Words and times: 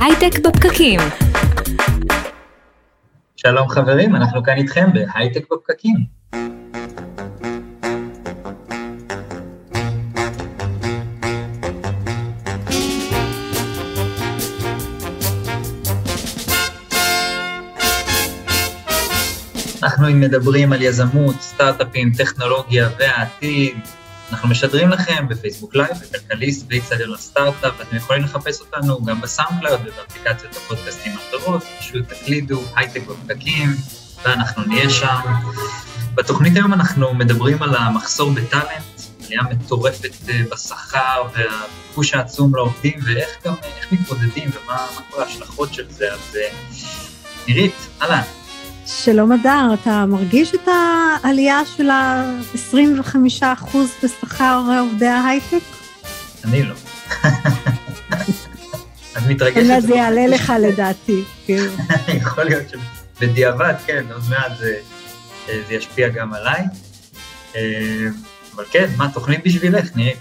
הייטק 0.00 0.38
בפקקים. 0.46 1.00
שלום 3.36 3.68
חברים, 3.68 4.16
אנחנו 4.16 4.42
כאן 4.42 4.56
איתכם 4.56 4.88
בהייטק 4.92 5.44
בפקקים. 5.52 5.96
אנחנו 19.82 20.06
מדברים 20.10 20.72
על 20.72 20.82
יזמות, 20.82 21.34
סטארט-אפים, 21.40 22.12
טכנולוגיה 22.18 22.88
והעתיד. 22.98 24.01
אנחנו 24.32 24.48
משדרים 24.48 24.88
לכם 24.88 25.28
בפייסבוק 25.28 25.74
לייב, 25.74 25.90
בכלכליסט, 25.90 26.66
באיצטדיון 26.66 27.14
הסטארט-אפ, 27.14 27.74
ואתם 27.78 27.96
יכולים 27.96 28.22
לחפש 28.22 28.60
אותנו 28.60 29.04
גם 29.04 29.20
בסאונדקלאוד 29.20 29.80
ובאפליקציות 29.80 30.56
הפודקאסטים 30.56 31.12
האחרות, 31.12 31.62
פשוט 31.78 32.08
תקלידו, 32.08 32.62
הייטק 32.76 33.02
בפקקים, 33.06 33.68
ואנחנו 34.24 34.62
נהיה 34.66 34.90
שם. 34.90 35.20
בתוכנית 36.14 36.56
היום 36.56 36.72
אנחנו 36.72 37.14
מדברים 37.14 37.62
על 37.62 37.76
המחסור 37.76 38.30
בטאלנט, 38.30 38.82
עלייה 39.24 39.42
מטורפת 39.42 40.28
אה, 40.28 40.40
בשכר 40.52 41.22
והביקוש 41.34 42.14
העצום 42.14 42.54
לעובדים, 42.54 42.98
ואיך 43.06 43.30
גם, 43.44 43.54
איך 43.76 43.92
מתמודדים 43.92 44.50
ומה 44.50 44.86
כל 45.10 45.22
ההשלכות 45.22 45.74
של 45.74 45.84
זה. 45.90 46.12
אז 46.12 46.36
אה, 46.36 46.48
נירית, 47.48 47.74
אהלן. 48.02 48.41
שלום 48.86 49.32
אדר, 49.32 49.74
אתה 49.82 50.06
מרגיש 50.06 50.54
את 50.54 50.68
העלייה 50.68 51.60
של 51.76 51.90
ה-25% 51.90 53.76
בשכר 54.02 54.62
עובדי 54.80 55.06
ההייטק? 55.06 55.62
אני 56.44 56.62
לא. 56.62 56.74
את 59.16 59.22
מתרגשת? 59.28 59.56
אלא 59.56 59.80
זה 59.80 59.94
יעלה 59.94 60.26
לך 60.26 60.52
לדעתי, 60.60 61.22
כאילו. 61.44 61.72
יכול 62.22 62.44
להיות 62.44 62.62
שבדיעבד, 63.18 63.74
כן, 63.86 64.04
עוד 64.12 64.22
מעט 64.30 64.58
זה, 64.58 64.76
זה 65.46 65.74
ישפיע 65.74 66.08
גם 66.08 66.34
עליי. 66.34 66.60
אה, 67.56 68.06
אבל 68.54 68.64
כן, 68.70 68.86
מה, 68.96 69.08
תוכנית 69.14 69.40
בשבילך, 69.44 69.96
נראית. 69.96 70.18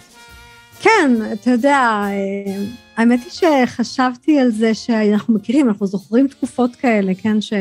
כן, 0.79 1.11
אתה 1.33 1.51
יודע, 1.51 1.77
אה, 1.77 2.63
האמת 2.97 3.19
היא 3.23 3.65
שחשבתי 3.67 4.39
על 4.39 4.51
זה 4.51 4.73
שאנחנו 4.73 5.33
מכירים, 5.33 5.67
אנחנו 5.67 5.87
זוכרים 5.87 6.27
תקופות 6.27 6.75
כאלה, 6.75 7.11
כן, 7.21 7.41
ש... 7.41 7.53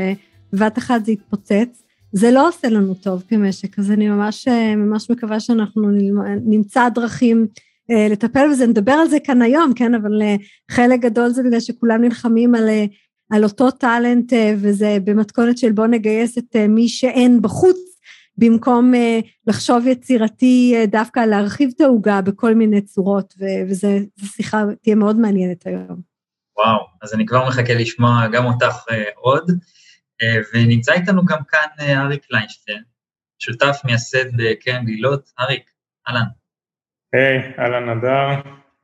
בבת 0.53 0.79
אחת 0.79 1.05
זה 1.05 1.12
יתפוצץ. 1.12 1.83
זה 2.12 2.31
לא 2.31 2.48
עושה 2.48 2.69
לנו 2.69 2.95
טוב 2.95 3.23
כמשק, 3.29 3.79
אז 3.79 3.91
אני 3.91 4.09
ממש, 4.09 4.48
ממש 4.77 5.11
מקווה 5.11 5.41
שאנחנו 5.41 5.91
נמצא 6.45 6.89
דרכים 6.89 7.47
אה, 7.91 8.09
לטפל 8.11 8.51
בזה, 8.51 8.67
נדבר 8.67 8.92
על 8.92 9.09
זה 9.09 9.19
כאן 9.25 9.42
היום, 9.42 9.73
כן, 9.75 9.95
אבל 9.95 10.23
אה, 10.23 10.37
חלק 10.70 11.01
גדול 11.01 11.29
זה 11.29 11.42
בגלל 11.42 11.61
שכולם 11.61 12.01
נלחמים 12.01 12.55
על, 12.55 12.69
אה, 12.69 12.84
על 13.31 13.45
אותו 13.45 13.70
טאלנט 13.70 14.33
וזה 14.57 14.98
במתכונת 15.05 15.59
של 15.59 15.73
בוא 15.73 15.87
נגייס 15.87 16.39
את 16.39 16.57
מי 16.69 16.89
שאין 16.89 17.42
בחוץ, 17.42 17.77
במקום 18.37 18.92
לחשוב 19.47 19.87
יצירתי 19.87 20.75
דווקא 20.87 21.20
להרחיב 21.20 21.70
את 21.77 21.81
העוגה 21.81 22.20
בכל 22.20 22.55
מיני 22.55 22.81
צורות, 22.81 23.35
וזו 23.69 23.89
שיחה 24.25 24.64
תהיה 24.83 24.95
מאוד 24.95 25.17
מעניינת 25.17 25.67
היום. 25.67 26.01
וואו, 26.59 26.79
אז 27.03 27.14
אני 27.14 27.27
כבר 27.27 27.48
מחכה 27.48 27.75
לשמוע 27.75 28.27
גם 28.33 28.47
אותך 28.47 28.85
עוד. 29.14 29.51
אה, 30.23 30.41
ונמצא 30.55 30.93
איתנו 30.93 31.25
גם 31.25 31.45
כאן 31.49 31.67
אה, 31.81 32.03
אריק 32.03 32.27
ליינשטיין, 32.31 32.83
שותף 33.39 33.81
מייסד 33.85 34.37
בקרן 34.37 34.85
גלילות. 34.85 35.31
אריק, 35.41 35.71
אהלן. 36.09 36.27
היי, 37.13 37.53
אהלן 37.59 37.89
נדר, 37.91 38.29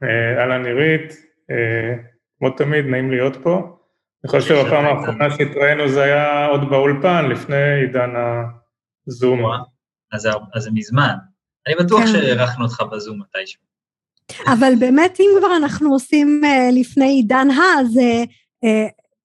אה, 0.03 0.41
אהלן 0.41 0.63
נירית, 0.63 1.13
כמו 2.39 2.51
תמיד, 2.51 2.85
נעים 2.85 3.11
להיות 3.11 3.37
פה. 3.43 3.79
אני 4.25 4.31
חושב 4.31 4.49
שבפעם 4.49 4.85
האחרונה 4.85 5.31
שהתראינו 5.31 5.89
זה 5.89 6.03
היה 6.03 6.47
עוד 6.47 6.71
באולפן, 6.71 7.25
לפני 7.29 7.81
עידן 7.81 8.11
הזום. 9.09 9.41
אז 10.13 10.29
זה 10.59 10.71
מזמן. 10.75 11.15
אני 11.67 11.75
בטוח 11.75 12.01
כן. 12.01 12.07
שהערכנו 12.07 12.65
אותך 12.65 12.83
בזום 12.93 13.21
מתישהו. 13.21 13.63
אבל 14.53 14.73
באמת, 14.79 15.21
אם 15.21 15.31
כבר 15.39 15.57
אנחנו 15.57 15.93
עושים 15.93 16.41
לפני 16.81 17.09
עידן 17.09 17.51
ה, 17.51 17.81
אז 17.81 18.01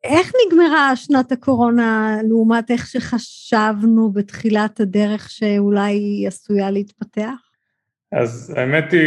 איך 0.04 0.32
נגמרה 0.46 0.96
שנת 0.96 1.32
הקורונה 1.32 2.18
לעומת 2.30 2.72
איך 2.72 2.88
שחשבנו 2.88 4.12
בתחילת 4.14 4.80
הדרך 4.80 5.30
שאולי 5.30 5.92
היא 5.92 6.28
עשויה 6.28 6.72
להתפתח? 6.72 7.52
אז 8.12 8.54
האמת 8.58 8.92
היא, 8.92 9.02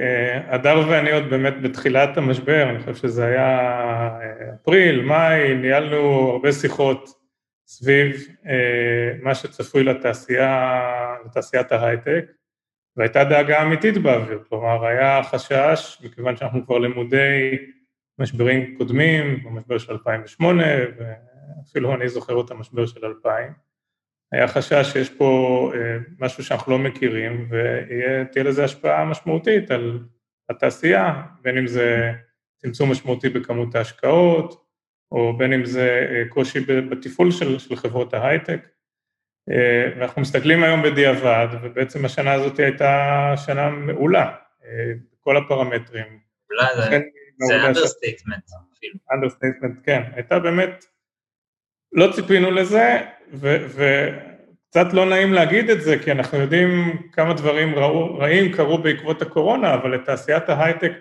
אה, 0.00 0.54
הדר 0.54 0.88
ואני 0.88 1.12
עוד 1.12 1.30
באמת 1.30 1.54
בתחילת 1.62 2.16
המשבר, 2.16 2.70
אני 2.70 2.78
חושב 2.78 2.94
שזה 2.94 3.24
היה 3.24 3.48
אה, 4.20 4.54
אפריל, 4.54 5.00
מאי, 5.00 5.54
ניהלנו 5.54 6.30
הרבה 6.30 6.52
שיחות 6.52 7.08
סביב 7.66 8.28
אה, 8.46 9.12
מה 9.22 9.34
שצפוי 9.34 9.84
לתעשייה, 9.84 10.80
לתעשיית 11.26 11.72
ההייטק, 11.72 12.24
והייתה 12.96 13.24
דאגה 13.24 13.62
אמיתית 13.62 13.98
באוויר, 13.98 14.42
כלומר 14.48 14.86
היה 14.86 15.22
חשש, 15.22 15.98
מכיוון 16.04 16.36
שאנחנו 16.36 16.66
כבר 16.66 16.78
למודי 16.78 17.58
משברים 18.20 18.74
קודמים, 18.78 19.44
במשבר 19.44 19.78
של 19.78 19.92
2008, 19.92 20.64
ואפילו 20.98 21.94
אני 21.94 22.08
זוכר 22.08 22.40
את 22.40 22.50
המשבר 22.50 22.86
של 22.86 23.06
2000. 23.06 23.52
היה 24.32 24.48
חשש 24.48 24.90
שיש 24.92 25.10
פה 25.10 25.72
אה, 25.74 25.96
משהו 26.18 26.44
שאנחנו 26.44 26.72
לא 26.72 26.78
מכירים, 26.78 27.48
ותהיה 27.50 28.44
לזה 28.44 28.64
השפעה 28.64 29.04
משמעותית 29.04 29.70
על 29.70 29.98
התעשייה, 30.50 31.22
בין 31.42 31.58
אם 31.58 31.66
זה 31.66 32.12
צמצום 32.56 32.90
משמעותי 32.90 33.28
בכמות 33.28 33.74
ההשקעות, 33.74 34.64
או 35.12 35.36
בין 35.38 35.52
אם 35.52 35.64
זה 35.64 36.06
אה, 36.10 36.22
קושי 36.28 36.60
בתפעול 36.60 37.30
של, 37.30 37.58
של 37.58 37.76
חברות 37.76 38.14
ההייטק. 38.14 38.68
אה, 39.50 39.92
ואנחנו 39.96 40.22
מסתכלים 40.22 40.62
היום 40.62 40.82
בדיעבד, 40.82 41.48
ובעצם 41.62 42.04
השנה 42.04 42.32
הזאת 42.32 42.58
הייתה 42.58 43.34
שנה 43.36 43.70
מעולה, 43.70 44.34
בכל 45.12 45.36
הפרמטרים. 45.36 46.18
אולי 46.50 46.66
זה... 46.76 47.00
זה 47.46 47.66
understatement 47.66 48.44
אפילו. 48.76 48.94
understatement, 49.12 49.78
כן. 49.82 50.02
הייתה 50.14 50.38
באמת, 50.38 50.84
לא 51.92 52.12
ציפינו 52.12 52.50
לזה, 52.50 52.98
וקצת 53.32 54.92
לא 54.92 55.06
נעים 55.06 55.32
להגיד 55.32 55.70
את 55.70 55.82
זה, 55.82 55.98
כי 55.98 56.12
אנחנו 56.12 56.38
יודעים 56.38 57.02
כמה 57.12 57.34
דברים 57.34 57.74
ראו, 57.74 58.18
רעים 58.18 58.52
קרו 58.52 58.78
בעקבות 58.78 59.22
הקורונה, 59.22 59.74
אבל 59.74 59.94
לתעשיית 59.94 60.48
ההייטק, 60.48 60.92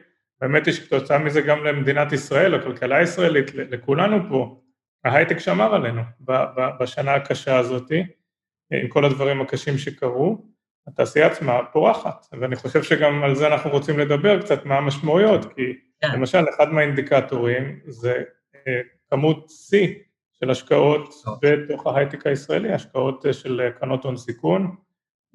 באמת 0.42 0.68
יש 0.68 0.80
כתוצאה 0.80 1.18
מזה 1.18 1.42
גם 1.42 1.64
למדינת 1.64 2.12
ישראל, 2.12 2.56
לכלכלה 2.56 2.98
הישראלית, 2.98 3.56
לכולנו 3.56 4.30
פה. 4.30 4.62
ההייטק 5.06 5.40
שמר 5.40 5.76
עלינו 5.76 6.02
בשנה 6.80 7.14
הקשה 7.14 7.58
הזאתי, 7.58 8.04
עם 8.72 8.88
כל 8.88 9.06
הדברים 9.06 9.42
הקשים 9.42 9.78
שקרו. 9.78 10.50
התעשייה 10.88 11.28
עצמה 11.28 11.60
פורחת, 11.72 12.26
ואני 12.40 12.56
חושב 12.56 12.84
שגם 12.84 13.24
על 13.24 13.36
זה 13.36 13.48
אנחנו 13.48 13.70
רוצים 13.72 14.00
לדבר 14.00 14.42
קצת, 14.42 14.66
מה 14.66 14.78
המשמעויות, 14.78 15.54
כי. 15.54 15.89
למשל, 16.04 16.46
אחד 16.56 16.70
מהאינדיקטורים 16.72 17.80
זה 17.88 18.24
אה, 18.68 18.82
כמות 19.10 19.50
שיא 19.50 19.88
של 20.40 20.50
השקעות 20.50 21.14
בתוך 21.42 21.88
ההייטק 21.88 22.28
הישראלי, 22.28 22.74
השקעות 22.74 23.26
אה, 23.26 23.34
של 23.34 23.70
קרנות 23.80 24.04
הון 24.04 24.18
סיכון, 24.18 24.76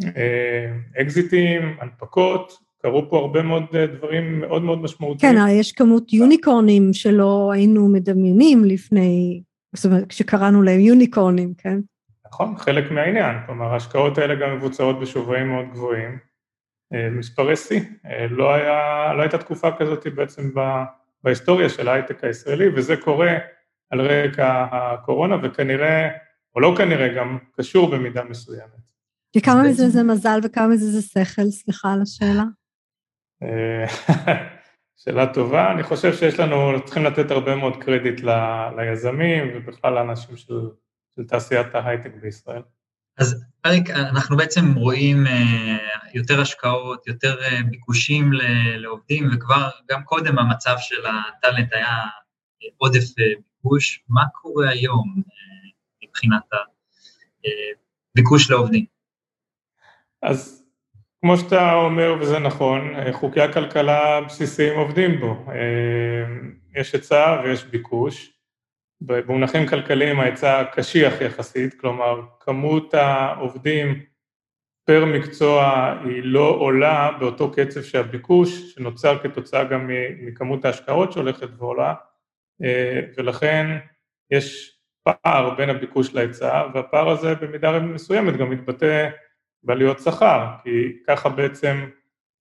אה, 0.05 0.73
אקזיטים, 1.01 1.77
הנפקות, 1.81 2.59
קרו 2.83 3.11
פה 3.11 3.19
הרבה 3.19 3.43
מאוד 3.43 3.77
דברים 3.77 4.41
מאוד 4.41 4.63
מאוד 4.63 4.79
משמעותיים. 4.83 5.35
כן, 5.35 5.41
יש 5.51 5.73
כמות 5.73 6.13
יוניקורנים 6.13 6.93
שלא 6.93 7.51
היינו 7.53 7.89
מדמיינים 7.89 8.65
לפני, 8.65 9.43
זאת 9.77 9.85
אומרת, 9.85 10.09
כשקראנו 10.09 10.63
להם 10.63 10.81
יוניקורנים, 10.81 11.55
כן? 11.59 11.79
נכון, 12.27 12.55
חלק 12.59 12.91
מהעניין, 12.91 13.37
כלומר 13.47 13.73
ההשקעות 13.73 14.19
האלה 14.19 14.35
גם 14.35 14.57
מבוצעות 14.57 15.01
בשווים 15.01 15.49
מאוד 15.49 15.65
גבוהים, 15.73 16.11
אה, 16.11 16.34
מספרי 16.93 17.57
שיא, 17.57 17.81
אה, 18.07 18.27
לא, 18.31 18.55
היה, 18.55 19.13
לא 19.17 19.23
הייתה 19.23 19.39
תקופה 19.39 19.69
כזאת 19.79 20.07
בעצם 20.15 20.51
בהיסטוריה 21.23 21.69
של 21.69 21.89
ההייטק 21.89 22.25
הישראלי, 22.25 22.69
וזה 22.77 22.97
קורה 22.97 23.33
על 23.91 24.01
רקע 24.01 24.67
הקורונה, 24.73 25.37
וכנראה, 25.43 26.09
או 26.55 26.61
לא 26.61 26.75
כנראה, 26.79 27.09
גם 27.09 27.39
קשור 27.57 27.91
במידה 27.91 28.25
מסוימת. 28.25 28.85
וכמה 29.37 29.63
מזה 29.63 29.89
זה 29.89 30.03
מזל 30.03 30.41
וכמה 30.45 30.67
מזה 30.67 31.01
זה 31.01 31.03
שכל? 31.03 31.43
סליחה 31.43 31.93
על 31.93 32.03
השאלה. 32.03 32.45
אה, 33.43 33.87
שאלה 35.05 35.35
טובה, 35.35 35.73
אני 35.73 35.83
חושב 35.83 36.13
שיש 36.13 36.41
לנו, 36.41 36.85
צריכים 36.85 37.05
לתת 37.05 37.31
הרבה 37.31 37.57
מאוד 37.57 37.83
קרדיט 37.83 38.21
ל, 38.21 38.31
ליזמים 38.77 39.49
ובכלל 39.55 39.95
לאנשים 39.95 40.37
של, 40.37 40.61
של 41.17 41.25
תעשיית 41.27 41.75
ההייטק 41.75 42.15
בישראל. 42.21 42.63
אז 43.19 43.45
אריק, 43.67 43.91
אנחנו 43.91 44.37
בעצם 44.37 44.75
רואים 44.75 45.27
אה, 45.27 45.77
יותר 46.15 46.41
השקעות, 46.41 47.07
יותר 47.07 47.43
אה, 47.43 47.63
ביקושים 47.71 48.31
לעובדים, 48.77 49.29
וכבר 49.35 49.71
גם 49.91 50.05
קודם 50.05 50.39
המצב 50.39 50.75
של 50.79 51.07
הטאלנט 51.07 51.73
היה 51.73 51.87
אה, 51.87 52.69
עודף 52.77 53.05
ביקוש. 53.17 54.05
מה 54.09 54.23
קורה 54.43 54.69
היום 54.69 55.23
מבחינת 56.05 56.43
הביקוש 58.15 58.51
לעובדים? 58.51 58.85
אז 60.23 60.65
כמו 61.21 61.37
שאתה 61.37 61.75
אומר, 61.75 62.15
וזה 62.21 62.39
נכון, 62.39 62.95
חוקי 63.13 63.41
הכלכלה 63.41 64.19
הבסיסיים 64.19 64.79
עובדים 64.79 65.21
בו. 65.21 65.47
יש 66.77 66.93
היצע 66.93 67.41
ויש 67.45 67.65
ביקוש. 67.65 68.34
במונחים 69.01 69.67
כלכליים 69.67 70.21
ההיצע 70.21 70.65
קשיח 70.73 71.21
יחסית, 71.21 71.81
כלומר 71.81 72.21
כמות 72.41 72.95
העובדים 72.95 74.03
פר 74.85 75.05
מקצוע 75.05 75.95
היא 76.05 76.23
לא 76.25 76.49
עולה 76.49 77.11
באותו 77.19 77.53
קצב 77.53 77.83
שהביקוש, 77.83 78.75
שנוצר 78.75 79.19
כתוצאה 79.23 79.65
גם 79.65 79.91
מכמות 80.21 80.65
ההשקעות 80.65 81.13
שהולכת 81.13 81.49
ועולה, 81.59 81.95
אה, 82.63 83.01
ולכן 83.17 83.67
יש 84.31 84.79
פער 85.03 85.55
בין 85.55 85.71
הביקוש 85.71 86.15
להיצע, 86.15 86.63
והפער 86.75 87.09
הזה 87.11 87.35
במידה 87.35 87.79
מסוימת 87.81 88.37
גם 88.37 88.51
מתבטא 88.51 89.11
בעלויות 89.63 89.99
שכר, 89.99 90.47
כי 90.63 90.93
ככה 91.07 91.29
בעצם 91.29 91.85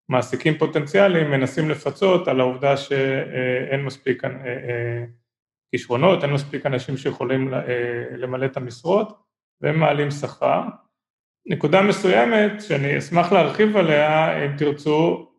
מעסיקים 0.10 0.58
פוטנציאליים 0.58 1.32
מנסים 1.32 1.70
לפצות 1.70 2.28
על 2.28 2.40
העובדה 2.40 2.78
שאין 2.78 3.86
מספיק 3.86 4.26
אה, 4.26 4.30
אה, 4.30 5.04
כישרונות, 5.74 6.24
אין 6.24 6.34
מספיק 6.34 6.66
אנשים 6.66 6.98
שיכולים 6.98 7.54
למלא 8.18 8.46
את 8.46 8.58
המשרות, 8.58 9.20
והם 9.62 9.80
מעלים 9.80 10.12
שכר. 10.12 10.62
נקודה 11.46 11.82
מסוימת 11.82 12.62
שאני 12.62 12.98
אשמח 12.98 13.32
להרחיב 13.32 13.78
עליה, 13.78 14.46
אם 14.46 14.58
תרצו, 14.58 15.30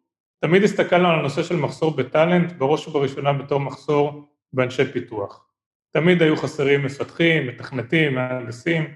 תמיד 0.41 0.63
הסתכלנו 0.63 1.09
על 1.09 1.19
הנושא 1.19 1.43
של 1.43 1.57
מחסור 1.57 1.97
בטאלנט, 1.97 2.53
בראש 2.53 2.89
ובראשונה 2.89 3.33
בתור 3.33 3.61
מחסור 3.61 4.29
באנשי 4.53 4.93
פיתוח. 4.93 5.47
תמיד 5.91 6.23
היו 6.23 6.37
חסרים 6.37 6.85
מפתחים, 6.85 7.47
מתכנתים, 7.47 8.15
מהנדסים. 8.15 8.95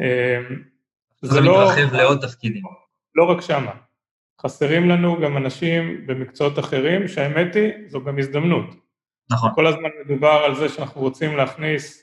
אמ, 0.00 0.62
זה 1.22 1.40
לא... 1.40 1.64
מתרחב 1.64 1.94
לעוד 1.94 2.26
תפקידים. 2.26 2.62
לא 3.14 3.24
רק 3.24 3.40
שמה. 3.40 3.72
חסרים 4.40 4.88
לנו 4.88 5.20
גם 5.20 5.36
אנשים 5.36 6.06
במקצועות 6.06 6.58
אחרים, 6.58 7.08
שהאמת 7.08 7.54
היא, 7.54 7.72
זו 7.86 8.04
גם 8.04 8.18
הזדמנות. 8.18 8.85
נכון. 9.30 9.50
כל 9.54 9.66
הזמן 9.66 9.88
מדובר 10.04 10.42
על 10.46 10.54
זה 10.54 10.68
שאנחנו 10.68 11.00
רוצים 11.00 11.36
להכניס 11.36 12.02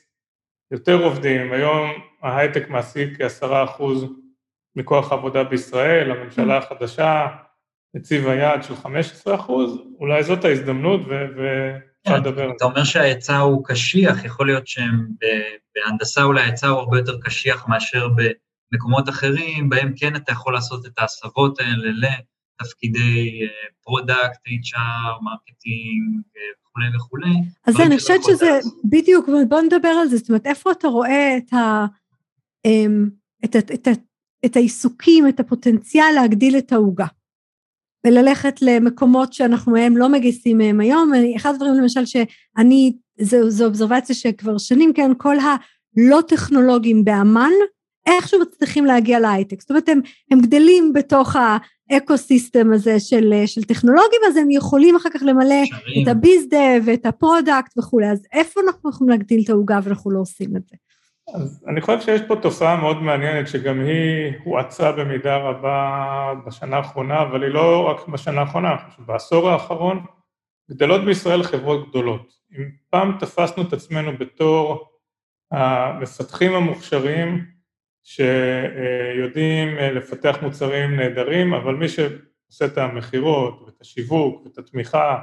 יותר 0.70 1.02
עובדים, 1.04 1.52
היום 1.52 1.90
ההייטק 2.22 2.68
מעסיק 2.68 3.18
כעשרה 3.18 3.64
אחוז 3.64 4.06
מכוח 4.76 5.12
העבודה 5.12 5.44
בישראל, 5.44 6.10
הממשלה 6.10 6.58
החדשה 6.58 7.26
הציבה 7.96 8.34
יעד 8.34 8.62
של 8.62 8.76
15 8.76 9.34
אחוז, 9.34 9.78
אולי 9.98 10.22
זאת 10.22 10.44
ההזדמנות 10.44 11.00
ואפשר 11.06 12.16
לדבר 12.16 12.42
על 12.42 12.48
זה. 12.48 12.54
אתה 12.56 12.64
אומר 12.64 12.84
שההיצע 12.84 13.38
הוא 13.38 13.64
קשיח, 13.64 14.24
יכול 14.24 14.46
להיות 14.46 14.66
שבהנדסה 14.66 16.22
אולי 16.22 16.42
ההיצע 16.42 16.68
הוא 16.68 16.78
הרבה 16.78 16.98
יותר 16.98 17.20
קשיח 17.20 17.68
מאשר 17.68 18.08
במקומות 18.72 19.08
אחרים, 19.08 19.68
בהם 19.68 19.92
כן 19.96 20.16
אתה 20.16 20.32
יכול 20.32 20.54
לעשות 20.54 20.86
את 20.86 20.98
ההסבות 20.98 21.60
האלה 21.60 22.08
לתפקידי 22.60 23.40
product, 23.82 24.38
HR, 24.46 25.22
marketing 25.22 26.22
וכולי 26.74 26.96
וכולי. 26.96 27.34
אז 27.66 27.80
אני 27.80 27.98
חושבת 27.98 28.20
שזה, 28.24 28.58
בדיוק, 28.84 29.28
בוא 29.48 29.60
נדבר 29.60 29.88
על 29.88 30.08
זה, 30.08 30.16
זאת 30.16 30.28
אומרת, 30.28 30.46
איפה 30.46 30.72
אתה 30.72 30.88
רואה 30.88 31.36
את 31.36 31.52
ה... 31.52 31.86
אמ, 32.64 33.08
את, 33.44 33.56
את, 33.56 33.70
את, 33.70 33.88
את 34.44 34.56
העיסוקים, 34.56 35.28
את 35.28 35.40
הפוטנציאל 35.40 36.12
להגדיל 36.14 36.58
את 36.58 36.72
העוגה. 36.72 37.06
וללכת 38.06 38.62
למקומות 38.62 39.32
שאנחנו 39.32 39.72
מהם 39.72 39.96
לא 39.96 40.08
מגייסים 40.08 40.58
מהם 40.58 40.80
היום. 40.80 41.12
אחד 41.36 41.54
הדברים 41.54 41.74
למשל 41.74 42.06
שאני, 42.06 42.96
זו, 43.20 43.50
זו 43.50 43.64
אובזרבציה 43.64 44.14
שכבר 44.14 44.58
שנים, 44.58 44.92
כן, 44.92 45.10
כל 45.18 45.36
הלא 45.38 46.20
טכנולוגים 46.28 47.04
באמ"ן, 47.04 47.52
איכשהו 48.06 48.40
מצליחים 48.40 48.84
להגיע 48.84 49.20
להייטק. 49.20 49.60
זאת 49.60 49.70
אומרת, 49.70 49.88
הם, 49.88 50.00
הם 50.30 50.40
גדלים 50.40 50.92
בתוך 50.92 51.36
ה 51.36 52.18
ecosystem 52.18 52.72
הזה 52.72 53.00
של, 53.00 53.42
של 53.46 53.62
טכנולוגים, 53.62 54.20
אז 54.28 54.36
הם 54.36 54.50
יכולים 54.50 54.96
אחר 54.96 55.08
כך 55.10 55.22
למלא 55.22 55.64
שורות. 55.64 56.02
את 56.02 56.08
ה 56.08 56.16
biz 56.16 56.40
dev 56.40 56.64
ואת 56.86 57.06
ה 57.06 57.15
product 57.15 57.78
וכולי. 57.78 58.06
אז 58.06 58.26
איפה 58.32 58.60
אנחנו 58.66 58.90
יכולים 58.90 59.10
להגדיל 59.10 59.40
את 59.44 59.50
העוגה 59.50 59.78
ואנחנו 59.82 60.10
לא 60.10 60.20
עושים 60.20 60.56
את 60.56 60.62
זה? 60.68 60.76
אז 61.34 61.64
אני 61.68 61.80
חושב 61.80 62.00
שיש 62.00 62.20
פה 62.28 62.36
תופעה 62.36 62.76
מאוד 62.76 63.02
מעניינת 63.02 63.48
שגם 63.48 63.80
היא 63.80 64.32
הואצה 64.44 64.92
במידה 64.92 65.36
רבה 65.36 66.32
בשנה 66.46 66.76
האחרונה, 66.76 67.22
אבל 67.22 67.42
היא 67.42 67.50
לא 67.50 67.88
רק 67.90 68.08
בשנה 68.08 68.40
האחרונה, 68.40 68.70
אני 68.70 68.90
חושב 68.90 69.02
בעשור 69.06 69.50
האחרון 69.50 70.04
גדלות 70.70 71.04
בישראל 71.04 71.42
חברות 71.42 71.88
גדולות. 71.88 72.32
אם 72.58 72.64
פעם 72.90 73.16
תפסנו 73.20 73.62
את 73.62 73.72
עצמנו 73.72 74.18
בתור 74.18 74.88
המפתחים 75.52 76.54
המוכשרים 76.54 77.44
שיודעים 78.04 79.76
לפתח 79.76 80.36
מוצרים 80.42 80.96
נהדרים, 80.96 81.54
אבל 81.54 81.74
מי 81.74 81.88
שעושה 81.88 82.64
את 82.64 82.78
המכירות 82.78 83.62
ואת 83.66 83.80
השיווק 83.80 84.42
ואת 84.44 84.58
התמיכה 84.58 85.20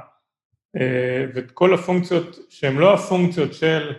ואת 1.34 1.50
כל 1.50 1.74
הפונקציות 1.74 2.38
שהן 2.48 2.76
לא 2.76 2.94
הפונקציות 2.94 3.54
של 3.54 3.92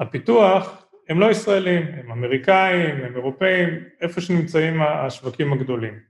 הפיתוח, 0.00 0.88
הם 1.08 1.20
לא 1.20 1.30
ישראלים, 1.30 1.82
הם 1.82 2.12
אמריקאים, 2.12 2.96
הם 3.04 3.16
אירופאים, 3.16 3.68
איפה 4.00 4.20
שנמצאים 4.20 4.82
השווקים 4.82 5.52
הגדולים. 5.52 6.00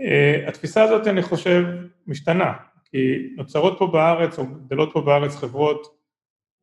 אה, 0.00 0.44
התפיסה 0.48 0.82
הזאת 0.82 1.06
אני 1.06 1.22
חושב 1.22 1.64
משתנה, 2.06 2.52
כי 2.84 3.32
נוצרות 3.36 3.78
פה 3.78 3.86
בארץ 3.86 4.38
או 4.38 4.46
גדלות 4.46 4.90
פה 4.92 5.00
בארץ 5.00 5.36
חברות 5.36 5.98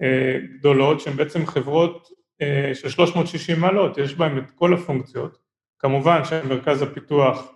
אה, 0.02 0.40
גדולות 0.60 1.00
שהן 1.00 1.16
בעצם 1.16 1.46
חברות 1.46 2.08
אה, 2.12 2.16
של 2.74 2.90
360 2.90 3.60
מעלות, 3.60 3.98
יש 3.98 4.16
בהן 4.16 4.38
את 4.38 4.52
כל 4.52 4.74
הפונקציות, 4.74 5.38
כמובן 5.80 6.26
שמרכז 6.26 6.82
הפיתוח 6.82 7.52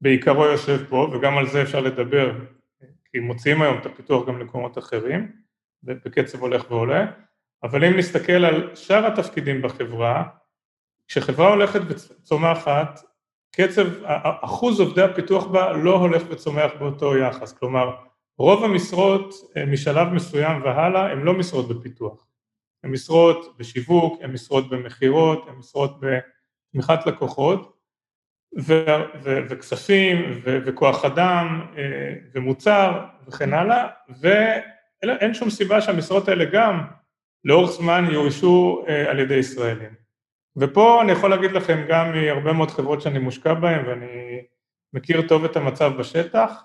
בעיקרו 0.00 0.44
יושב 0.44 0.84
פה 0.88 1.10
וגם 1.12 1.38
על 1.38 1.46
זה 1.46 1.62
אפשר 1.62 1.80
לדבר 1.80 2.32
כי 3.04 3.18
מוציאים 3.18 3.62
היום 3.62 3.78
את 3.78 3.86
הפיתוח 3.86 4.28
גם 4.28 4.38
למקומות 4.38 4.78
אחרים 4.78 5.32
בקצב 5.82 6.40
הולך 6.40 6.70
ועולה. 6.70 7.06
אבל 7.62 7.84
אם 7.84 7.96
נסתכל 7.96 8.44
על 8.44 8.76
שאר 8.76 9.06
התפקידים 9.06 9.62
בחברה, 9.62 10.24
כשחברה 11.08 11.48
הולכת 11.48 11.80
וצומחת, 11.88 13.00
קצב, 13.56 13.86
אחוז 14.42 14.80
עובדי 14.80 15.02
הפיתוח 15.02 15.46
בה 15.46 15.72
לא 15.72 15.96
הולך 15.96 16.22
וצומח 16.28 16.72
באותו 16.78 17.16
יחס, 17.16 17.52
כלומר 17.52 17.96
רוב 18.38 18.64
המשרות 18.64 19.34
אה, 19.56 19.66
משלב 19.66 20.08
מסוים 20.08 20.62
והלאה 20.62 21.12
הן 21.12 21.18
לא 21.18 21.34
משרות 21.34 21.68
בפיתוח, 21.68 22.26
הן 22.84 22.90
משרות 22.90 23.58
בשיווק, 23.58 24.22
הן 24.22 24.32
משרות 24.32 24.70
במכירות, 24.70 25.48
הן 25.48 25.54
משרות 25.54 26.00
בתמיכת 26.00 27.06
לקוחות 27.06 27.76
ו- 28.58 29.02
ו- 29.22 29.40
וכספים 29.48 30.40
ו- 30.44 30.58
וכוח 30.66 31.04
אדם 31.04 31.66
אה, 31.76 32.14
ומוצר 32.34 33.04
וכן 33.28 33.52
הלאה 33.52 33.88
ואין 34.20 35.34
שום 35.34 35.50
סיבה 35.50 35.80
שהמשרות 35.80 36.28
האלה 36.28 36.44
גם 36.44 36.84
לאורך 37.44 37.70
זמן 37.70 38.08
יאוישו 38.12 38.84
אה, 38.88 39.10
על 39.10 39.18
ידי 39.18 39.34
ישראלים. 39.34 39.94
ופה 40.56 41.02
אני 41.02 41.12
יכול 41.12 41.30
להגיד 41.30 41.52
לכם 41.52 41.84
גם 41.88 42.12
מהרבה 42.12 42.52
מאוד 42.52 42.70
חברות 42.70 43.02
שאני 43.02 43.18
מושקע 43.18 43.54
בהן 43.54 43.86
ואני 43.86 44.42
מכיר 44.92 45.28
טוב 45.28 45.44
את 45.44 45.56
המצב 45.56 45.92
בשטח, 45.98 46.62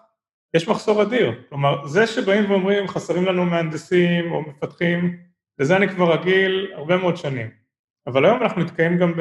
יש 0.53 0.67
מחסור 0.67 1.01
אדיר, 1.01 1.43
כלומר 1.49 1.87
זה 1.87 2.07
שבאים 2.07 2.51
ואומרים 2.51 2.87
חסרים 2.87 3.25
לנו 3.25 3.45
מהנדסים 3.45 4.31
או 4.31 4.41
מפתחים, 4.41 5.28
לזה 5.59 5.77
אני 5.77 5.89
כבר 5.89 6.13
רגיל 6.13 6.71
הרבה 6.75 6.97
מאוד 6.97 7.17
שנים, 7.17 7.49
אבל 8.07 8.25
היום 8.25 8.41
אנחנו 8.41 8.61
נתקעים 8.61 8.97
גם 8.97 9.13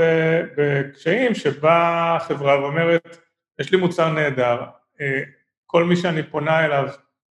בקשיים 0.56 1.34
שבאה 1.34 2.18
חברה 2.20 2.60
ואומרת 2.60 3.18
יש 3.60 3.72
לי 3.72 3.78
מוצר 3.78 4.12
נהדר, 4.12 4.62
אה, 5.00 5.22
כל 5.66 5.84
מי 5.84 5.96
שאני 5.96 6.22
פונה 6.22 6.64
אליו 6.64 6.88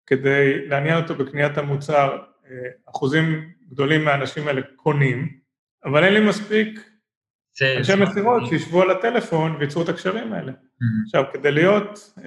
כדי 0.08 0.68
לעניין 0.68 0.98
אותו 0.98 1.16
בקניית 1.16 1.58
המוצר, 1.58 2.18
אה, 2.50 2.70
אחוזים 2.90 3.50
גדולים 3.70 4.06
מהאנשים 4.06 4.48
האלה 4.48 4.62
קונים, 4.76 5.38
אבל 5.86 6.04
אין 6.04 6.14
לי 6.14 6.20
מספיק 6.20 6.80
אנשי 7.78 7.96
מסירות 7.96 8.44
שישבו 8.46 8.82
על 8.82 8.92
הטלפון 8.92 9.56
וייצרו 9.56 9.84
את 9.84 9.90
הקשרים 9.90 10.34
האלה. 10.34 10.52
Mm-hmm. 10.52 11.06
עכשיו, 11.06 11.24
כדי 11.34 11.52
להיות 11.52 12.14
uh, 12.18 12.22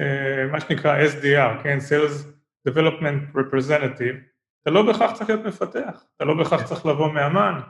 מה 0.52 0.60
שנקרא 0.60 1.04
SDR, 1.06 1.62
כן, 1.62 1.78
Sales 1.78 2.26
Development 2.68 3.36
Representative, 3.36 4.33
אתה 4.64 4.72
לא 4.72 4.82
בהכרח 4.82 5.12
צריך 5.12 5.30
להיות 5.30 5.44
מפתח, 5.44 6.04
אתה 6.16 6.24
לא 6.24 6.34
בהכרח 6.34 6.62
צריך 6.62 6.86
לבוא 6.86 7.12
מאמן, 7.12 7.60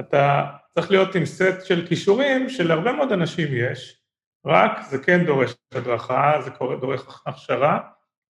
אתה 0.00 0.44
צריך 0.74 0.90
להיות 0.90 1.14
עם 1.14 1.24
סט 1.24 1.64
של 1.64 1.86
כישורים 1.86 2.48
שלהרבה 2.48 2.92
מאוד 2.92 3.12
אנשים 3.12 3.48
יש, 3.52 4.02
רק 4.46 4.82
זה 4.88 4.98
כן 4.98 5.24
דורש 5.24 5.54
הדרכה, 5.74 6.40
זה 6.44 6.50
דורש 6.80 7.00
הכשרה, 7.26 7.80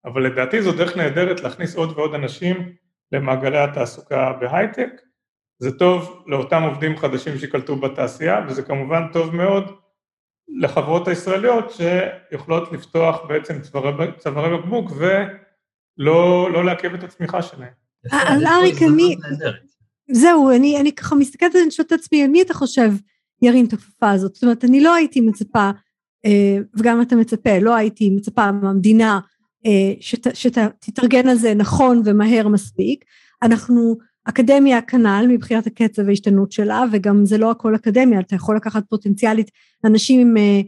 אבל 0.06 0.24
לדעתי 0.24 0.62
זו 0.62 0.72
דרך 0.72 0.98
נהדרת 0.98 1.42
להכניס 1.42 1.76
עוד 1.76 1.98
ועוד 1.98 2.14
אנשים 2.14 2.74
למעגלי 3.12 3.60
התעסוקה 3.60 4.34
בהייטק, 4.34 4.90
זה 5.60 5.78
טוב 5.80 6.24
לאותם 6.28 6.64
עובדים 6.64 6.98
חדשים 6.98 7.38
שיקלטו 7.38 7.76
בתעשייה 7.76 8.46
וזה 8.48 8.64
כמובן 8.64 9.12
טוב 9.14 9.36
מאוד 9.36 9.78
לחברות 10.48 11.08
הישראליות 11.08 11.72
שיכולות 11.72 12.72
לפתוח 12.72 13.26
בעצם 13.28 13.62
צווארי, 13.62 14.58
בקבוק 14.58 14.92
ולא 14.92 16.52
לא 16.52 16.66
לעכב 16.66 16.94
את 16.94 17.04
הצמיחה 17.04 17.42
שלהם. 17.42 17.83
אז 18.12 18.44
אריק, 18.44 18.82
אני... 18.82 19.16
זהו, 20.12 20.52
אני, 20.52 20.80
אני 20.80 20.92
ככה 20.92 21.16
מסתכלת 21.16 21.56
ואני 21.56 21.72
שואלת 21.72 21.94
את 21.94 22.00
עצמי, 22.00 22.24
על 22.24 22.30
מי 22.30 22.42
אתה 22.42 22.54
חושב 22.54 22.92
ירים 23.42 23.66
את 23.66 23.74
הכפפה 23.74 24.12
הזאת? 24.12 24.34
זאת 24.34 24.44
אומרת, 24.44 24.64
אני 24.64 24.82
לא 24.82 24.94
הייתי 24.94 25.22
מצפה, 25.22 25.72
אה, 26.26 26.58
וגם 26.76 27.02
אתה 27.02 27.16
מצפה, 27.16 27.60
לא 27.60 27.76
הייתי 27.76 28.10
מצפה 28.10 28.52
מהמדינה 28.52 29.20
אה, 29.66 29.94
שתתארגן 30.34 31.28
על 31.28 31.38
זה 31.38 31.54
נכון 31.54 32.02
ומהר 32.06 32.48
מספיק, 32.48 33.06
אנחנו, 33.44 33.98
אקדמיה 34.26 34.82
כנ"ל 34.82 35.26
מבחינת 35.30 35.68
הקצב 35.68 36.10
ההשתנות 36.10 36.52
שלה, 36.52 36.84
וגם 36.92 37.26
זה 37.26 37.38
לא 37.38 37.52
הכל 37.52 37.76
אקדמיה, 37.76 38.20
אתה 38.20 38.36
יכול 38.36 38.56
לקחת 38.56 38.84
פוטנציאלית 38.90 39.52
אנשים 39.86 40.20
עם 40.20 40.38
אה, 40.38 40.62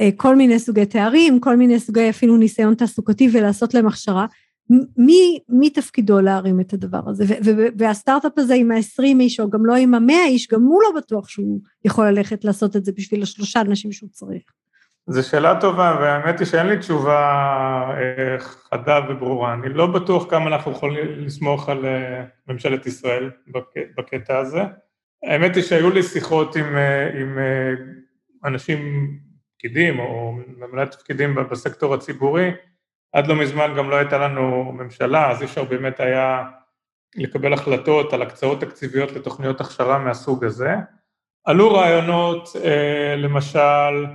אה, 0.00 0.10
כל 0.16 0.36
מיני 0.36 0.58
סוגי 0.58 0.86
תארים, 0.86 1.40
כל 1.40 1.56
מיני 1.56 1.80
סוגי 1.80 2.10
אפילו 2.10 2.36
ניסיון 2.36 2.74
תעסוקתי 2.74 3.28
ולעשות 3.32 3.74
להם 3.74 3.86
הכשרה. 3.86 4.26
מי, 4.96 5.40
מי 5.48 5.70
תפקידו 5.70 6.20
להרים 6.20 6.60
את 6.60 6.72
הדבר 6.72 7.00
הזה? 7.06 7.24
והסטארט-אפ 7.78 8.32
הזה 8.36 8.54
עם 8.54 8.70
ה-20 8.70 9.20
איש, 9.20 9.40
או 9.40 9.50
גם 9.50 9.66
לא 9.66 9.76
עם 9.76 9.94
ה-100 9.94 10.26
איש, 10.26 10.48
גם 10.48 10.62
הוא 10.62 10.82
לא 10.82 11.00
בטוח 11.00 11.28
שהוא 11.28 11.60
יכול 11.84 12.08
ללכת 12.08 12.44
לעשות 12.44 12.76
את 12.76 12.84
זה 12.84 12.92
בשביל 12.96 13.22
השלושה 13.22 13.60
אנשים 13.60 13.92
שהוא 13.92 14.10
צריך. 14.12 14.42
זו 15.06 15.28
שאלה 15.28 15.60
טובה, 15.60 15.96
והאמת 16.00 16.38
היא 16.38 16.46
שאין 16.46 16.66
לי 16.66 16.78
תשובה 16.78 17.20
אה, 17.96 18.38
חדה 18.38 19.00
וברורה. 19.08 19.54
אני 19.54 19.68
לא 19.68 19.86
בטוח 19.86 20.30
כמה 20.30 20.46
אנחנו 20.46 20.72
יכולים 20.72 21.04
לסמוך 21.16 21.68
על 21.68 21.86
אה, 21.86 22.24
ממשלת 22.48 22.86
ישראל 22.86 23.30
בקטע 23.96 24.38
הזה. 24.38 24.62
האמת 25.24 25.56
היא 25.56 25.64
שהיו 25.64 25.90
לי 25.90 26.02
שיחות 26.02 26.56
עם, 26.56 26.76
אה, 26.76 27.20
עם 27.20 27.38
אנשים, 28.44 29.10
פקידים 29.56 29.98
או 29.98 30.38
ממלאת 30.58 30.90
תפקידים 30.90 31.34
בסקטור 31.50 31.94
הציבורי, 31.94 32.50
עד 33.12 33.26
לא 33.26 33.34
מזמן 33.34 33.74
גם 33.76 33.90
לא 33.90 33.96
הייתה 33.96 34.18
לנו 34.18 34.72
ממשלה, 34.72 35.30
אז 35.30 35.42
אי 35.42 35.46
אפשר 35.46 35.64
באמת 35.64 36.00
היה 36.00 36.44
לקבל 37.16 37.52
החלטות 37.52 38.12
על 38.12 38.22
הקצאות 38.22 38.60
תקציביות 38.60 39.12
לתוכניות 39.12 39.60
הכשרה 39.60 39.98
מהסוג 39.98 40.44
הזה. 40.44 40.74
עלו 41.44 41.74
רעיונות, 41.74 42.48
למשל, 43.16 44.06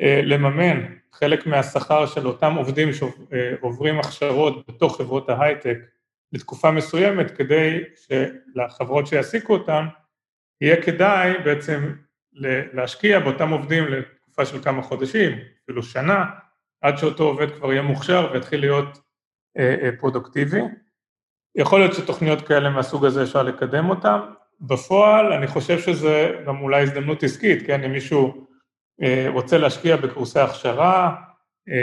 אה, 0.00 0.20
לממן 0.22 0.80
חלק 1.12 1.46
מהשכר 1.46 2.06
של 2.06 2.26
אותם 2.26 2.54
עובדים 2.54 2.88
שעוברים 2.92 3.98
הכשרות 3.98 4.68
בתוך 4.68 4.96
חברות 4.96 5.28
ההייטק 5.28 5.78
לתקופה 6.32 6.70
מסוימת 6.70 7.30
כדי 7.30 7.80
שלחברות 7.96 9.06
שיעסיקו 9.06 9.52
אותם 9.52 9.86
יהיה 10.60 10.82
כדאי 10.82 11.38
בעצם 11.44 11.94
להשקיע 12.72 13.18
באותם 13.18 13.50
עובדים 13.50 13.84
לתקופה 13.88 14.46
של 14.46 14.62
כמה 14.62 14.82
חודשים, 14.82 15.38
אפילו 15.64 15.82
שנה, 15.82 16.24
עד 16.80 16.98
שאותו 16.98 17.24
עובד 17.24 17.50
כבר 17.50 17.72
יהיה 17.72 17.82
מוכשר 17.82 18.30
ויתחיל 18.32 18.60
להיות 18.60 19.00
אה, 19.58 19.74
אה, 19.82 19.90
פרודוקטיבי. 19.98 20.60
יכול 21.54 21.80
להיות 21.80 21.94
שתוכניות 21.94 22.40
כאלה 22.48 22.70
מהסוג 22.70 23.04
הזה 23.04 23.22
אפשר 23.22 23.42
לקדם 23.42 23.90
אותן. 23.90 24.18
בפועל 24.60 25.32
אני 25.32 25.46
חושב 25.46 25.78
שזה 25.78 26.30
גם 26.46 26.60
אולי 26.60 26.82
הזדמנות 26.82 27.22
עסקית, 27.22 27.66
כן, 27.66 27.84
אם 27.84 27.92
מישהו 27.92 28.46
אה, 29.02 29.26
רוצה 29.28 29.58
להשקיע 29.58 29.96
בקורסי 29.96 30.40
הכשרה, 30.40 31.14
אה, 31.68 31.74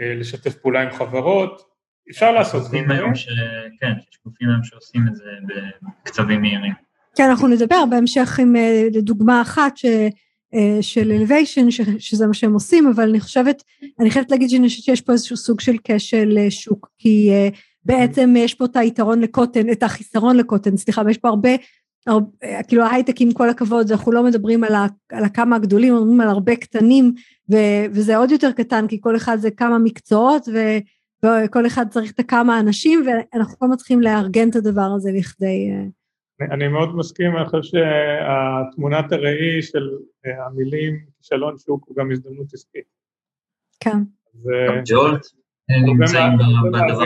אה, 0.00 0.14
לשתף 0.14 0.54
פעולה 0.54 0.82
עם 0.82 0.90
חברות, 0.90 1.62
אפשר 2.10 2.32
לעשות 2.32 2.62
את 2.66 2.70
זה. 2.70 2.78
כן, 3.80 3.92
יש 4.10 4.18
גופים 4.24 4.48
היום 4.48 4.64
שעושים 4.64 5.02
את 5.08 5.14
זה 5.14 5.24
בקצבים 6.02 6.40
מהירים. 6.40 6.72
כן, 7.16 7.24
אנחנו 7.30 7.48
נדבר 7.48 7.84
בהמשך 7.90 8.38
עם 8.38 8.54
דוגמה 9.02 9.42
אחת 9.42 9.76
ש... 9.76 9.86
של 10.80 11.12
אלוויישן, 11.12 11.70
שזה 11.98 12.26
מה 12.26 12.34
שהם 12.34 12.52
עושים, 12.52 12.86
אבל 12.86 13.08
אני 13.08 13.20
חושבת, 13.20 13.62
אני 14.00 14.10
חייבת 14.10 14.30
להגיד 14.30 14.50
שאני 14.50 14.68
חושבת 14.68 14.84
שיש 14.84 15.00
פה 15.00 15.12
איזשהו 15.12 15.36
סוג 15.36 15.60
של 15.60 15.76
כשל 15.84 16.50
שוק, 16.50 16.88
כי 16.98 17.30
בעצם 17.84 18.34
יש 18.38 18.54
פה 18.54 18.64
את 18.64 18.76
היתרון 18.76 19.20
לקוטן, 19.20 19.70
את 19.70 19.82
החיסרון 19.82 20.36
לקוטן, 20.36 20.76
סליחה, 20.76 21.02
ויש 21.06 21.18
פה 21.18 21.28
הרבה 21.28 21.50
כאילו 22.68 22.84
ההייטק 22.84 23.20
עם 23.20 23.32
כל 23.32 23.50
הכבוד, 23.50 23.92
אנחנו 23.92 24.12
לא 24.12 24.22
מדברים 24.22 24.64
על, 24.64 24.74
ה, 24.74 24.86
על 25.12 25.24
הכמה 25.24 25.56
הגדולים, 25.56 25.94
מדברים 25.94 26.20
על 26.20 26.28
הרבה 26.28 26.56
קטנים, 26.56 27.12
ו, 27.52 27.56
וזה 27.90 28.16
עוד 28.16 28.30
יותר 28.30 28.52
קטן, 28.52 28.86
כי 28.86 29.00
כל 29.00 29.16
אחד 29.16 29.38
זה 29.40 29.50
כמה 29.50 29.78
מקצועות, 29.78 30.48
ו, 30.52 30.58
וכל 31.24 31.66
אחד 31.66 31.88
צריך 31.88 32.12
את 32.12 32.20
הכמה 32.20 32.60
אנשים, 32.60 33.06
ואנחנו 33.06 33.56
לא 33.62 33.68
מצליחים 33.68 34.00
לארגן 34.00 34.48
את 34.48 34.56
הדבר 34.56 34.90
הזה 34.96 35.10
לכדי... 35.12 35.70
אה, 36.40 36.46
אני 36.54 36.68
מאוד 36.68 36.96
מסכים, 36.96 37.36
אני 37.36 37.46
חושב 37.46 37.62
שהתמונת 37.62 39.12
הראי 39.12 39.62
של 39.62 39.90
אה, 40.26 40.46
המילים 40.46 40.94
כישלון 41.18 41.58
שוק 41.58 41.84
הוא 41.88 41.96
גם 41.96 42.10
הזדמנות 42.10 42.54
עסקית. 42.54 42.84
כן. 43.80 43.98
גם 44.44 44.74
ג'ולט 44.84 45.26
נמצאים 45.86 46.32
בדבר 46.64 46.92
הזה. 46.92 47.04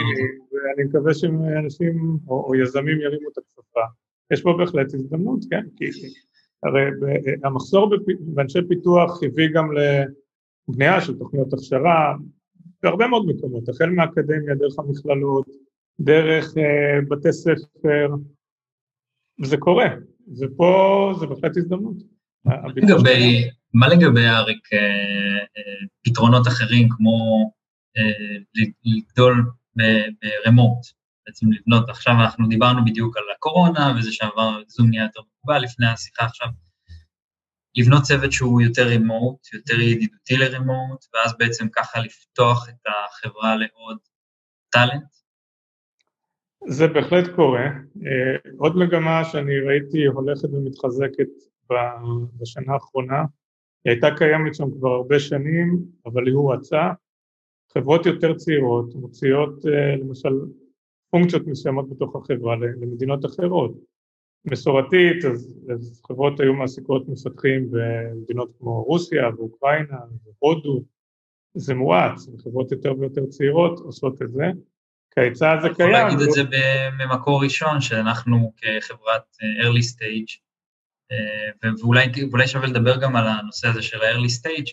ואני 0.53 0.89
מקווה 0.89 1.15
שאנשים 1.15 2.19
או 2.29 2.55
יזמים 2.55 3.01
ירימו 3.01 3.29
את 3.29 3.39
הכפפה. 3.39 3.81
יש 4.31 4.43
פה 4.43 4.55
בהחלט 4.59 4.95
הזדמנות, 4.95 5.41
כן, 5.51 5.65
כי 5.77 5.85
הרי 6.63 6.83
המחסור 7.45 7.95
באנשי 8.21 8.59
פיתוח 8.69 9.23
הביא 9.23 9.49
גם 9.55 9.69
לבנייה 9.73 11.01
של 11.01 11.19
תוכניות 11.19 11.53
הכשרה 11.53 12.15
בהרבה 12.83 13.07
מאוד 13.07 13.27
מקומות, 13.27 13.69
החל 13.69 13.91
מהאקדמיה, 13.91 14.55
דרך 14.55 14.79
המכללות, 14.79 15.47
דרך 16.01 16.55
בתי 17.09 17.33
ספר, 17.33 18.09
וזה 19.43 19.57
קורה, 19.57 19.87
ופה 20.41 21.13
זה 21.21 21.27
בהחלט 21.27 21.57
הזדמנות. 21.57 21.97
לגבי, 22.77 23.49
מה 23.75 23.89
לגבי 23.89 24.27
אריק 24.27 24.73
אה, 24.73 24.79
אה, 25.39 25.87
פתרונות 26.05 26.49
אחרים 26.49 26.89
כמו 26.89 27.51
לגדול 28.85 29.51
ברמוט, 30.21 30.79
בעצם 31.27 31.47
לבנות, 31.53 31.89
עכשיו 31.89 32.13
אנחנו 32.21 32.49
דיברנו 32.49 32.85
בדיוק 32.85 33.17
על 33.17 33.23
הקורונה 33.37 33.95
וזה 33.99 34.13
שעבר, 34.13 34.63
זום 34.67 34.89
נהיה 34.91 35.03
יותר 35.03 35.21
מקובל 35.21 35.59
לפני 35.59 35.87
השיחה 35.87 36.25
עכשיו, 36.25 36.49
לבנות 37.77 38.03
צוות 38.03 38.33
שהוא 38.33 38.61
יותר 38.61 38.87
רימוט, 38.87 39.53
יותר 39.53 39.81
ידידותי 39.81 40.37
לרימוט, 40.37 41.05
ואז 41.15 41.35
בעצם 41.39 41.69
ככה 41.69 42.01
לפתוח 42.01 42.69
את 42.69 42.87
החברה 42.87 43.57
לעוד 43.57 43.99
טאלנט? 44.71 45.18
זה 46.67 46.87
בהחלט 46.87 47.35
קורה. 47.37 47.67
אה, 48.07 48.51
עוד 48.57 48.77
מגמה 48.77 49.25
שאני 49.25 49.61
ראיתי 49.61 50.07
הולכת 50.07 50.49
ומתחזקת 50.53 51.29
בשנה 52.41 52.73
האחרונה, 52.73 53.25
היא 53.85 53.93
הייתה 53.93 54.09
קיימת 54.19 54.55
שם 54.55 54.71
כבר 54.79 54.89
הרבה 54.89 55.21
שנים, 55.21 55.79
אבל 56.07 56.27
היא 56.27 56.35
הואצה. 56.35 56.91
חברות 57.75 58.07
יותר 58.07 58.35
צעירות 58.35 58.95
מוציאות 58.95 59.67
אה, 59.67 59.97
למשל 59.97 60.31
פונקציות 61.11 61.47
מסוימות 61.47 61.91
בתוך 61.91 62.17
החברה 62.17 62.57
למדינות 62.57 63.25
אחרות. 63.25 63.73
מסורתית, 64.45 65.25
אז, 65.25 65.59
אז 65.73 66.03
חברות 66.07 66.41
היו 66.41 66.55
מעסיקות 66.55 67.09
מפתחים 67.09 67.71
במדינות 67.71 68.51
כמו 68.59 68.83
רוסיה 68.83 69.29
ואוקראינה 69.37 69.99
והודו, 70.25 70.83
זה 71.55 71.75
מואץ, 71.75 72.29
וחברות 72.29 72.73
יותר 72.73 72.95
ויותר 72.99 73.27
צעירות 73.27 73.79
עושות 73.79 74.23
את 74.23 74.33
זה, 74.33 74.45
כי 75.19 75.23
ההיצע 75.23 75.53
הזה 75.53 75.69
קיים. 75.75 75.91
יכול 75.91 75.93
להגיד 75.93 76.21
את 76.21 76.31
זה 76.31 76.43
ממקור 76.99 77.43
ראשון, 77.43 77.81
שאנחנו 77.81 78.53
כחברת 78.57 79.23
אה, 79.43 79.69
early 79.69 79.83
stage, 79.83 80.39
אה, 81.13 81.71
ואולי 82.31 82.49
שווה 82.49 82.67
לדבר 82.67 82.97
גם 83.01 83.17
על 83.17 83.27
הנושא 83.29 83.69
הזה 83.69 83.83
של 83.83 84.03
ה-early 84.03 84.41
stage, 84.41 84.73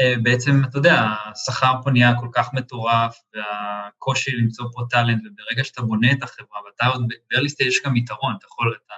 אה, 0.00 0.14
בעצם, 0.22 0.62
אתה 0.68 0.78
יודע, 0.78 1.02
השכר 1.32 1.72
פה 1.84 1.90
נהיה 1.90 2.14
כל 2.20 2.28
כך 2.32 2.54
מטורף, 2.54 3.18
והקושי 3.34 4.36
למצוא 4.36 4.66
פה 4.72 4.82
טאלנט, 4.90 5.22
וברגע 5.26 5.64
שאתה 5.64 5.82
בונה 5.82 6.12
את 6.12 6.22
החברה, 6.22 6.60
ואתה 6.66 6.86
עוד 6.86 7.02
בארליסטי 7.30 7.64
יש 7.64 7.80
גם 7.84 7.96
יתרון, 7.96 8.34
אתה 8.38 8.46
יכול, 8.46 8.76
אתה 8.86 8.94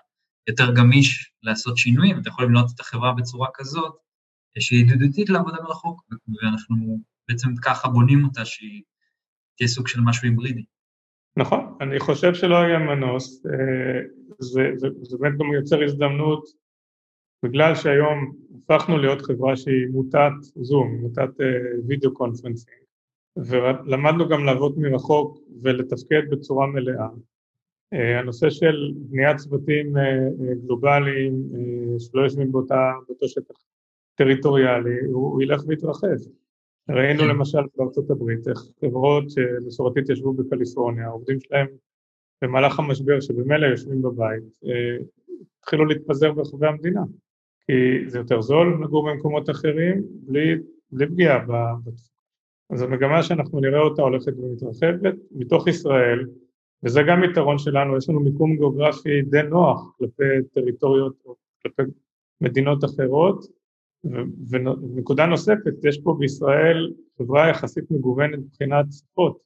יותר 0.47 0.75
גמיש 0.75 1.33
לעשות 1.43 1.77
שינויים, 1.77 2.19
אתה 2.19 2.29
יכול 2.29 2.45
לבנות 2.45 2.71
את 2.75 2.81
החברה 2.81 3.13
בצורה 3.13 3.49
כזאת, 3.55 3.97
שהיא 4.59 4.81
ידידותית 4.81 5.31
לעבודה 5.31 5.57
מרחוק, 5.63 6.03
ואנחנו 6.43 6.99
בעצם 7.29 7.57
ככה 7.57 7.89
בונים 7.89 8.25
אותה, 8.25 8.45
שהיא 8.45 8.83
תהיה 9.61 9.69
סוג 9.69 9.89
של 9.89 10.01
משהו 10.05 10.29
היברידי. 10.29 10.65
נכון, 11.37 11.77
אני 11.81 12.01
חושב 12.01 12.35
שלא 12.35 12.55
יהיה 12.55 12.79
מנוס, 12.79 13.47
אה, 13.47 14.01
זה, 14.39 14.63
זה, 14.77 14.89
זה 15.03 15.19
באמת 15.19 15.39
גם 15.39 15.53
יוצר 15.53 15.85
הזדמנות, 15.85 16.45
בגלל 17.45 17.75
שהיום 17.75 18.33
הפכנו 18.59 18.99
להיות 18.99 19.23
חברה 19.23 19.57
שהיא 19.57 19.87
מוטת 19.91 20.33
זום, 20.57 20.99
מוטת 21.01 21.29
video 21.87 22.11
uh, 22.11 22.15
conferencing, 22.15 22.77
ולמדנו 23.37 24.29
גם 24.29 24.45
לעבוד 24.45 24.79
מרחוק 24.79 25.39
ולתפקד 25.63 26.23
בצורה 26.31 26.67
מלאה. 26.67 27.09
Uh, 27.95 28.19
הנושא 28.19 28.51
של 28.51 28.93
בניית 28.97 29.37
צוותים 29.37 29.93
גלובליים 30.65 31.43
שלא 31.99 32.23
יושבים 32.23 32.53
באותו 32.53 33.29
שטח 33.29 33.55
טריטוריאלי, 34.15 35.01
הוא 35.13 35.43
ילך 35.43 35.63
ויתרחב. 35.67 36.17
ראינו 36.89 37.27
למשל 37.27 37.59
בארצות 37.77 38.11
הברית 38.11 38.49
איך 38.49 38.59
חברות 38.81 39.25
שמסורתית 39.31 40.09
ישבו 40.09 40.33
בקליפורניה, 40.33 41.07
העובדים 41.07 41.41
שלהם 41.41 41.67
במהלך 42.43 42.79
המשבר 42.79 43.21
שבמילא 43.21 43.67
יושבים 43.67 44.03
בבית, 44.03 44.43
התחילו 45.59 45.85
להתפזר 45.85 46.33
ברחבי 46.33 46.67
המדינה. 46.67 47.03
כי 47.67 47.73
זה 48.11 48.19
יותר 48.19 48.41
זול 48.41 48.85
לגור 48.85 49.11
במקומות 49.11 49.51
אחרים, 49.51 50.03
בלי, 50.27 50.55
בלי 50.93 51.07
פגיעה 51.07 51.39
בתפוקה. 51.39 52.11
אז 52.71 52.83
המגמה 52.83 53.23
שאנחנו 53.23 53.61
נראה 53.61 53.81
אותה 53.81 54.03
הולכת 54.03 54.33
ומתרחבת 54.39 55.15
מתוך 55.31 55.69
ישראל, 55.69 56.27
וזה 56.83 57.01
גם 57.09 57.25
יתרון 57.25 57.59
שלנו, 57.59 57.97
יש 57.97 58.09
לנו 58.09 58.21
מיקום 58.21 58.57
גיאוגרפי 58.57 59.23
די 59.23 59.43
נוח 59.43 59.97
כלפי 59.99 60.25
טריטוריות 60.53 61.15
או 61.25 61.35
כלפי 61.63 61.83
מדינות 62.41 62.85
אחרות, 62.85 63.45
ונקודה 64.51 65.27
נוספת, 65.27 65.85
יש 65.85 66.01
פה 66.05 66.17
בישראל 66.19 66.93
חברה 67.19 67.49
יחסית 67.49 67.91
מגוונת 67.91 68.39
מבחינת 68.39 68.87
שפות, 68.93 69.39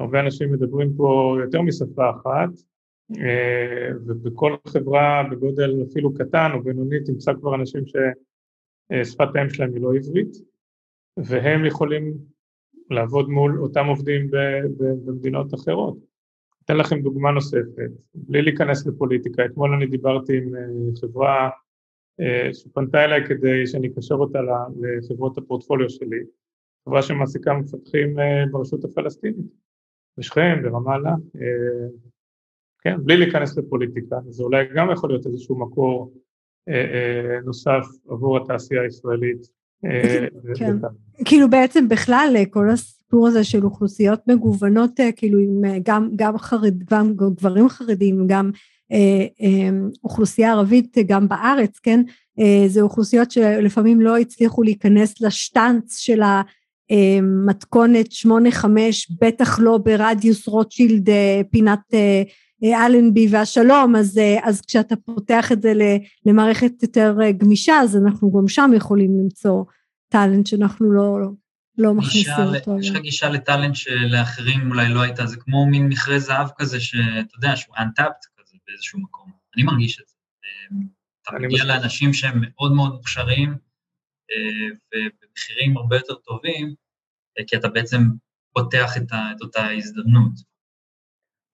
הרבה 0.00 0.20
אנשים 0.20 0.52
מדברים 0.52 0.94
פה 0.96 1.36
יותר 1.44 1.62
משפה 1.62 2.10
אחת, 2.10 2.50
ובכל 4.06 4.56
חברה 4.68 5.22
בגודל 5.30 5.82
אפילו 5.90 6.14
קטן 6.14 6.50
או 6.54 6.62
בינוני 6.62 7.04
תמצא 7.04 7.32
כבר 7.34 7.54
אנשים 7.54 7.82
ששפת 7.86 9.28
האם 9.34 9.48
שלהם 9.48 9.74
היא 9.74 9.82
לא 9.82 9.94
עברית, 9.94 10.36
והם 11.16 11.64
יכולים 11.64 12.14
לעבוד 12.90 13.28
מול 13.28 13.62
אותם 13.62 13.86
עובדים 13.86 14.30
במדינות 15.06 15.54
אחרות. 15.54 15.96
אתן 16.64 16.76
לכם 16.76 17.02
דוגמה 17.02 17.30
נוספת, 17.30 17.90
בלי 18.14 18.42
להיכנס 18.42 18.86
לפוליטיקה, 18.86 19.44
אתמול 19.44 19.72
אני 19.72 19.86
דיברתי 19.86 20.36
עם 20.36 20.52
חברה 21.00 21.50
שפנתה 22.52 23.04
אליי 23.04 23.26
כדי 23.26 23.66
שאני 23.66 23.88
אקשר 23.88 24.14
אותה 24.14 24.38
לחברות 24.80 25.38
הפורטפוליו 25.38 25.90
שלי, 25.90 26.20
חברה 26.84 27.02
שמעסיקה 27.02 27.54
מפתחים 27.54 28.16
ברשות 28.50 28.84
הפלסטינית, 28.84 29.46
בשכם, 30.18 30.62
ברמאללה, 30.62 31.14
כן, 32.82 32.96
בלי 33.04 33.16
להיכנס 33.16 33.58
לפוליטיקה, 33.58 34.16
זה 34.28 34.42
אולי 34.42 34.64
גם 34.74 34.90
יכול 34.92 35.10
להיות 35.10 35.26
איזשהו 35.26 35.58
מקור 35.58 36.12
נוסף 37.44 37.84
עבור 38.08 38.36
התעשייה 38.36 38.82
הישראלית. 38.82 39.46
כן, 40.58 40.76
כאילו 41.24 41.50
בעצם 41.50 41.88
בכלל 41.88 42.36
כל 42.50 42.70
הסיפור 42.70 43.28
הזה 43.28 43.44
של 43.44 43.64
אוכלוסיות 43.64 44.20
מגוונות, 44.28 44.90
כאילו 45.16 45.38
עם 45.38 45.62
גם, 45.82 46.10
גם 46.16 46.38
חרד, 46.38 46.74
גם 46.90 47.14
גברים 47.16 47.68
חרדים, 47.68 48.26
גם 48.26 48.50
אה, 48.54 48.58
אה, 48.58 48.73
אוכלוסייה 50.04 50.52
ערבית 50.52 50.96
גם 51.06 51.28
בארץ, 51.28 51.78
כן? 51.78 52.00
אה, 52.40 52.64
זה 52.68 52.80
אוכלוסיות 52.80 53.30
שלפעמים 53.30 54.00
לא 54.00 54.18
הצליחו 54.18 54.62
להיכנס 54.62 55.20
לשטנץ 55.20 55.98
של 55.98 56.20
המתכונת 56.90 58.12
שמונה 58.12 58.50
חמש, 58.50 59.10
בטח 59.20 59.58
לא 59.58 59.78
ברדיוס 59.78 60.48
רוטשילד 60.48 61.08
פינת 61.50 61.94
אלנבי 62.64 63.28
והשלום, 63.30 63.96
אז, 63.96 64.20
אז 64.42 64.60
כשאתה 64.60 64.96
פותח 64.96 65.52
את 65.52 65.62
זה 65.62 65.72
למערכת 66.26 66.82
יותר 66.82 67.16
גמישה, 67.38 67.80
אז 67.80 67.96
אנחנו 67.96 68.32
גם 68.32 68.48
שם 68.48 68.70
יכולים 68.74 69.10
למצוא 69.20 69.64
טאלנט 70.08 70.46
שאנחנו 70.46 70.92
לא, 70.92 71.18
לא 71.78 71.94
מכניסים 71.94 72.44
אותו. 72.56 72.78
יש 72.78 72.90
לך 72.90 72.96
גישה 72.96 73.28
לטאלנט 73.28 73.74
שלאחרים 73.74 74.70
אולי 74.70 74.88
לא 74.88 75.00
הייתה, 75.00 75.26
זה 75.26 75.36
כמו 75.36 75.66
מין 75.66 75.88
מכרה 75.88 76.18
זהב 76.18 76.48
כזה, 76.58 76.80
שאתה 76.80 77.34
יודע, 77.36 77.56
שהוא 77.56 77.76
untapped, 77.76 78.33
באיזשהו 78.66 79.00
מקום. 79.00 79.32
אני 79.56 79.62
מרגיש 79.62 80.00
את 80.00 80.08
זה. 80.08 80.14
אמ, 80.44 80.86
אתה 81.22 81.38
מגיע 81.38 81.64
לאנשים 81.64 82.12
שהם 82.12 82.40
מאוד 82.40 82.72
מאוד 82.72 82.92
מוכשרים 82.92 83.54
אה, 84.30 84.76
ובמחירים 84.94 85.76
הרבה 85.76 85.96
יותר 85.96 86.14
טובים, 86.14 86.74
אה, 87.38 87.44
כי 87.46 87.56
אתה 87.56 87.68
בעצם 87.68 87.98
פותח 88.52 88.96
את, 88.96 89.12
ה, 89.12 89.32
את 89.36 89.40
אותה 89.40 89.70
הזדמנות. 89.70 90.32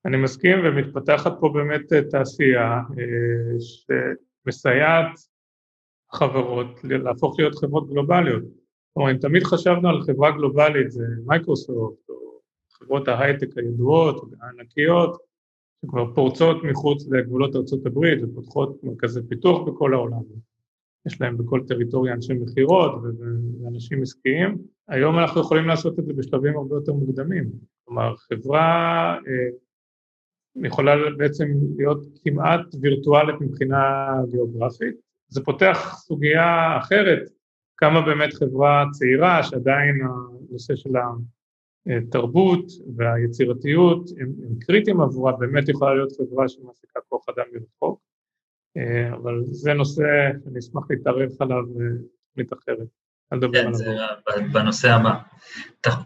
אני 0.05 0.17
מסכים, 0.17 0.59
ומתפתחת 0.64 1.33
פה 1.40 1.50
באמת 1.55 1.93
אה, 1.93 2.02
תעשייה 2.11 2.81
שמסייעת 3.61 5.19
חברות 6.12 6.81
להפוך 6.85 7.38
להיות 7.38 7.55
חברות 7.55 7.90
גלובליות. 7.90 8.43
כלומר, 8.95 9.11
אם 9.11 9.19
תמיד 9.19 9.43
חשבנו 9.43 9.88
על 9.88 10.02
חברה 10.02 10.31
גלובלית, 10.31 10.90
זה 10.90 11.05
מייקרוסופט, 11.26 12.09
או 12.09 12.40
חברות 12.73 13.09
ההייטק 13.09 13.49
הידועות, 13.57 14.33
הענקיות, 14.40 15.17
שכבר 15.83 16.15
פורצות 16.15 16.65
מחוץ 16.65 17.09
לגבולות 17.11 17.55
הברית 17.87 18.19
ופותחות 18.23 18.85
מרכזי 18.85 19.21
פיתוח 19.29 19.69
בכל 19.69 19.95
העולם. 19.95 20.23
יש 21.07 21.21
להם 21.21 21.37
בכל 21.39 21.61
טריטוריה 21.69 22.15
אנשי 22.15 22.33
מכירות 22.33 22.93
ואנשים 23.63 24.03
עסקיים. 24.03 24.59
היום 24.89 25.19
אנחנו 25.19 25.41
יכולים 25.41 25.67
לעשות 25.67 25.99
את 25.99 26.05
זה 26.07 26.13
בשלבים 26.13 26.57
הרבה 26.57 26.77
יותר 26.77 26.93
מוקדמים. 26.93 27.51
כלומר, 27.85 28.17
חברה 28.17 29.17
אה, 29.27 30.67
יכולה 30.67 30.95
בעצם 31.17 31.49
להיות 31.77 32.05
כמעט 32.25 32.61
וירטואלית 32.81 33.41
מבחינה 33.41 34.09
גיאוגרפית. 34.31 34.97
זה 35.29 35.41
פותח 35.45 35.97
סוגיה 35.97 36.78
אחרת, 36.78 37.31
כמה 37.76 38.00
באמת 38.00 38.35
חברה 38.35 38.85
צעירה 38.93 39.43
שעדיין 39.43 40.00
הנושא 40.02 40.76
של 40.76 40.97
התרבות 41.86 42.64
והיצירתיות 42.97 44.10
הם, 44.21 44.32
הם 44.47 44.58
קריטיים 44.60 45.00
עבורה, 45.00 45.32
באמת 45.32 45.69
יכולה 45.69 45.95
להיות 45.95 46.12
חברה 46.12 46.49
שמעסיקה 46.49 47.00
כוח 47.08 47.25
אדם 47.28 47.45
מרחוק, 47.52 48.00
אה, 48.76 49.14
אבל 49.14 49.45
זה 49.50 49.75
נושא 49.75 50.02
שאני 50.45 50.58
אשמח 50.58 50.82
להתערב 50.90 51.30
עליו 51.40 51.62
בתוכנית 52.36 52.52
אחרת. 52.52 52.86
כן, 53.52 53.73
זה 53.73 53.97
בנושא 54.52 54.90
הבא. 54.90 55.14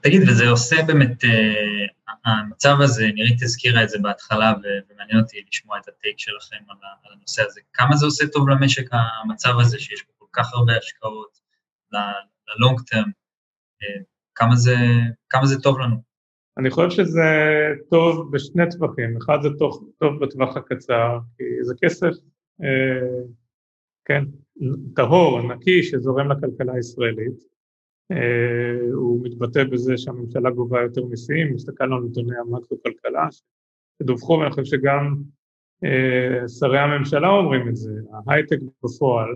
תגיד, 0.03 0.23
וזה 0.29 0.49
עושה 0.49 0.77
באמת, 0.87 1.25
אה, 1.25 1.87
המצב 2.25 2.77
הזה, 2.81 3.07
נירית 3.15 3.43
הזכירה 3.43 3.85
את 3.85 3.89
זה 3.89 3.99
בהתחלה, 4.03 4.53
ומעניין 4.63 5.21
אותי 5.21 5.45
לשמוע 5.49 5.79
את 5.79 5.89
הטייק 5.89 6.19
שלכם 6.19 6.57
על 7.05 7.13
הנושא 7.13 7.43
הזה. 7.43 7.61
כמה 7.73 7.97
זה 7.97 8.07
עושה 8.07 8.27
טוב 8.27 8.49
למשק, 8.49 8.89
המצב 8.93 9.53
הזה, 9.61 9.79
שיש 9.79 10.03
פה 10.03 10.13
כל 10.19 10.27
כך 10.33 10.55
הרבה 10.55 10.73
השקעות, 10.77 11.41
ל-long 11.93 12.95
term, 12.95 13.09
כמה 14.35 14.57
זה, 14.57 14.77
כמה 15.29 15.47
זה 15.47 15.61
טוב 15.61 15.79
לנו. 15.79 15.97
אני 16.59 16.71
חושב 16.71 16.91
שזה 16.91 17.23
טוב 17.91 18.33
בשני 18.33 18.65
טווחים, 18.71 19.17
אחד 19.17 19.39
זה 19.43 19.49
טוב, 19.59 19.91
טוב 19.99 20.25
בטווח 20.25 20.57
הקצר, 20.57 21.19
כי 21.39 21.45
זה 21.63 21.75
כסף, 21.83 22.11
אה, 22.63 23.23
כן, 24.05 24.25
טהור, 24.97 25.53
נקי, 25.53 25.83
שזורם 25.83 26.33
לכלכלה 26.33 26.73
הישראלית, 26.75 27.45
אה, 28.13 28.93
הוא 28.93 29.21
מתבטא 29.25 29.65
בזה 29.65 29.97
שהממשלה 29.97 30.51
גובה 30.51 30.83
יותר 30.83 31.05
מיסים, 31.05 31.55
הסתכלנו 31.55 31.97
על 31.97 32.03
נתוני 32.03 32.37
המקרו-כלכלה, 32.37 33.29
שדווחו, 33.99 34.33
ואני 34.33 34.51
חושב 34.51 34.65
שגם 34.65 35.15
אה, 35.85 36.49
שרי 36.49 36.79
הממשלה 36.79 37.29
אומרים 37.29 37.69
את 37.69 37.77
זה, 37.77 37.93
ההייטק 38.27 38.59
בפועל 38.85 39.35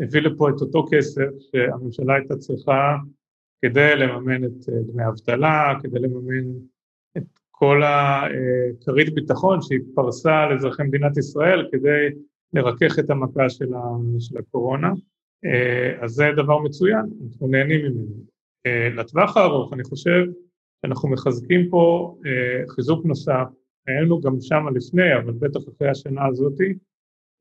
הביא 0.00 0.20
לפה 0.20 0.50
את 0.50 0.60
אותו 0.60 0.86
כסף 0.90 1.28
שהממשלה 1.52 2.14
הייתה 2.14 2.36
צריכה 2.36 2.96
כדי 3.62 3.96
לממן 3.96 4.44
את 4.44 4.68
אה, 4.68 4.74
דמי 4.92 5.02
האבטלה, 5.02 5.74
כדי 5.82 5.98
לממן 5.98 6.58
את 7.16 7.22
כל 7.50 7.82
הכרית 7.84 9.14
ביטחון 9.14 9.62
שהיא 9.62 9.80
פרסה 9.94 10.38
על 10.38 10.52
אזרחי 10.52 10.82
מדינת 10.82 11.16
ישראל 11.16 11.68
כדי 11.72 12.08
לרכך 12.52 12.98
את 12.98 13.10
המכה 13.10 13.50
של, 13.50 13.68
של 14.18 14.38
הקורונה, 14.38 14.92
אה, 15.44 16.04
אז 16.04 16.10
זה 16.10 16.24
דבר 16.36 16.58
מצוין, 16.58 17.06
אנחנו 17.26 17.48
נהנים 17.48 17.80
ממנו. 17.80 18.24
אה, 18.66 18.88
לטווח 18.96 19.36
הארוך 19.36 19.72
אני 19.72 19.84
חושב 19.84 20.24
שאנחנו 20.82 21.08
מחזקים 21.08 21.68
פה 21.70 22.14
חיזוק 22.68 23.04
נוסף, 23.04 23.46
היינו 23.86 24.20
גם 24.20 24.40
שם 24.40 24.64
לפני, 24.74 25.16
אבל 25.16 25.32
בטח 25.32 25.60
אחרי 25.68 25.88
השנה 25.88 26.26
הזאתי, 26.26 26.74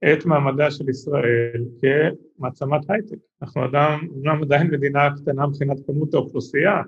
את 0.04 0.26
מעמדה 0.26 0.72
של 0.72 0.90
ישראל 0.90 1.66
כמעצמת 1.82 2.90
הייטק. 2.90 3.18
אנחנו 3.42 3.66
אדם, 3.66 4.08
אומנם 4.10 4.44
עדיין 4.44 4.72
מדינה 4.72 5.10
קטנה 5.16 5.48
מבחינת 5.48 5.78
כמות 5.88 6.14
האוכלוסייה, 6.14 6.82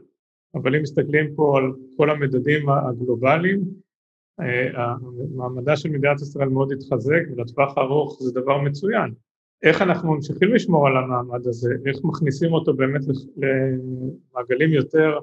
אבל 0.56 0.76
אם 0.76 0.82
מסתכלים 0.82 1.36
פה 1.36 1.58
על 1.58 1.71
כל 1.97 2.10
המדדים 2.10 2.69
הגלובליים, 2.69 3.62
אה, 4.39 4.95
מעמדה 5.36 5.78
של 5.78 5.89
מדינת 5.89 6.21
ישראל 6.21 6.50
מאוד 6.50 6.71
התחזק 6.71 7.21
ולטווח 7.32 7.78
הארוך 7.78 8.17
זה 8.24 8.32
דבר 8.41 8.62
מצוין. 8.62 9.13
איך 9.63 9.82
אנחנו 9.82 10.13
ממשיכים 10.13 10.54
לשמור 10.54 10.88
על 10.88 10.97
המעמד 10.97 11.47
הזה, 11.47 11.74
איך 11.86 11.97
מכניסים 12.04 12.54
אותו 12.54 12.74
באמת 12.74 13.02
למעגלים 13.38 14.69
יותר 14.69 15.17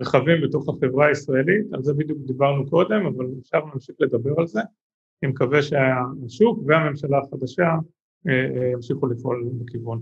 רחבים 0.00 0.42
בתוך 0.42 0.68
החברה 0.68 1.06
הישראלית, 1.06 1.72
על 1.72 1.82
זה 1.82 1.94
בדיוק 1.94 2.18
דיברנו 2.26 2.70
קודם, 2.70 3.06
אבל 3.06 3.26
אפשר 3.40 3.58
להמשיך 3.58 3.96
לדבר 4.00 4.34
על 4.38 4.46
זה. 4.46 4.60
אני 5.22 5.30
מקווה 5.30 5.62
שהשוק 5.62 6.58
והממשלה 6.66 7.18
החדשה 7.18 7.64
אה, 8.28 8.32
אה, 8.32 8.70
ימשיכו 8.72 9.06
לפעול 9.06 9.50
בכיוון. 9.58 10.00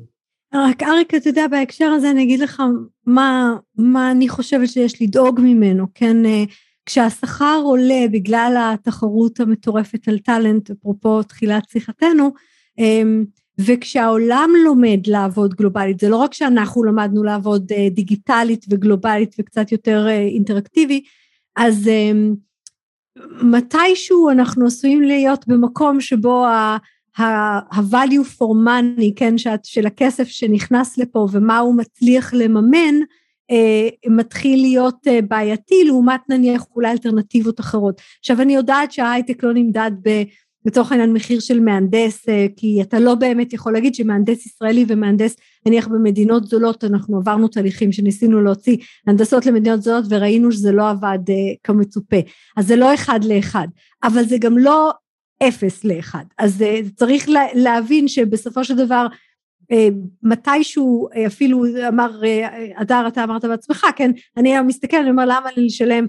רק 0.54 0.82
אריק, 0.82 1.14
אתה 1.14 1.28
יודע, 1.28 1.46
בהקשר 1.50 1.84
הזה 1.84 2.10
אני 2.10 2.22
אגיד 2.22 2.40
לך 2.40 2.62
מה, 3.06 3.56
מה 3.78 4.10
אני 4.10 4.28
חושבת 4.28 4.68
שיש 4.68 5.02
לדאוג 5.02 5.40
ממנו, 5.40 5.86
כן? 5.94 6.26
אה, 6.26 6.44
כשהשכר 6.86 7.60
עולה 7.64 8.04
בגלל 8.12 8.56
התחרות 8.58 9.40
המטורפת 9.40 10.08
על 10.08 10.18
טאלנט, 10.18 10.70
אפרופו 10.70 11.22
תחילת 11.22 11.68
שיחתנו, 11.68 12.30
וכשהעולם 13.58 14.50
לומד 14.64 15.00
לעבוד 15.06 15.54
גלובלית, 15.54 16.00
זה 16.00 16.08
לא 16.08 16.16
רק 16.16 16.34
שאנחנו 16.34 16.84
למדנו 16.84 17.22
לעבוד 17.22 17.72
דיגיטלית 17.90 18.64
וגלובלית 18.70 19.34
וקצת 19.38 19.72
יותר 19.72 20.08
אינטראקטיבי, 20.08 21.02
אז 21.56 21.90
מתישהו 23.42 24.30
אנחנו 24.30 24.66
עשויים 24.66 25.02
להיות 25.02 25.48
במקום 25.48 26.00
שבו 26.00 26.46
ה-value 26.46 28.38
for 28.38 28.66
money, 28.66 29.12
כן, 29.16 29.34
של 29.62 29.86
הכסף 29.86 30.28
שנכנס 30.28 30.98
לפה 30.98 31.26
ומה 31.32 31.58
הוא 31.58 31.74
מצליח 31.74 32.34
לממן, 32.34 32.94
אה, 33.50 33.88
מתחיל 34.10 34.60
להיות 34.60 35.08
אה, 35.08 35.18
בעייתי 35.28 35.84
לעומת 35.84 36.20
נניח 36.28 36.64
אולי 36.76 36.90
אלטרנטיבות 36.90 37.60
אחרות. 37.60 38.00
עכשיו 38.18 38.42
אני 38.42 38.54
יודעת 38.54 38.92
שההייטק 38.92 39.44
לא 39.44 39.52
נמדד 39.54 39.90
ב... 40.02 40.22
לצורך 40.64 40.92
העניין 40.92 41.12
מחיר 41.12 41.40
של 41.40 41.60
מהנדס, 41.60 42.28
אה, 42.28 42.46
כי 42.56 42.82
אתה 42.82 42.98
לא 42.98 43.14
באמת 43.14 43.52
יכול 43.52 43.72
להגיד 43.72 43.94
שמהנדס 43.94 44.46
ישראלי 44.46 44.84
ומהנדס 44.88 45.36
נניח 45.66 45.88
במדינות 45.88 46.46
זולות, 46.46 46.84
אנחנו 46.84 47.16
עברנו 47.16 47.48
תהליכים 47.48 47.92
שניסינו 47.92 48.42
להוציא 48.42 48.76
הנדסות 49.06 49.46
למדינות 49.46 49.82
זולות 49.82 50.04
וראינו 50.08 50.52
שזה 50.52 50.72
לא 50.72 50.90
עבד 50.90 51.18
אה, 51.28 51.34
כמצופה, 51.64 52.16
אז 52.56 52.66
זה 52.66 52.76
לא 52.76 52.94
אחד 52.94 53.24
לאחד, 53.24 53.68
אבל 54.04 54.24
זה 54.24 54.38
גם 54.38 54.58
לא 54.58 54.92
אפס 55.42 55.84
לאחד. 55.84 56.24
אז 56.38 56.62
אה, 56.62 56.80
צריך 56.96 57.28
להבין 57.54 58.08
שבסופו 58.08 58.64
של 58.64 58.76
דבר 58.76 59.06
מתישהו 60.22 61.08
אפילו 61.26 61.64
אמר, 61.88 62.20
אדר 62.74 63.04
אתה 63.08 63.24
אמרת 63.24 63.44
בעצמך, 63.44 63.86
כן, 63.96 64.10
אני 64.36 64.60
מסתכל, 64.60 64.96
אני 64.96 65.10
אומר 65.10 65.24
למה 65.24 65.48
לי 65.56 65.66
לשלם 65.66 66.06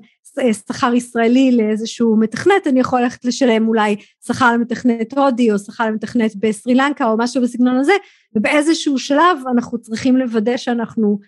שכר 0.54 0.94
ישראלי 0.94 1.52
לאיזשהו 1.58 2.18
מתכנת, 2.18 2.68
אני 2.68 2.80
יכול 2.80 3.02
ללכת 3.02 3.26
לשלם 3.26 3.68
אולי 3.68 3.96
שכר 4.28 4.54
למתכנת 4.54 5.14
הודי 5.14 5.52
או 5.52 5.60
שכר 5.60 5.86
למתכנת 5.86 6.36
בסרי 6.36 6.76
לנקה 6.76 7.06
או 7.06 7.18
משהו 7.18 7.42
בסגנון 7.42 7.78
הזה, 7.78 7.94
ובאיזשהו 8.36 8.98
שלב 8.98 9.38
אנחנו 9.52 9.82
צריכים 9.82 10.18
לוודא 10.18 10.58
שאנחנו 10.58 11.20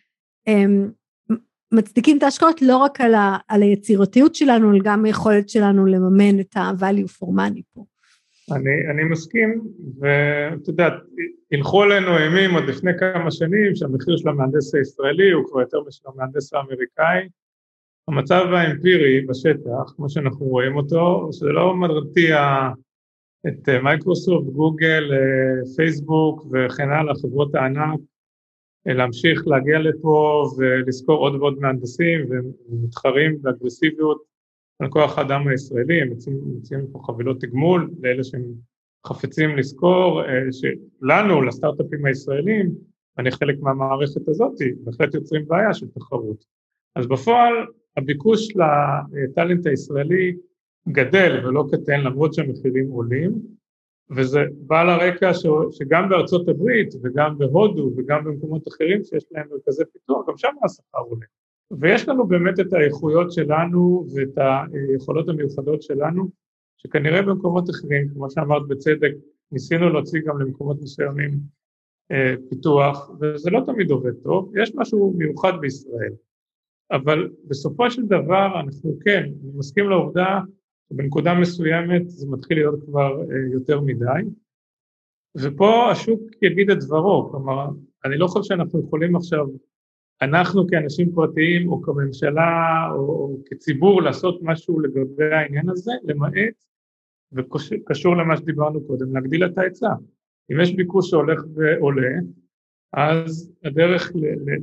אמ, 0.48 0.90
מצדיקים 1.72 2.18
את 2.18 2.24
ההשקעות 2.24 2.62
לא 2.62 2.78
רק 2.78 3.02
על, 3.02 3.16
ה, 3.16 3.38
על 3.48 3.62
היצירתיות 3.62 4.36
שלנו, 4.36 4.72
אלא 4.72 4.80
גם 4.84 5.06
היכולת 5.06 5.50
שלנו 5.50 5.86
לממן 5.86 6.40
את 6.40 6.58
ה-value 6.58 7.10
for 7.10 7.28
money 7.28 7.62
פה. 7.74 7.86
אני, 8.52 8.92
אני 8.92 9.04
מסכים, 9.04 9.62
ואת 10.00 10.68
יודעת, 10.68 10.94
הלכו 11.52 11.84
עלינו 11.84 12.18
אימים 12.18 12.54
עוד 12.54 12.64
לפני 12.64 12.92
כמה 13.00 13.32
שנים 13.32 13.76
שהמחיר 13.76 14.18
של 14.18 14.30
המהנדס 14.30 14.76
הישראלי 14.76 15.32
הוא 15.32 15.46
כבר 15.46 15.62
יותר 15.62 15.78
משל 15.88 16.04
המהנדס 16.06 16.54
האמריקאי. 16.54 17.30
המצב 18.08 18.46
האמפירי 18.54 19.22
בשטח, 19.22 19.94
כמו 19.96 20.10
שאנחנו 20.10 20.46
רואים 20.46 20.76
אותו, 20.76 21.30
שזה 21.32 21.50
לא 21.50 21.76
מרתיע 21.76 22.70
את 23.48 23.70
מייקרוסופט, 23.84 24.46
גוגל, 24.46 25.12
פייסבוק 25.76 26.46
וכן 26.52 26.90
הלאה, 26.90 27.16
חברות 27.16 27.56
הענק, 27.56 28.00
להמשיך 28.86 29.48
להגיע 29.48 29.80
לפה 29.80 30.46
ולשכור 30.58 31.18
עוד 31.18 31.36
ועוד 31.36 31.60
מהנדסים 31.60 32.26
ומתחרים 32.70 33.42
באגרסיביות 33.42 34.22
על 34.80 34.90
כוח 34.90 35.18
האדם 35.18 35.48
הישראלי, 35.48 36.02
הם 36.02 36.10
מציעים 36.58 36.88
פה 36.92 37.00
חבילות 37.04 37.42
תגמול 37.42 37.90
לאלה 38.02 38.24
שהם 38.24 38.44
חפצים 39.08 39.58
לשכור, 39.58 40.22
אה, 40.24 40.28
שלנו, 40.52 41.42
לסטארט-אפים 41.42 42.06
הישראלים, 42.06 42.72
אני 43.18 43.32
חלק 43.32 43.56
מהמערכת 43.60 44.28
הזאת, 44.28 44.54
בהחלט 44.84 45.14
יוצרים 45.14 45.48
בעיה 45.48 45.74
של 45.74 45.88
תחרות. 45.88 46.46
אז 46.96 47.08
בפועל 47.08 47.54
הביקוש 47.98 48.48
לטאלנט 48.56 49.68
הישראלי 49.68 50.36
גדל 50.88 51.46
ולא 51.46 51.66
קטן 51.72 52.02
למרות 52.02 52.34
שהמחירים 52.34 52.90
עולים, 52.90 53.32
וזה 54.16 54.40
בא 54.58 54.84
לרקע 54.84 55.34
ש... 55.34 55.46
שגם 55.72 56.10
בארצות 56.10 56.50
הברית 56.50 56.94
וגם 57.04 57.38
בהודו 57.38 57.92
וגם 57.98 58.24
במקומות 58.24 58.68
אחרים 58.68 59.04
שיש 59.04 59.26
להם 59.32 59.48
מרכזי 59.52 59.84
פיתוח, 59.94 60.28
גם 60.28 60.38
שם 60.38 60.54
השכר 60.64 61.00
עולה. 61.00 61.26
ויש 61.72 62.08
לנו 62.08 62.28
באמת 62.28 62.60
את 62.60 62.74
האיכויות 62.74 63.32
שלנו 63.32 64.08
ואת 64.16 64.38
היכולות 64.92 65.30
המיוחדות 65.30 65.82
שלנו, 65.82 66.30
שכנראה 66.78 67.22
במקומות 67.22 67.70
אחרים, 67.70 68.10
כמו 68.14 68.32
שאמרת 68.32 68.68
בצדק, 68.68 69.12
ניסינו 69.52 69.90
להוציא 69.90 70.22
גם 70.26 70.42
למקומות 70.42 70.82
מסוימים 70.82 71.40
אה, 72.12 72.34
פיתוח, 72.50 73.12
וזה 73.22 73.50
לא 73.50 73.62
תמיד 73.66 73.92
עובד 73.92 74.14
טוב, 74.24 74.58
יש 74.58 74.76
משהו 74.76 75.14
מיוחד 75.18 75.54
בישראל. 75.62 76.14
אבל 76.92 77.30
בסופו 77.48 77.92
של 77.92 78.06
דבר 78.06 78.60
אנחנו 78.60 78.98
כן, 79.06 79.24
אני 79.24 79.52
מסכים 79.58 79.90
לעובדה 79.90 80.40
שבנקודה 80.90 81.34
מסוימת 81.34 82.10
זה 82.10 82.28
מתחיל 82.30 82.58
להיות 82.58 82.84
כבר 82.86 83.22
אה, 83.22 83.54
יותר 83.54 83.82
מדי, 83.82 84.30
ופה 85.42 85.92
השוק 85.92 86.22
יגיד 86.42 86.70
את 86.70 86.78
דברו, 86.80 87.30
כלומר, 87.32 87.68
אני 88.06 88.18
לא 88.18 88.28
חושב 88.28 88.44
שאנחנו 88.44 88.80
יכולים 88.88 89.16
עכשיו, 89.16 89.46
אנחנו 90.22 90.68
כאנשים 90.68 91.12
פרטיים 91.12 91.70
או 91.72 91.82
כממשלה 91.82 92.90
או, 92.92 93.00
או 93.00 93.38
כציבור 93.46 94.02
לעשות 94.02 94.40
משהו 94.42 94.80
לגבי 94.80 95.34
העניין 95.34 95.70
הזה, 95.70 95.92
למעט, 96.04 96.66
וקשור 97.34 98.18
למה 98.18 98.38
שדיברנו 98.38 98.88
קודם, 98.88 99.16
להגדיל 99.16 99.46
את 99.46 99.58
ההיצע. 99.58 99.90
אם 100.52 100.62
יש 100.62 100.76
ביקוש 100.76 101.10
שהולך 101.10 101.44
ועולה, 101.56 102.10
אז 102.94 103.52
הדרך 103.64 104.12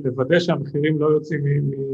לוודא 0.03 0.39
שהמחירים 0.39 0.99
לא 0.99 1.07
יוצאים 1.07 1.41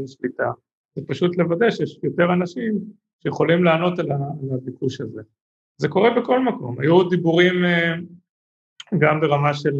משליטה, 0.04 0.50
זה 0.94 1.06
פשוט 1.06 1.36
לוודא 1.36 1.70
שיש 1.70 1.98
יותר 2.02 2.32
אנשים 2.32 2.80
שיכולים 3.22 3.64
לענות 3.64 3.98
על 3.98 4.08
הביקוש 4.52 5.00
הזה. 5.00 5.22
זה 5.76 5.88
קורה 5.88 6.20
בכל 6.20 6.44
מקום, 6.44 6.80
היו 6.80 7.08
דיבורים 7.08 7.64
אה, 7.64 7.94
גם 8.98 9.20
ברמה 9.20 9.54
של 9.54 9.74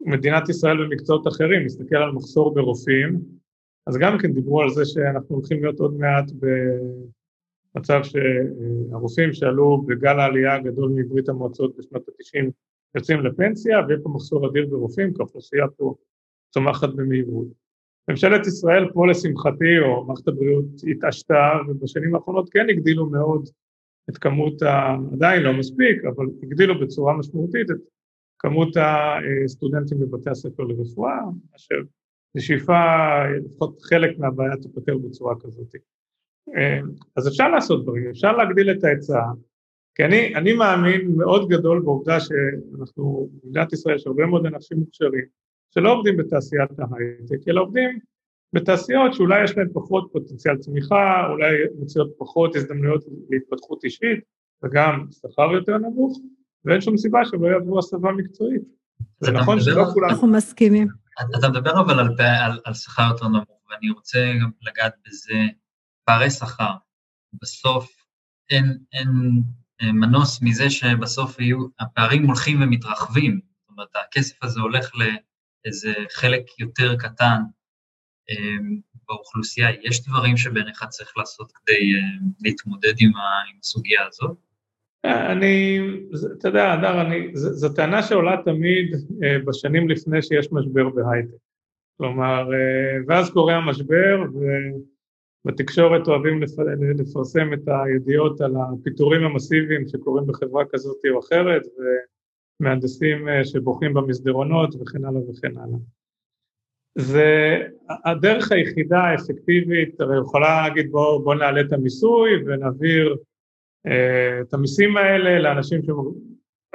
מדינת 0.00 0.48
ישראל 0.48 0.84
במקצועות 0.84 1.28
אחרים, 1.28 1.64
נסתכל 1.64 1.96
על 1.96 2.12
מחסור 2.12 2.54
ברופאים, 2.54 3.20
אז 3.86 3.96
גם 3.96 4.18
כן 4.18 4.32
דיברו 4.32 4.62
על 4.62 4.70
זה 4.70 4.84
שאנחנו 4.84 5.36
הולכים 5.36 5.62
להיות 5.62 5.80
עוד 5.80 5.98
מעט 5.98 6.24
במצב 7.74 8.00
שהרופאים 8.02 9.32
שעלו 9.32 9.82
בגל 9.86 10.18
העלייה 10.18 10.54
הגדול 10.54 10.90
מברית 10.94 11.28
המועצות 11.28 11.76
בשנות 11.76 12.08
ה-90 12.08 12.50
יוצאים 12.96 13.20
לפנסיה 13.20 13.78
ויהיה 13.88 14.00
פה 14.02 14.08
מחסור 14.08 14.50
אדיר 14.50 14.66
ברופאים 14.66 15.14
כי 15.14 15.22
האוכלוסייה 15.22 15.68
פה 15.76 15.94
צומחת 16.54 16.88
במהירות. 16.88 17.46
ממשלת 18.10 18.46
ישראל 18.46 18.90
פה 18.92 19.06
לשמחתי, 19.06 19.78
או 19.82 20.04
מערכת 20.04 20.28
הבריאות 20.28 20.64
התעשתה, 20.90 21.52
ובשנים 21.68 22.14
האחרונות 22.14 22.50
כן 22.50 22.66
הגדילו 22.70 23.10
מאוד 23.10 23.48
את 24.10 24.18
כמות, 24.18 24.62
ה... 24.62 24.96
עדיין 25.12 25.42
לא 25.42 25.52
מספיק, 25.52 26.04
אבל 26.04 26.26
הגדילו 26.42 26.80
בצורה 26.80 27.16
משמעותית 27.16 27.70
את 27.70 27.76
כמות 28.38 28.76
הסטודנטים 29.44 30.00
בבתי 30.00 30.30
הספר 30.30 30.62
לרפואה, 30.62 31.18
אשר 31.56 31.74
בשאיפה 32.36 32.74
לפחות 33.44 33.80
חלק 33.82 34.18
מהבעיה 34.18 34.56
תיפתר 34.56 34.98
בצורה 34.98 35.34
כזאת. 35.40 35.74
אז 37.16 37.28
אפשר 37.28 37.48
לעשות 37.48 37.82
דברים, 37.82 38.10
אפשר 38.10 38.36
להגדיל 38.36 38.70
את 38.70 38.84
ההיצע, 38.84 39.22
כי 39.96 40.04
אני, 40.04 40.34
אני 40.34 40.52
מאמין 40.52 41.12
מאוד 41.16 41.48
גדול 41.48 41.82
בעובדה 41.82 42.20
שאנחנו, 42.20 43.28
במדינת 43.44 43.72
ישראל 43.72 43.96
יש 43.96 44.06
הרבה 44.06 44.26
מאוד 44.26 44.46
אנשים 44.46 44.78
מוכשרים, 44.78 45.24
שלא 45.74 45.92
עובדים 45.92 46.16
בתעשיית 46.16 46.70
ההייטק, 46.78 47.48
אלא 47.48 47.60
עובדים 47.60 47.98
בתעשיות 48.52 49.14
שאולי 49.14 49.44
יש 49.44 49.56
להן 49.56 49.68
פחות 49.72 50.08
פוטנציאל 50.12 50.56
צמיחה, 50.56 51.26
אולי 51.30 51.54
מציעות 51.80 52.10
פחות 52.18 52.56
הזדמנויות 52.56 53.04
להתפתחות 53.30 53.84
אישית 53.84 54.20
וגם 54.62 55.06
שכר 55.10 55.52
יותר 55.52 55.78
נמוך, 55.78 56.18
ואין 56.64 56.80
שום 56.80 56.96
סיבה 56.96 57.24
שהם 57.24 57.44
לא 57.44 57.48
יעברו 57.48 57.78
הסבה 57.78 58.12
מקצועית. 58.12 58.62
זה 59.20 59.32
נכון 59.32 59.60
שלא 59.60 59.84
כולם... 59.94 60.10
אנחנו 60.10 60.26
מסכימים. 60.26 60.88
אתה 61.38 61.48
מדבר 61.48 61.80
אבל 61.80 62.00
על, 62.00 62.08
על, 62.18 62.58
על 62.64 62.74
שכר 62.74 63.08
יותר 63.10 63.28
נמוך, 63.28 63.60
ואני 63.70 63.90
רוצה 63.90 64.18
גם 64.42 64.50
לגעת 64.62 64.94
בזה, 65.06 65.34
פערי 66.04 66.30
שכר. 66.30 66.72
בסוף 67.42 67.96
אין, 68.50 68.78
אין 68.92 69.08
מנוס 69.82 70.42
מזה 70.42 70.70
שבסוף 70.70 71.40
יהיו, 71.40 71.58
הפערים 71.80 72.26
הולכים 72.26 72.62
ומתרחבים. 72.62 73.40
זאת 73.60 73.70
אומרת, 73.70 73.88
הכסף 73.96 74.44
הזה 74.44 74.60
הולך 74.60 74.94
ל... 74.94 75.02
איזה 75.66 75.92
חלק 76.12 76.60
יותר 76.60 76.96
קטן 76.96 77.40
אה, 78.30 78.56
באוכלוסייה, 79.08 79.68
יש 79.82 80.08
דברים 80.08 80.36
שבעיניך 80.36 80.84
צריך 80.88 81.12
לעשות 81.16 81.52
כדי 81.52 81.94
אה, 81.94 82.26
להתמודד 82.40 82.94
עם 82.98 83.10
הסוגיה 83.60 84.06
הזאת? 84.06 84.36
אני, 85.04 85.80
אתה 86.38 86.48
יודע, 86.48 86.74
אדר, 86.74 87.08
זו 87.34 87.68
טענה 87.68 88.02
שעולה 88.02 88.36
תמיד 88.44 88.94
אה, 89.22 89.38
בשנים 89.46 89.88
לפני 89.88 90.22
שיש 90.22 90.48
משבר 90.52 90.88
בהייטק. 90.88 91.36
כלומר, 91.98 92.48
ואז 93.08 93.30
קורה 93.30 93.56
המשבר, 93.56 94.16
ובתקשורת 95.46 96.08
אוהבים 96.08 96.42
לפרסם 96.98 97.52
את 97.52 97.68
הידיעות 97.68 98.40
על 98.40 98.54
הפיטורים 98.56 99.22
המסיביים 99.22 99.88
שקורים 99.88 100.26
בחברה 100.26 100.64
כזאת 100.72 100.96
או 101.10 101.20
אחרת, 101.20 101.62
ו... 101.66 101.82
מהנדסים 102.60 103.28
אה, 103.28 103.44
שבוכים 103.44 103.94
במסדרונות 103.94 104.74
וכן 104.74 105.04
הלאה 105.04 105.30
וכן 105.30 105.58
הלאה. 105.58 105.78
זה 106.98 107.58
הדרך 108.04 108.52
היחידה 108.52 108.98
האפקטיבית, 108.98 110.00
הרי 110.00 110.18
יכולה 110.20 110.68
להגיד 110.68 110.90
בואו 110.90 111.22
בוא 111.22 111.34
נעלה 111.34 111.60
את 111.60 111.72
המיסוי 111.72 112.30
ונעביר 112.46 113.16
אה, 113.86 114.40
את 114.40 114.54
המיסים 114.54 114.96
האלה 114.96 115.38
לאנשים 115.38 115.82
ש... 115.82 115.86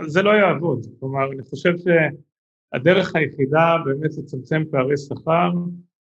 זה 0.08 0.22
לא 0.22 0.30
יעבוד, 0.30 0.86
כלומר 1.00 1.32
אני 1.32 1.44
חושב 1.44 1.74
שהדרך 1.78 3.16
היחידה 3.16 3.78
באמת 3.86 4.12
לצמצם 4.18 4.64
פערי 4.72 4.98
שכר 4.98 5.52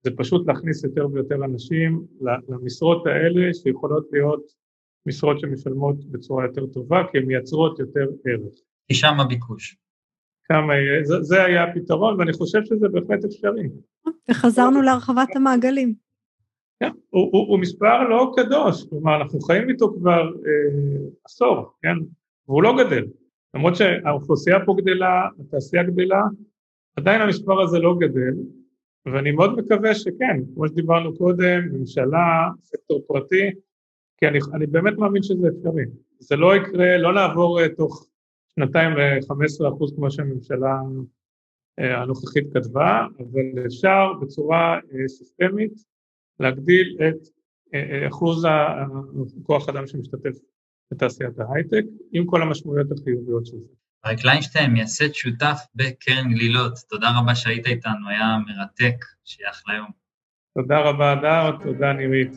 זה 0.04 0.12
פשוט 0.18 0.48
להכניס 0.48 0.84
יותר 0.84 1.08
ויותר 1.14 1.46
אנשים 1.46 2.06
למשרות 2.50 3.08
האלה 3.08 3.54
שיכולות 3.54 4.08
להיות 4.12 4.42
משרות 5.06 5.40
שמשלמות 5.40 6.06
בצורה 6.06 6.46
יותר 6.46 6.66
טובה 6.66 7.04
כי 7.12 7.18
הן 7.18 7.26
מייצרות 7.26 7.80
יותר 7.80 8.08
ערך. 8.26 8.54
כי 8.88 8.94
שם 8.94 9.20
הביקוש. 9.20 9.78
כמה 10.44 10.76
יהיה, 10.76 11.04
זה, 11.04 11.22
זה 11.22 11.44
היה 11.44 11.64
הפתרון, 11.64 12.20
ואני 12.20 12.34
חושב 12.34 12.60
שזה 12.66 12.88
בהחלט 12.90 13.26
אפשרי. 13.26 13.70
וחזרנו 14.32 14.82
להרחבת 14.82 15.36
המעגלים. 15.36 15.94
כן, 16.80 16.90
הוא, 17.10 17.30
הוא, 17.32 17.48
הוא 17.48 17.60
מספר 17.60 18.10
לא 18.10 18.32
קדוש, 18.36 18.86
כלומר 18.90 19.22
אנחנו 19.22 19.42
חיים 19.42 19.70
איתו 19.70 19.94
כבר 19.94 20.22
אה, 20.22 21.08
עשור, 21.26 21.72
כן, 21.82 21.96
והוא 22.48 22.64
לא 22.64 22.74
גדל. 22.78 23.06
למרות 23.54 23.76
שהאוכלוסייה 23.76 24.58
פה 24.66 24.76
גדלה, 24.78 25.28
התעשייה 25.40 25.84
גדלה, 25.84 26.22
עדיין 26.96 27.22
המספר 27.22 27.62
הזה 27.62 27.80
לא 27.80 27.96
גדל, 28.00 28.34
ואני 29.06 29.32
מאוד 29.32 29.58
מקווה 29.58 29.96
שכן, 29.96 30.42
כמו 30.54 30.68
שדיברנו 30.68 31.18
קודם, 31.18 31.60
ממשלה, 31.72 32.50
סקטור 32.64 33.04
פרטי, 33.08 33.52
כי 34.18 34.28
אני, 34.28 34.40
אני 34.54 34.68
באמת 34.68 34.94
מאמין 34.98 35.24
שזה 35.24 35.48
אפשרי. 35.48 35.84
זה 36.20 36.36
לא 36.36 36.56
יקרה, 36.56 36.98
לא 36.98 37.14
נעבור 37.14 37.68
תוך 37.68 38.08
שנתיים 38.56 38.92
ל-15 38.98 39.70
אחוז 39.70 39.94
כמו 39.96 40.12
שהממשלה 40.12 40.80
הנוכחית 41.78 42.54
כתבה, 42.54 43.06
אבל 43.20 43.66
אפשר 43.66 44.14
בצורה 44.22 44.80
סיסטמית 45.08 45.74
להגדיל 46.40 46.98
את 47.08 47.28
אחוז 48.08 48.48
הכוח 49.42 49.70
אדם 49.70 49.88
שמשתתף 49.88 50.38
בתעשיית 50.92 51.40
ההייטק, 51.40 51.84
עם 52.12 52.26
כל 52.26 52.42
המשמעויות 52.42 52.92
החיוביות 52.92 53.46
של 53.46 53.58
זה. 53.58 53.81
אריק 54.06 54.26
ליינשטיין, 54.26 54.72
מייסד 54.72 55.14
שותף 55.14 55.60
בקרן 55.76 56.30
גלילות, 56.30 56.74
תודה 56.90 57.08
רבה 57.20 57.36
שהיית 57.36 57.68
איתנו, 57.68 58.10
היה 58.10 58.38
מרתק, 58.48 59.06
שיהיה 59.26 59.50
אחלה 59.52 59.76
יום. 59.76 59.90
תודה 60.58 60.80
רבה, 60.80 61.12
הדר, 61.12 61.52
תודה 61.64 61.94
נירית. 61.94 62.32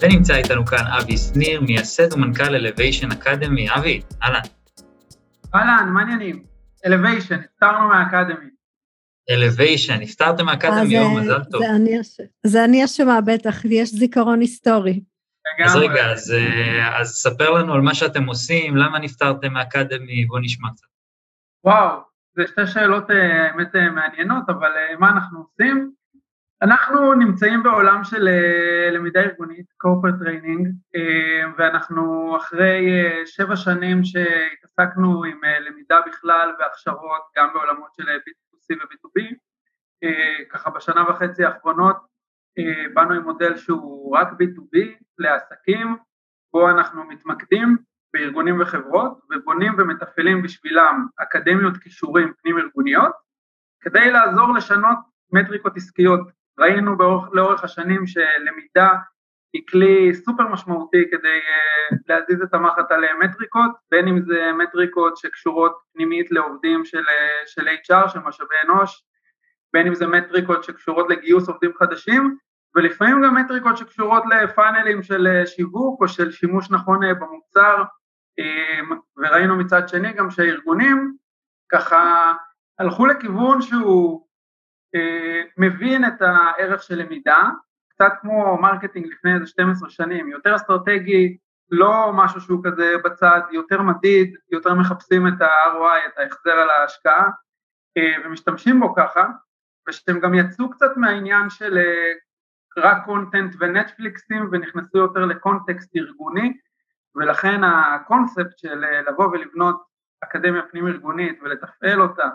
ונמצא 0.00 0.34
איתנו 0.34 0.66
כאן 0.66 0.84
אבי 1.00 1.16
שניר, 1.16 1.60
מייסד 1.60 2.12
ומנכ"ל 2.12 2.54
אלוויישן 2.54 3.12
אקדמי. 3.12 3.70
אבי, 3.70 4.02
אהלן. 4.22 4.40
אהלן, 5.54 5.88
מה 5.94 6.00
העניינים? 6.00 6.51
אלוויישן, 6.86 7.38
נפטרנו 7.38 7.88
מהאקדמי. 7.88 8.50
אלוויישן, 9.30 10.00
נפטרתם 10.00 10.46
מהאקדמי, 10.46 10.94
יום, 10.94 11.20
מזל 11.20 11.44
טוב. 11.44 11.62
זה 12.46 12.64
אני 12.64 12.84
אשמה 12.84 13.20
בטח, 13.20 13.64
לי 13.64 13.74
יש 13.74 13.90
זיכרון 13.90 14.40
היסטורי. 14.40 15.00
אז 15.64 15.76
רגע, 15.76 16.12
אז, 16.12 16.34
אז 17.00 17.08
ספר 17.08 17.50
לנו 17.50 17.74
על 17.74 17.80
מה 17.80 17.94
שאתם 17.94 18.24
עושים, 18.24 18.76
למה 18.76 18.98
נפטרתם 18.98 19.52
מהאקדמי, 19.52 20.26
בואו 20.26 20.40
נשמע 20.40 20.68
קצת. 20.70 20.86
וואו, 21.64 22.00
זה 22.36 22.42
שתי 22.46 22.66
שאלות 22.66 23.10
האמת 23.10 23.74
מעניינות, 23.94 24.44
אבל 24.48 24.70
מה 24.98 25.10
אנחנו 25.10 25.38
עושים? 25.38 25.92
אנחנו 26.62 27.14
נמצאים 27.14 27.62
בעולם 27.62 28.04
של 28.04 28.28
למידה 28.92 29.20
ארגונית, 29.20 29.66
corporate 29.84 30.24
training, 30.24 30.68
ואנחנו 31.56 32.36
אחרי 32.36 32.86
שבע 33.26 33.56
שנים 33.56 34.04
שהתעסקנו 34.04 35.24
עם 35.24 35.40
למידה 35.60 36.00
בכלל 36.06 36.54
והכשרות, 36.58 37.22
גם 37.36 37.48
בעולמות 37.54 37.94
של 37.94 38.02
B2C 38.02 38.76
ו-B2B, 38.80 39.34
ככה 40.50 40.70
בשנה 40.70 41.10
וחצי 41.10 41.44
האחרונות 41.44 41.96
באנו 42.94 43.14
עם 43.14 43.22
מודל 43.22 43.56
שהוא 43.56 44.16
רק 44.16 44.28
B2B 44.28 44.78
לעסקים, 45.18 45.96
בו 46.52 46.70
אנחנו 46.70 47.04
מתמקדים 47.04 47.76
בארגונים 48.14 48.60
וחברות 48.60 49.20
ובונים 49.30 49.72
ומתפעלים 49.78 50.42
בשבילם 50.42 51.06
אקדמיות 51.16 51.76
כישורים 51.76 52.32
פנים 52.42 52.58
ארגוניות, 52.58 53.12
כדי 53.80 54.10
לעזור 54.10 54.54
לשנות 54.54 54.98
מטריקות 55.32 55.76
עסקיות 55.76 56.41
ראינו 56.58 56.96
באורך, 56.96 57.28
לאורך 57.32 57.64
השנים 57.64 58.06
שלמידה 58.06 58.88
היא 59.52 59.62
כלי 59.70 60.14
סופר 60.14 60.48
משמעותי 60.48 61.04
כדי 61.10 61.38
uh, 61.38 61.96
להזיז 62.08 62.42
את 62.42 62.54
המחט 62.54 62.92
על 62.92 63.04
מטריקות, 63.20 63.70
בין 63.90 64.08
אם 64.08 64.22
זה 64.22 64.50
מטריקות 64.58 65.16
שקשורות 65.16 65.78
פנימית 65.94 66.30
לעובדים 66.30 66.84
של, 66.84 67.02
uh, 67.02 67.46
של 67.46 67.68
HR, 67.68 68.08
של 68.08 68.18
משאבי 68.18 68.54
אנוש, 68.64 69.04
בין 69.72 69.86
אם 69.86 69.94
זה 69.94 70.06
מטריקות 70.06 70.64
שקשורות 70.64 71.10
לגיוס 71.10 71.48
עובדים 71.48 71.70
חדשים, 71.78 72.36
ולפעמים 72.74 73.22
גם 73.22 73.34
מטריקות 73.34 73.76
שקשורות 73.76 74.22
לפאנלים 74.26 75.02
של 75.02 75.42
שיווק 75.46 76.02
או 76.02 76.08
של 76.08 76.32
שימוש 76.32 76.70
נכון 76.70 77.00
במוצר, 77.20 77.82
um, 78.40 78.94
וראינו 79.16 79.56
מצד 79.56 79.88
שני 79.88 80.12
גם 80.12 80.30
שהארגונים 80.30 81.16
ככה 81.72 82.32
הלכו 82.78 83.06
לכיוון 83.06 83.62
שהוא 83.62 84.26
מבין 85.58 86.04
את 86.04 86.22
הערך 86.22 86.82
של 86.82 86.94
למידה, 86.94 87.42
קצת 87.88 88.12
כמו 88.20 88.58
marketing 88.60 89.06
לפני 89.06 89.34
איזה 89.34 89.46
12 89.46 89.90
שנים, 89.90 90.28
יותר 90.28 90.56
אסטרטגי, 90.56 91.36
לא 91.70 92.10
משהו 92.14 92.40
שהוא 92.40 92.64
כזה 92.64 92.94
בצד, 93.04 93.40
יותר 93.50 93.82
מדיד, 93.82 94.36
יותר 94.50 94.74
מחפשים 94.74 95.28
את 95.28 95.42
ה-ROI, 95.42 96.08
את 96.08 96.18
ההחזר 96.18 96.52
על 96.52 96.70
ההשקעה, 96.70 97.28
ומשתמשים 98.24 98.80
בו 98.80 98.94
ככה, 98.94 99.26
ושהם 99.88 100.20
גם 100.20 100.34
יצאו 100.34 100.70
קצת 100.70 100.96
מהעניין 100.96 101.50
של 101.50 101.78
רק 102.78 103.04
content 103.04 103.54
ונטפליקסים 103.58 104.48
ונכנסו 104.52 104.98
יותר 104.98 105.24
ל 105.24 105.33
context 105.33 105.96
ארגוני, 105.96 106.58
ולכן 107.14 107.64
הקונספט 107.64 108.58
של 108.58 108.84
לבוא 109.08 109.26
ולבנות 109.26 109.82
אקדמיה 110.24 110.62
פנים 110.70 110.86
ארגונית 110.86 111.38
ולתפעל 111.42 112.00
אותה 112.00 112.28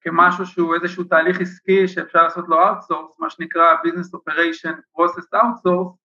כמשהו 0.00 0.46
שהוא 0.46 0.74
איזשהו 0.74 1.04
תהליך 1.04 1.40
עסקי 1.40 1.88
שאפשר 1.88 2.22
לעשות 2.22 2.44
לו 2.48 2.68
outsource, 2.68 3.14
מה 3.18 3.30
שנקרא 3.30 3.74
business 3.84 4.18
operation 4.18 4.74
process 4.98 5.38
outsource, 5.38 5.96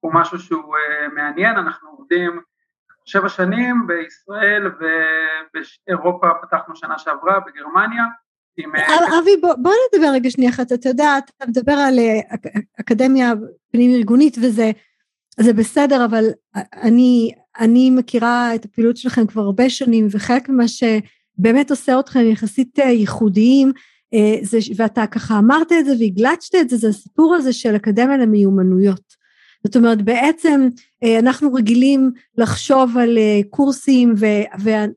הוא 0.00 0.14
משהו 0.14 0.38
שהוא 0.38 0.76
uh, 0.76 1.14
מעניין, 1.14 1.56
אנחנו 1.56 1.90
עובדים 1.90 2.40
שבע 3.04 3.28
שנים 3.28 3.86
בישראל 3.86 4.66
ובאירופה 4.66 6.26
פתחנו 6.42 6.76
שנה 6.76 6.98
שעברה, 6.98 7.40
בגרמניה. 7.40 8.04
עם... 8.56 8.72
אבי, 9.18 9.36
בוא, 9.40 9.54
בוא 9.54 9.72
נדבר 9.94 10.08
רגע 10.12 10.30
שנייה 10.30 10.50
אחת, 10.50 10.72
אתה 10.72 10.88
יודע, 10.88 11.18
אתה 11.18 11.46
מדבר 11.46 11.72
על 11.72 11.98
אקדמיה 12.80 13.32
פנים 13.72 13.90
ארגונית 13.90 14.36
וזה 14.42 14.70
זה 15.40 15.52
בסדר, 15.52 16.04
אבל 16.04 16.24
אני, 16.82 17.32
אני 17.58 17.90
מכירה 17.90 18.54
את 18.54 18.64
הפעילות 18.64 18.96
שלכם 18.96 19.26
כבר 19.26 19.42
הרבה 19.42 19.70
שנים, 19.70 20.06
וחלק 20.10 20.48
ממה 20.48 20.68
ש... 20.68 20.84
באמת 21.38 21.70
עושה 21.70 22.00
אתכם 22.00 22.20
יחסית 22.32 22.78
אה, 22.78 22.84
ייחודיים, 22.84 23.72
אה, 24.14 24.36
זה, 24.42 24.58
ואתה 24.76 25.06
ככה 25.06 25.38
אמרת 25.38 25.72
את 25.72 25.84
זה 25.84 25.92
והגלצת 26.00 26.54
את 26.60 26.70
זה, 26.70 26.76
זה 26.76 26.88
הסיפור 26.88 27.34
הזה 27.34 27.52
של 27.52 27.76
אקדמיה 27.76 28.16
למיומנויות. 28.16 29.24
זאת 29.64 29.76
אומרת 29.76 30.02
בעצם 30.02 30.68
אה, 31.04 31.18
אנחנו 31.18 31.52
רגילים 31.52 32.10
לחשוב 32.38 32.98
על 32.98 33.18
קורסים 33.50 34.14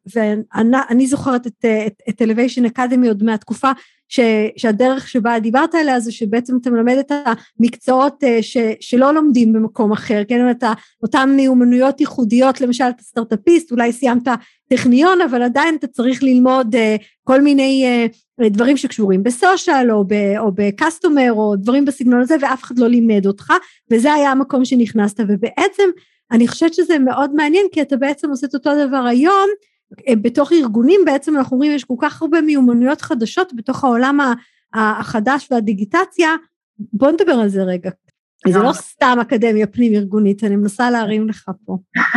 ואני 0.06 1.08
זוכרת 1.08 1.47
את, 1.47 1.65
את, 1.88 2.02
את 2.10 2.21
Elevation 2.21 2.78
Academy 2.78 3.08
עוד 3.08 3.23
מהתקופה 3.23 3.71
ש, 4.10 4.20
שהדרך 4.58 5.08
שבה 5.08 5.39
דיברת 5.39 5.76
עליה 5.76 6.00
זה 6.00 6.12
שבעצם 6.12 6.58
אתה 6.62 6.70
מלמד 6.70 6.98
את 6.98 7.12
המקצועות 7.60 8.24
ש, 8.41 8.58
שלא 8.80 9.13
לומדים 9.13 9.54
במקום 9.54 9.91
אחר, 9.91 10.22
כן, 10.28 10.52
את 10.52 10.63
אותן 11.04 11.30
מיומנויות 11.36 12.00
ייחודיות, 12.00 12.62
למשל 12.62 12.84
אתה 12.84 13.04
סטארט-אפיסט, 13.04 13.72
אולי 13.72 13.91
סיימת 13.91 14.28
טכניון, 14.70 15.22
אבל 15.22 15.43
עדיין 15.43 15.76
אתה 15.76 15.88
צריך 15.88 16.24
ללמוד 16.24 16.76
uh, 16.76 17.04
כל 17.24 17.41
מיני 17.41 17.86
uh, 18.41 18.50
דברים 18.50 18.78
שקשורים 18.78 19.24
בסושיאל 19.24 19.91
או, 19.91 20.04
או 20.38 20.52
בקסטומר 20.56 21.34
או 21.34 21.56
דברים 21.56 21.86
בסגנון 21.86 22.22
הזה, 22.22 22.36
ואף 22.41 22.63
אחד 22.63 22.80
לא 22.80 22.88
לימד 22.88 23.26
אותך, 23.26 23.54
וזה 23.91 24.13
היה 24.13 24.32
המקום 24.32 24.65
שנכנסת, 24.65 25.20
ובעצם 25.28 25.84
אני 26.32 26.48
חושבת 26.48 26.74
שזה 26.74 27.00
מאוד 27.00 27.36
מעניין, 27.36 27.65
כי 27.72 27.82
אתה 27.82 27.98
בעצם 27.98 28.30
עושה 28.30 28.48
את 28.48 28.54
אותו 28.54 28.88
דבר 28.88 29.06
היום, 29.06 29.50
אה, 29.50 29.77
בתוך 30.21 30.52
ארגונים 30.52 31.02
בעצם 31.06 31.38
אנחנו 31.38 31.58
רואים 31.58 31.71
יש 31.71 31.84
כל 31.84 31.93
כך 32.02 32.21
הרבה 32.21 32.41
מיומנויות 32.41 33.02
חדשות 33.02 33.54
בתוך 33.56 33.84
העולם 33.84 34.17
החדש 34.73 35.47
והדיגיטציה, 35.52 36.30
בוא 36.80 37.12
נדבר 37.12 37.34
על 37.34 37.47
זה 37.47 37.63
רגע. 37.63 37.91
זה 38.47 38.60
לא 38.60 38.73
סתם 38.73 39.17
אקדמיה 39.21 39.67
פנים 39.67 39.93
ארגונית, 39.93 40.43
אני 40.43 40.56
מנסה 40.56 40.89
להרים 40.89 41.28
לך 41.28 41.52
פה. 41.65 41.78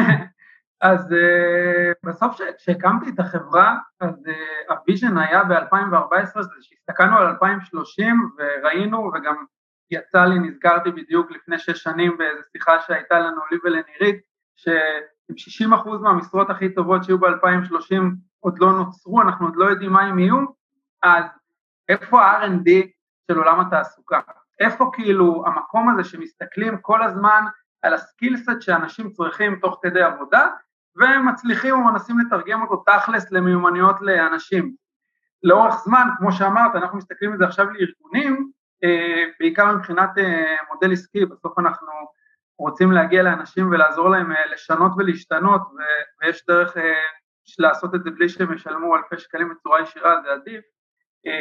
אז 0.81 1.13
uh, 1.13 2.09
בסוף 2.09 2.41
כשהקמתי 2.59 3.11
את 3.15 3.21
החברה, 3.21 3.79
אז 4.01 4.15
uh, 4.27 4.73
ה 4.73 4.79
vision 4.79 5.19
היה 5.19 5.45
ב-2014, 5.45 6.43
זה 6.43 6.49
שהסתכלנו 6.61 7.17
על 7.19 7.27
2030 7.27 8.31
וראינו, 8.39 9.11
וגם 9.15 9.35
יצא 9.91 10.25
לי, 10.25 10.39
נזכרתי 10.39 10.91
בדיוק 10.91 11.31
לפני 11.31 11.59
שש 11.59 11.83
שנים 11.83 12.17
באיזו 12.19 12.43
שיחה 12.53 12.81
שהייתה 12.87 13.19
לנו, 13.19 13.41
לי 13.51 13.59
ולנירית, 13.65 14.21
שעם 15.37 15.73
60% 15.73 15.89
מהמשרות 16.03 16.51
הכי 16.51 16.75
טובות 16.75 17.05
שיהיו 17.05 17.19
ב-2030 17.19 18.03
עוד 18.41 18.59
לא 18.59 18.73
נוצרו, 18.73 19.23
אנחנו 19.23 19.47
עוד 19.47 19.57
לא 19.57 19.65
יודעים 19.65 19.93
מה 19.93 20.03
הם 20.03 20.19
יהיו, 20.19 20.39
אז 21.03 21.25
איפה 21.89 22.23
ה-R&D 22.23 22.71
של 23.31 23.39
עולם 23.39 23.61
התעסוקה? 23.61 24.21
איפה 24.61 24.91
כאילו 24.95 25.45
המקום 25.47 25.89
הזה 25.89 26.05
שמסתכלים 26.05 26.79
כל 26.81 27.03
הזמן 27.03 27.45
על 27.83 27.95
הסקילסט 27.95 28.61
שאנשים 28.61 29.11
צריכים 29.11 29.57
תוך 29.57 29.79
כדי 29.83 30.03
עבודה, 30.03 30.49
ומצליחים 30.97 31.75
ומנסים 31.75 32.19
לתרגם 32.19 32.63
אותו 32.63 32.85
תכלס 32.87 33.33
למיומנויות 33.33 33.97
לאנשים. 34.01 34.75
לאורך 35.43 35.75
זמן, 35.85 36.09
כמו 36.19 36.33
שאמרת, 36.33 36.75
אנחנו 36.75 36.99
מסתכלים 36.99 37.33
על 37.33 37.39
זה 37.39 37.45
עכשיו 37.45 37.67
לארגונים, 37.71 38.51
אה, 38.85 39.25
בעיקר 39.41 39.77
מבחינת 39.77 40.19
אה, 40.19 40.57
מודל 40.73 40.93
עסקי, 40.93 41.27
בסוף 41.27 41.59
אנחנו 41.59 41.93
רוצים 42.61 42.93
להגיע 42.93 43.23
לאנשים 43.23 43.71
ולעזור 43.71 44.11
להם 44.11 44.33
אה, 44.33 44.47
לשנות 44.47 44.93
ולהשתנות, 44.97 45.63
ויש 46.21 46.47
דרך 46.47 46.77
לעשות 47.59 47.95
את 47.95 48.03
זה 48.03 48.11
בלי 48.11 48.29
שהם 48.29 48.53
ישלמו 48.53 48.97
אלפי 48.97 49.19
שקלים 49.19 49.49
בצורה 49.49 49.81
ישירה, 49.81 50.23
זה 50.23 50.33
עדיף, 50.33 50.65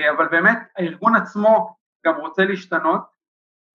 אבל 0.10 0.28
באמת 0.28 0.58
הארגון 0.78 1.16
עצמו 1.16 1.76
גם 2.06 2.16
רוצה 2.16 2.46
להשתנות, 2.46 3.02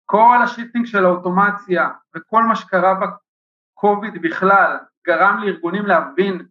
כל 0.05 0.37
ה 0.43 0.48
shifting 0.48 0.85
של 0.85 1.05
האוטומציה 1.05 1.89
וכל 2.15 2.43
מה 2.43 2.55
שקרה 2.55 2.93
בקוביד 2.93 4.21
בכלל, 4.21 4.77
גרם 5.07 5.39
לארגונים 5.43 5.85
להבין 5.85 6.45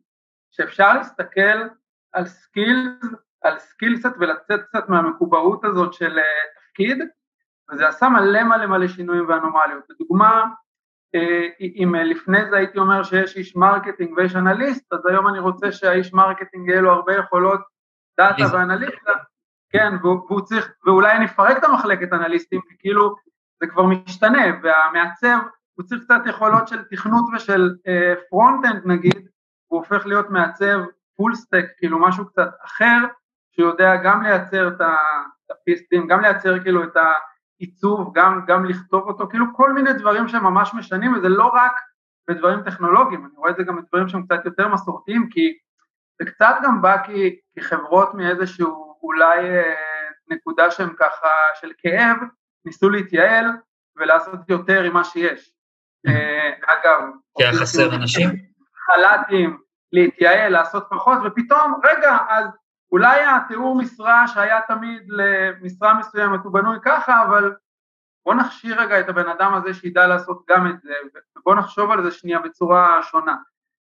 שאפשר 0.50 0.92
להסתכל 0.92 1.68
על 2.12 2.26
skills, 2.26 3.04
על 3.42 3.58
skill 3.58 3.92
set 3.92 4.12
ולצאת 4.18 4.60
קצת 4.62 4.88
מהמקובעות 4.88 5.64
הזאת 5.64 5.94
של 5.94 6.18
אה, 6.18 6.24
תפקיד, 6.56 6.98
וזה 7.70 7.88
עשה 7.88 8.08
מלא 8.08 8.42
מלא 8.42 8.66
מלא 8.66 8.88
שינויים 8.88 9.28
ואנומליות. 9.28 9.84
לדוגמה, 9.90 10.30
אה, 10.30 10.44
אם 11.60 11.94
לפני 11.94 12.50
זה 12.50 12.56
הייתי 12.56 12.78
אומר 12.78 13.02
שיש 13.02 13.36
איש 13.36 13.56
marketing 13.56 14.12
ויש 14.16 14.36
אנליסט, 14.36 14.92
אז 14.92 15.06
היום 15.06 15.28
אני 15.28 15.38
רוצה 15.38 15.72
שהאיש 15.72 16.12
marketing 16.12 16.68
יהיה 16.68 16.80
לו 16.80 16.92
הרבה 16.92 17.14
יכולות 17.14 17.60
data 18.20 18.42
ואנליסטה, 18.52 19.12
כן, 19.70 19.94
והוא 20.02 20.40
צריך, 20.40 20.72
ואולי 20.86 21.18
נפרק 21.18 21.58
את 21.58 21.64
המחלקת 21.64 22.12
אנליסטים, 22.12 22.60
כי 22.68 22.74
כאילו 22.78 23.16
זה 23.60 23.66
כבר 23.66 23.82
משתנה, 23.82 24.44
והמעצב 24.62 25.38
הוא 25.74 25.86
צריך 25.86 26.02
קצת 26.04 26.20
יכולות 26.26 26.68
של 26.68 26.82
תכנות 26.84 27.24
ושל 27.34 27.74
front-end 28.30 28.84
uh, 28.84 28.88
נגיד, 28.88 29.28
הוא 29.66 29.78
הופך 29.78 30.06
להיות 30.06 30.30
מעצב 30.30 30.80
full 31.16 31.34
stack, 31.34 31.66
כאילו 31.78 31.98
משהו 31.98 32.26
קצת 32.26 32.48
אחר, 32.64 32.98
שיודע 33.50 33.96
גם 33.96 34.22
לייצר 34.22 34.68
את 34.68 34.80
הפיסטים, 35.50 36.06
גם 36.06 36.20
לייצר 36.20 36.62
כאילו 36.62 36.84
את 36.84 36.96
העיצוב, 37.62 38.12
גם, 38.14 38.40
גם 38.46 38.64
לכתוב 38.64 39.08
אותו, 39.08 39.28
כאילו 39.28 39.46
כל 39.56 39.72
מיני 39.72 39.92
דברים 39.92 40.28
שממש 40.28 40.74
משנים, 40.74 41.14
וזה 41.14 41.28
לא 41.28 41.46
רק 41.46 41.72
בדברים 42.28 42.62
טכנולוגיים, 42.62 43.24
אני 43.24 43.32
רואה 43.36 43.50
את 43.50 43.56
זה 43.56 43.62
גם 43.62 43.76
בדברים 43.76 44.08
שהם 44.08 44.26
קצת 44.26 44.44
יותר 44.44 44.68
מסורתיים, 44.68 45.28
כי 45.30 45.58
זה 46.18 46.30
קצת 46.30 46.54
גם 46.64 46.82
בא 46.82 47.02
כי, 47.06 47.40
כי 47.54 47.60
חברות 47.60 48.14
מאיזשהו 48.14 48.96
אולי 49.02 49.58
אה, 49.58 49.74
נקודה 50.28 50.70
שהם 50.70 50.94
ככה 50.98 51.28
של 51.60 51.72
כאב, 51.78 52.16
ניסו 52.64 52.90
להתייעל 52.90 53.46
ולעשות 53.96 54.40
יותר 54.48 54.82
עם 54.82 54.92
מה 54.92 55.04
שיש. 55.04 55.52
אה, 56.06 56.50
אגב, 56.66 57.02
כי 57.38 57.44
היה 57.44 57.52
חסר 57.52 57.94
אנשים? 57.94 58.28
חל"תים, 58.86 59.58
להתייעל, 59.92 60.52
לעשות 60.52 60.86
פחות, 60.90 61.18
ופתאום, 61.24 61.80
רגע, 61.84 62.18
אז 62.28 62.44
אולי 62.92 63.20
התיאור 63.24 63.74
משרה 63.74 64.28
שהיה 64.28 64.60
תמיד 64.68 65.02
למשרה 65.08 65.94
מסוימת 65.94 66.40
הוא 66.44 66.52
בנוי 66.52 66.76
ככה, 66.82 67.22
אבל 67.22 67.52
בוא 68.26 68.34
נכשיר 68.34 68.80
רגע 68.80 69.00
את 69.00 69.08
הבן 69.08 69.28
אדם 69.28 69.54
הזה 69.54 69.74
שידע 69.74 70.06
לעשות 70.06 70.42
גם 70.50 70.66
את 70.66 70.82
זה, 70.82 70.92
ובוא 71.38 71.54
נחשוב 71.54 71.90
על 71.90 72.04
זה 72.04 72.10
שנייה 72.10 72.38
בצורה 72.38 73.00
שונה. 73.10 73.36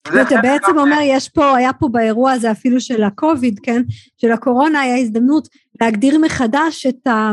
ואתה 0.08 0.36
בעצם 0.42 0.78
אומר, 0.78 0.98
יש 1.04 1.30
פה, 1.30 1.58
היה 1.58 1.74
פה 1.74 1.88
באירוע 1.92 2.32
הזה 2.32 2.52
אפילו 2.52 2.82
של 2.82 3.04
הקוביד, 3.04 3.60
כן, 3.64 3.82
של 4.18 4.32
הקורונה, 4.32 4.82
היה 4.82 4.98
הזדמנות 4.98 5.48
להגדיר 5.82 6.20
מחדש 6.22 6.86
את 6.86 7.08
ה... 7.08 7.32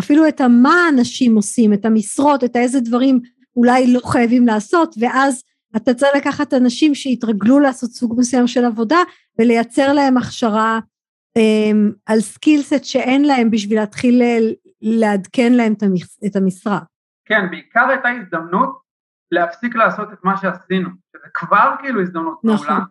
אפילו 0.00 0.28
את 0.28 0.40
מה 0.40 0.88
אנשים 0.88 1.36
עושים, 1.36 1.72
את 1.72 1.84
המשרות, 1.84 2.44
את 2.44 2.56
איזה 2.56 2.80
דברים 2.80 3.20
אולי 3.56 3.92
לא 3.92 4.00
חייבים 4.04 4.46
לעשות, 4.46 4.94
ואז 5.00 5.42
אתה 5.76 5.94
צריך 5.94 6.16
לקחת 6.16 6.54
אנשים 6.54 6.94
שהתרגלו 6.94 7.58
לעשות 7.58 7.90
סוג 7.90 8.14
מסוים 8.18 8.46
של 8.46 8.64
עבודה, 8.64 8.98
ולייצר 9.38 9.92
להם 9.92 10.16
הכשרה 10.16 10.78
um, 11.38 11.92
על 12.06 12.20
סקילסט 12.20 12.84
שאין 12.84 13.24
להם 13.24 13.50
בשביל 13.50 13.78
להתחיל 13.80 14.22
לעדכן 14.82 15.52
להם 15.52 15.72
את 16.26 16.36
המשרה. 16.36 16.80
כן, 17.24 17.50
בעיקר 17.50 17.88
הייתה 17.88 18.08
הזדמנות 18.08 18.80
להפסיק 19.30 19.74
לעשות 19.74 20.12
את 20.12 20.24
מה 20.24 20.36
שעשינו, 20.36 20.88
שזה 21.12 21.28
כבר 21.34 21.74
כאילו 21.80 22.02
הזדמנות 22.02 22.40
נכון. 22.44 22.66
מעולה, 22.66 22.84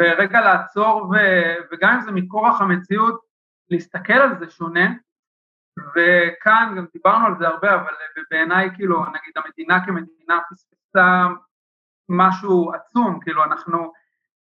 ורגע 0.00 0.40
לעצור, 0.40 1.10
ו, 1.10 1.14
וגם 1.72 1.94
אם 1.94 2.00
זה 2.00 2.10
מכורח 2.10 2.60
המציאות, 2.60 3.20
להסתכל 3.70 4.12
על 4.12 4.38
זה 4.38 4.50
שונה, 4.50 4.92
וכאן 5.78 6.74
גם 6.76 6.86
דיברנו 6.92 7.26
על 7.26 7.34
זה 7.38 7.48
הרבה, 7.48 7.74
אבל 7.74 7.92
בעיניי 8.30 8.70
כאילו, 8.74 9.00
נגיד 9.00 9.32
המדינה 9.36 9.86
כמדינה 9.86 10.38
פספסה 10.50 11.26
משהו 12.10 12.72
עצום, 12.74 13.20
כאילו 13.20 13.44
אנחנו, 13.44 13.92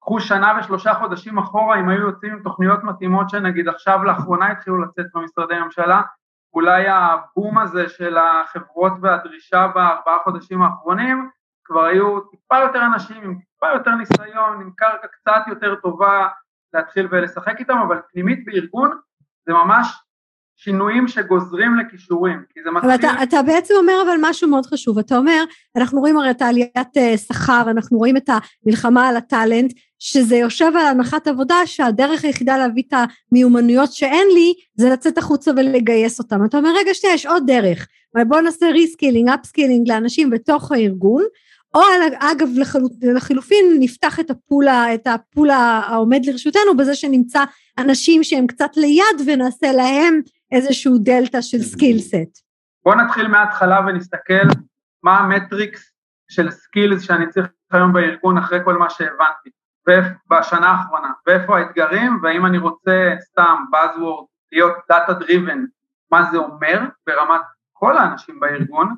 קחו 0.01 0.19
שנה 0.19 0.57
ושלושה 0.59 0.93
חודשים 0.93 1.37
אחורה, 1.37 1.79
אם 1.79 1.89
היו 1.89 2.01
יוצאים 2.01 2.31
עם 2.31 2.43
תוכניות 2.43 2.83
מתאימות 2.83 3.29
שנגיד 3.29 3.67
עכשיו 3.67 4.03
לאחרונה 4.03 4.51
התחילו 4.51 4.81
לצאת 4.81 5.05
במשרדי 5.15 5.59
ממשלה, 5.59 6.01
אולי 6.53 6.87
הבום 6.87 7.57
הזה 7.57 7.89
של 7.89 8.17
החברות 8.17 8.93
והדרישה 9.01 9.67
בארבעה 9.67 10.17
חודשים 10.23 10.61
האחרונים, 10.61 11.29
כבר 11.65 11.83
היו 11.83 12.19
טיפה 12.19 12.57
יותר 12.57 12.85
אנשים 12.85 13.23
עם 13.23 13.39
טיפה 13.39 13.67
יותר 13.73 13.91
ניסיון, 13.95 14.61
עם 14.61 14.71
קרקע 14.75 15.07
קצת 15.07 15.41
יותר 15.47 15.75
טובה 15.75 16.27
להתחיל 16.73 17.07
ולשחק 17.11 17.59
איתם, 17.59 17.77
אבל 17.77 18.01
פנימית 18.11 18.45
בארגון 18.45 18.99
זה 19.45 19.53
ממש 19.53 20.03
שינויים 20.55 21.07
שגוזרים 21.07 21.77
לכישורים, 21.77 22.39
כי 22.53 22.59
זה 22.63 22.71
מתחיל... 22.71 22.91
אבל 22.91 22.99
אתה, 22.99 23.23
אתה 23.23 23.41
בעצם 23.41 23.73
אומר 23.77 23.93
אבל 24.05 24.17
משהו 24.21 24.49
מאוד 24.49 24.65
חשוב, 24.65 24.99
אתה 24.99 25.17
אומר, 25.17 25.43
אנחנו 25.75 25.99
רואים 25.99 26.17
הרי 26.17 26.31
את 26.31 26.41
העליית 26.41 26.97
אה, 26.97 27.17
שכר, 27.17 27.63
אנחנו 27.67 27.97
רואים 27.97 28.17
את 28.17 28.29
המלחמה 28.65 29.07
על 29.07 29.17
ה 29.17 29.24
talent, 29.24 29.73
שזה 29.99 30.35
יושב 30.35 30.71
על 30.79 30.85
הנחת 30.85 31.27
עבודה 31.27 31.55
שהדרך 31.65 32.23
היחידה 32.23 32.57
להביא 32.57 32.83
את 32.87 32.93
המיומנויות 33.31 33.93
שאין 33.93 34.27
לי, 34.33 34.53
זה 34.75 34.89
לצאת 34.89 35.17
החוצה 35.17 35.51
ולגייס 35.51 36.19
אותם. 36.19 36.45
אתה 36.45 36.57
אומר, 36.57 36.69
רגע 36.77 36.93
שנייה, 36.93 37.15
יש 37.15 37.25
עוד 37.25 37.43
דרך, 37.47 37.87
בוא 38.27 38.41
נעשה 38.41 38.65
reskilling, 38.69 39.29
upskilling 39.29 39.91
לאנשים 39.91 40.29
בתוך 40.29 40.71
הארגון, 40.71 41.23
או 41.75 41.81
אגב 42.19 42.49
לחילופין 43.01 43.65
נפתח 43.79 44.19
את 44.19 44.31
ה 44.31 44.41
pool, 44.41 44.93
את 44.93 45.07
ה 45.07 45.22
pool 45.22 45.81
העומד 45.87 46.25
לרשותנו 46.25 46.77
בזה 46.77 46.95
שנמצא 46.95 47.43
אנשים 47.77 48.23
שהם 48.23 48.47
קצת 48.47 48.77
ליד 48.77 49.21
ונעשה 49.25 49.71
להם 49.71 50.21
איזשהו 50.53 50.97
דלתא 50.97 51.41
של 51.41 51.61
skill 51.61 52.07
set. 52.07 52.43
בוא 52.85 52.95
נתחיל 52.95 53.27
מההתחלה 53.27 53.79
ונסתכל 53.87 54.47
מה 55.03 55.19
ה 55.19 55.30
matrix 55.30 55.93
של 56.29 56.51
skills 56.51 57.01
שאני 57.01 57.29
צריך 57.29 57.47
היום 57.71 57.93
בארגון 57.93 58.37
אחרי 58.37 58.59
כל 58.63 58.77
מה 58.77 58.89
שהבנתי 58.89 59.49
בשנה 60.29 60.69
האחרונה, 60.69 61.11
ואיפה 61.27 61.57
האתגרים, 61.57 62.19
והאם 62.23 62.45
אני 62.45 62.57
רוצה 62.57 63.15
סתם 63.19 63.63
Buzzword 63.73 64.25
להיות 64.51 64.73
Data 64.91 65.11
Driven, 65.11 65.59
מה 66.11 66.31
זה 66.31 66.37
אומר 66.37 66.79
ברמת 67.07 67.41
כל 67.73 67.97
האנשים 67.97 68.39
בארגון, 68.39 68.95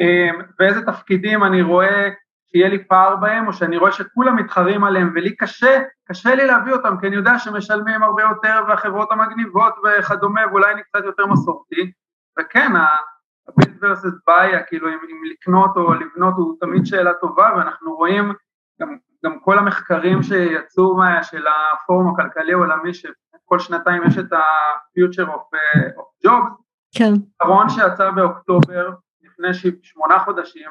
אמ, 0.00 0.40
ואיזה 0.58 0.86
תפקידים 0.86 1.44
אני 1.44 1.62
רואה 1.62 2.08
שיהיה 2.56 2.68
לי 2.68 2.84
פער 2.84 3.16
בהם, 3.16 3.46
או 3.46 3.52
שאני 3.52 3.76
רואה 3.76 3.92
שכולם 3.92 4.36
מתחרים 4.36 4.84
עליהם 4.84 5.12
ולי 5.14 5.36
קשה, 5.36 5.82
קשה 6.08 6.34
לי 6.34 6.46
להביא 6.46 6.72
אותם, 6.72 6.96
כי 7.00 7.06
אני 7.06 7.16
יודע 7.16 7.38
שמשלמים 7.38 8.02
הרבה 8.02 8.22
יותר 8.22 8.64
והחברות 8.68 9.12
המגניבות 9.12 9.74
וכדומה, 9.84 10.40
ואולי 10.50 10.72
אני 10.72 10.82
קצת 10.82 11.04
יותר 11.04 11.26
מסורתי, 11.26 11.92
וכן, 12.38 12.76
ה-build 12.76 13.82
versus 13.82 14.30
buy, 14.30 14.62
כאילו 14.66 14.88
אם, 14.88 14.98
אם 15.10 15.22
לקנות 15.30 15.76
או 15.76 15.94
לבנות 15.94 16.34
הוא 16.36 16.56
תמיד 16.60 16.86
שאלה 16.86 17.14
טובה, 17.14 17.50
ואנחנו 17.56 17.96
רואים 17.96 18.32
גם, 18.80 18.96
גם 19.24 19.40
כל 19.40 19.58
המחקרים 19.58 20.22
שיצאו 20.22 20.96
מה, 20.96 21.22
של 21.22 21.44
הפורום 21.46 22.14
הכלכלי 22.14 22.52
העולמי, 22.52 22.94
שכל 22.94 23.58
שנתיים 23.58 24.02
יש 24.06 24.18
את 24.18 24.32
ה-future 24.32 25.28
of, 25.28 25.56
uh, 25.56 26.00
of 26.00 26.28
jobs, 26.28 26.62
כן. 26.94 27.12
האחרון 27.40 27.68
שיצא 27.68 28.10
באוקטובר, 28.10 28.90
לפני 29.22 29.72
שמונה 29.82 30.18
חודשים, 30.18 30.70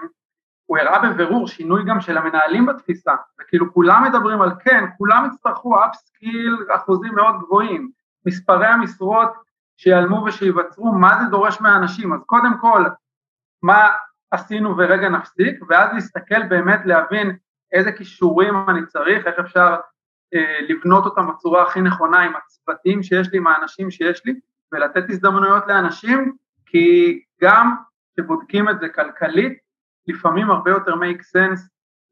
הוא 0.66 0.78
הראה 0.78 1.10
בבירור 1.10 1.48
שינוי 1.48 1.84
גם 1.86 2.02
של 2.02 2.18
המנהלים 2.18 2.66
בתפיסה, 2.66 3.12
וכאילו 3.42 3.74
כולם 3.74 4.04
מדברים 4.04 4.42
על 4.42 4.52
כן, 4.60 4.84
כולם 4.98 5.26
יצטרכו 5.26 5.86
אפסקיל 5.86 6.58
אחוזים 6.76 7.16
מאוד 7.16 7.36
גבוהים, 7.40 7.90
מספרי 8.26 8.68
המשרות 8.68 9.30
שיעלמו 9.78 10.24
ושיווצרו, 10.26 10.92
מה 10.92 11.20
זה 11.22 11.30
דורש 11.30 11.62
מהאנשים, 11.62 12.14
אז 12.14 12.20
קודם 12.26 12.58
כל, 12.62 12.86
מה 13.64 13.90
עשינו 14.32 14.78
ורגע 14.78 15.10
נפסיק, 15.10 15.60
ואז 15.70 15.94
להסתכל 15.94 16.44
באמת 16.44 16.80
להבין 16.86 17.38
איזה 17.72 17.92
כישורים 17.92 18.70
אני 18.70 18.86
צריך, 18.86 19.28
איך 19.28 19.40
אפשר 19.40 19.76
אה, 20.34 20.60
לבנות 20.70 21.06
אותם 21.06 21.28
בצורה 21.28 21.64
הכי 21.64 21.82
נכונה 21.82 22.20
עם 22.20 22.34
הצוותים 22.36 23.04
שיש 23.04 23.32
לי, 23.32 23.38
עם 23.38 23.48
האנשים 23.48 23.92
שיש 23.92 24.26
לי, 24.26 24.40
ולתת 24.72 25.04
הזדמנויות 25.10 25.68
לאנשים, 25.68 26.36
כי 26.66 27.20
גם 27.42 27.76
כשבודקים 28.14 28.70
את 28.70 28.80
זה 28.80 28.90
כלכלית, 28.90 29.65
לפעמים 30.08 30.50
הרבה 30.52 30.72
יותר 30.72 30.94
make 30.94 31.22
sense 31.22 31.62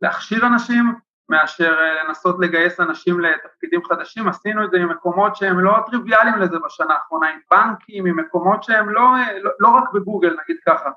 להכשיר 0.02 0.48
אנשים 0.48 0.94
מאשר 1.30 1.74
אה, 1.80 2.04
לנסות 2.04 2.36
לגייס 2.40 2.80
אנשים 2.80 3.20
לתפקידים 3.20 3.84
חדשים, 3.84 4.28
עשינו 4.28 4.66
את 4.66 4.72
זה 4.72 4.80
ממקומות 4.80 5.36
שהם 5.36 5.60
לא 5.60 5.74
טריוויאליים 5.92 6.36
לזה 6.40 6.56
בשנה 6.66 6.94
האחרונה, 6.94 7.28
עם 7.28 7.40
בנקים, 7.52 8.06
עם 8.06 8.20
מקומות 8.20 8.64
שהם 8.64 8.90
לא, 8.90 9.02
אה, 9.02 9.40
לא, 9.40 9.52
לא 9.60 9.68
רק 9.68 9.84
בגוגל 9.94 10.30
נגיד 10.44 10.58
ככה. 10.68 10.90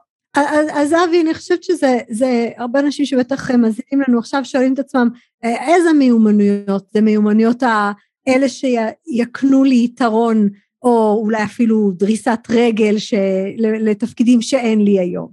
אז 0.75 0.95
אבי, 0.95 1.23
אני 1.23 1.35
חושבת 1.35 1.63
שזה 1.63 1.99
זה 2.09 2.49
הרבה 2.57 2.81
אנשים 2.81 3.05
שבטח 3.05 3.51
מאזינים 3.51 4.05
לנו 4.09 4.19
עכשיו 4.19 4.45
שואלים 4.45 4.75
את 4.75 4.79
עצמם 4.79 5.09
אה, 5.45 5.75
איזה 5.75 5.93
מיומנויות, 5.93 6.89
זה 6.91 7.01
מיומנויות 7.01 7.63
האלה 7.63 8.49
שיקנו 8.49 9.65
לי 9.65 9.85
יתרון 9.85 10.49
או 10.83 11.21
אולי 11.25 11.45
אפילו 11.45 11.91
דריסת 11.91 12.41
רגל 12.51 12.99
של, 12.99 13.17
לתפקידים 13.59 14.43
שאין 14.43 14.85
לי 14.85 14.99
היום. 15.01 15.31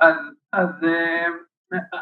אז 0.00 0.14
אז 0.52 0.84
אה, 0.84 1.26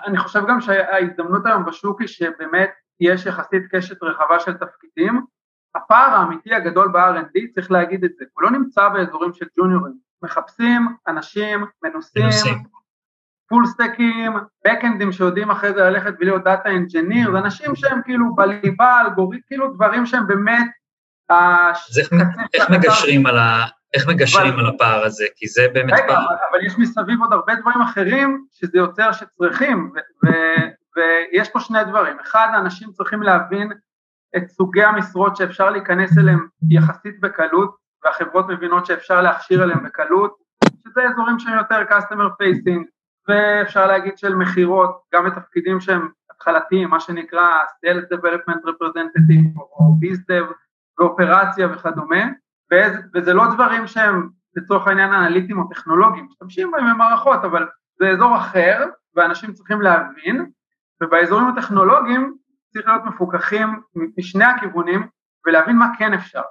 אני 0.07 0.19
חושב 0.19 0.43
גם 0.49 0.61
שההזדמנות 0.61 1.47
היום 1.47 1.65
בשוק 1.65 2.01
היא 2.01 2.09
שבאמת 2.09 2.71
יש 3.01 3.27
יחסית 3.27 3.63
קשת 3.71 4.03
רחבה 4.03 4.41
של 4.41 4.53
תפקידים. 4.53 5.25
הפער 5.75 6.15
האמיתי 6.15 6.55
הגדול 6.55 6.89
ב-R&D, 6.89 7.55
צריך 7.55 7.71
להגיד 7.71 8.05
את 8.05 8.11
זה, 8.19 8.25
הוא 8.33 8.43
לא 8.43 8.51
נמצא 8.51 8.89
באזורים 8.89 9.33
של 9.33 9.47
ג'וניורים. 9.59 9.93
מחפשים 10.23 10.97
אנשים 11.09 11.67
מנוסים. 11.83 12.25
full 13.49 13.66
stackים, 13.66 14.33
backendים 14.66 15.12
שיודעים 15.13 15.51
אחרי 15.51 15.73
זה 15.73 15.81
ללכת 15.81 16.15
ולהיות 16.21 16.45
data 16.45 16.71
engineer, 16.71 17.33
זה 17.33 17.39
אנשים 17.39 17.77
שהם 17.77 18.01
כאילו 18.05 18.35
בליבה, 18.35 19.01
אלגוריתם, 19.01 19.43
כאילו 19.47 19.75
דברים 19.75 20.07
שהם 20.07 20.27
באמת... 20.27 20.67
איך 22.55 22.71
מגשרים 22.71 23.27
על 23.27 23.39
ה... 23.39 23.67
איך 23.95 24.09
מגשרים 24.09 24.59
על 24.59 24.66
הפער 24.66 25.05
הזה? 25.05 25.24
כי 25.36 25.49
זה 25.49 25.66
באמת 25.74 25.93
רגע, 25.93 26.07
פער. 26.07 26.26
אבל 26.51 26.66
יש 26.66 26.78
מסביב 26.78 27.20
עוד 27.20 27.32
הרבה 27.32 27.55
דברים 27.55 27.80
אחרים 27.80 28.45
שזה 28.53 28.78
יוצר 28.78 29.12
שצריכים, 29.12 29.93
ויש 30.97 31.49
פה 31.49 31.61
שני 31.61 31.84
דברים. 31.84 32.16
אחד, 32.20 32.49
האנשים 32.53 32.93
צריכים 32.93 33.22
להבין 33.22 33.72
את 34.36 34.49
סוגי 34.49 34.84
המשרות 34.84 35.36
שאפשר 35.36 35.70
להיכנס 35.70 36.18
אליהם 36.18 36.47
יחסית 36.70 37.20
בקלות, 37.20 37.76
והחברות 38.05 38.49
מבינות 38.49 38.86
שאפשר 38.86 39.22
להכשיר 39.22 39.62
אליהם 39.62 39.84
בקלות, 39.84 40.36
שזה 40.84 41.01
אזורים 41.12 41.38
שהם 41.38 41.59
יותר 41.59 41.82
customer 41.91 42.43
facing, 42.43 42.84
ואפשר 43.28 43.86
להגיד 43.86 44.18
של 44.18 44.34
מכירות, 44.34 45.01
גם 45.14 45.24
בתפקידים 45.24 45.80
שהם 45.80 46.09
התחלתיים, 46.30 46.91
מה 46.91 47.01
שנקרא 47.01 47.49
Sales 47.86 48.16
Development 48.16 48.61
Representative 48.68 49.61
או 49.61 49.95
BizDev 50.03 50.53
ואופרציה 50.99 51.68
וכדומה, 51.72 52.24
וזה 53.14 53.35
לא 53.35 53.55
דברים 53.55 53.87
שהם 53.87 54.29
לצורך 54.57 54.87
העניין 54.87 55.12
אנליטיים 55.12 55.59
או 55.59 55.68
טכנולוגיים, 55.68 56.27
משתמשים 56.27 56.71
בהם 56.71 56.95
במערכות, 56.95 57.45
אבל 57.45 57.68
זה 57.99 58.11
אזור 58.11 58.37
אחר, 58.37 58.87
ואנשים 59.14 59.53
צריכים 59.53 59.81
להבין, 59.81 60.51
ובאזורים 61.03 61.47
הטכנולוגיים 61.47 62.37
צריך 62.73 62.89
להיות 62.89 63.05
מפוקחים 63.05 63.83
משני 64.18 64.45
הכיוונים 64.45 65.07
ולהבין 65.47 65.77
מה 65.77 65.87
כן 65.99 66.14
אפשר. 66.14 66.43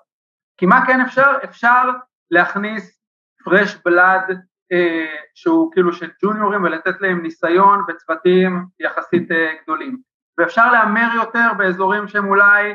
כי 0.57 0.65
מה 0.65 0.85
כן 0.85 1.01
אפשר? 1.01 1.31
אפשר 1.43 1.91
להכניס 2.31 3.01
fresh 3.47 3.87
blood 3.87 4.33
אה, 4.71 5.05
שהוא 5.35 5.71
כאילו 5.71 5.93
של 5.93 6.09
ג'וניורים 6.23 6.63
ולתת 6.63 7.01
להם 7.01 7.21
ניסיון 7.21 7.83
בצוותים 7.87 8.65
יחסית 8.79 9.31
אה, 9.31 9.53
גדולים. 9.63 9.97
ואפשר 10.37 10.71
להמר 10.71 11.07
יותר 11.15 11.53
באזורים 11.57 12.07
שהם 12.07 12.27
אולי 12.27 12.73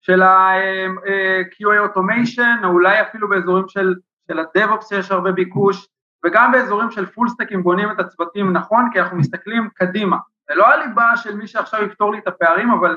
של 0.00 0.22
ה-QA 0.22 1.68
אה, 1.68 1.86
automation, 1.86 2.64
או 2.64 2.68
אולי 2.68 3.02
אפילו 3.02 3.28
באזורים 3.28 3.68
של, 3.68 3.94
של 4.28 4.38
ה-DevOps 4.38 4.88
שיש 4.88 5.10
הרבה 5.10 5.32
ביקוש, 5.32 5.88
וגם 6.24 6.52
באזורים 6.52 6.90
של 6.90 7.06
פול 7.06 7.28
סטקים 7.28 7.62
בונים 7.62 7.90
את 7.90 8.00
הצוותים 8.00 8.52
נכון, 8.52 8.88
כי 8.92 9.00
אנחנו 9.00 9.16
מסתכלים 9.16 9.68
קדימה. 9.74 10.16
זה 10.48 10.54
לא 10.54 10.66
הליבה 10.66 11.16
של 11.16 11.36
מי 11.36 11.46
שעכשיו 11.46 11.84
יפתור 11.84 12.12
לי 12.12 12.18
את 12.18 12.28
הפערים, 12.28 12.70
אבל 12.70 12.96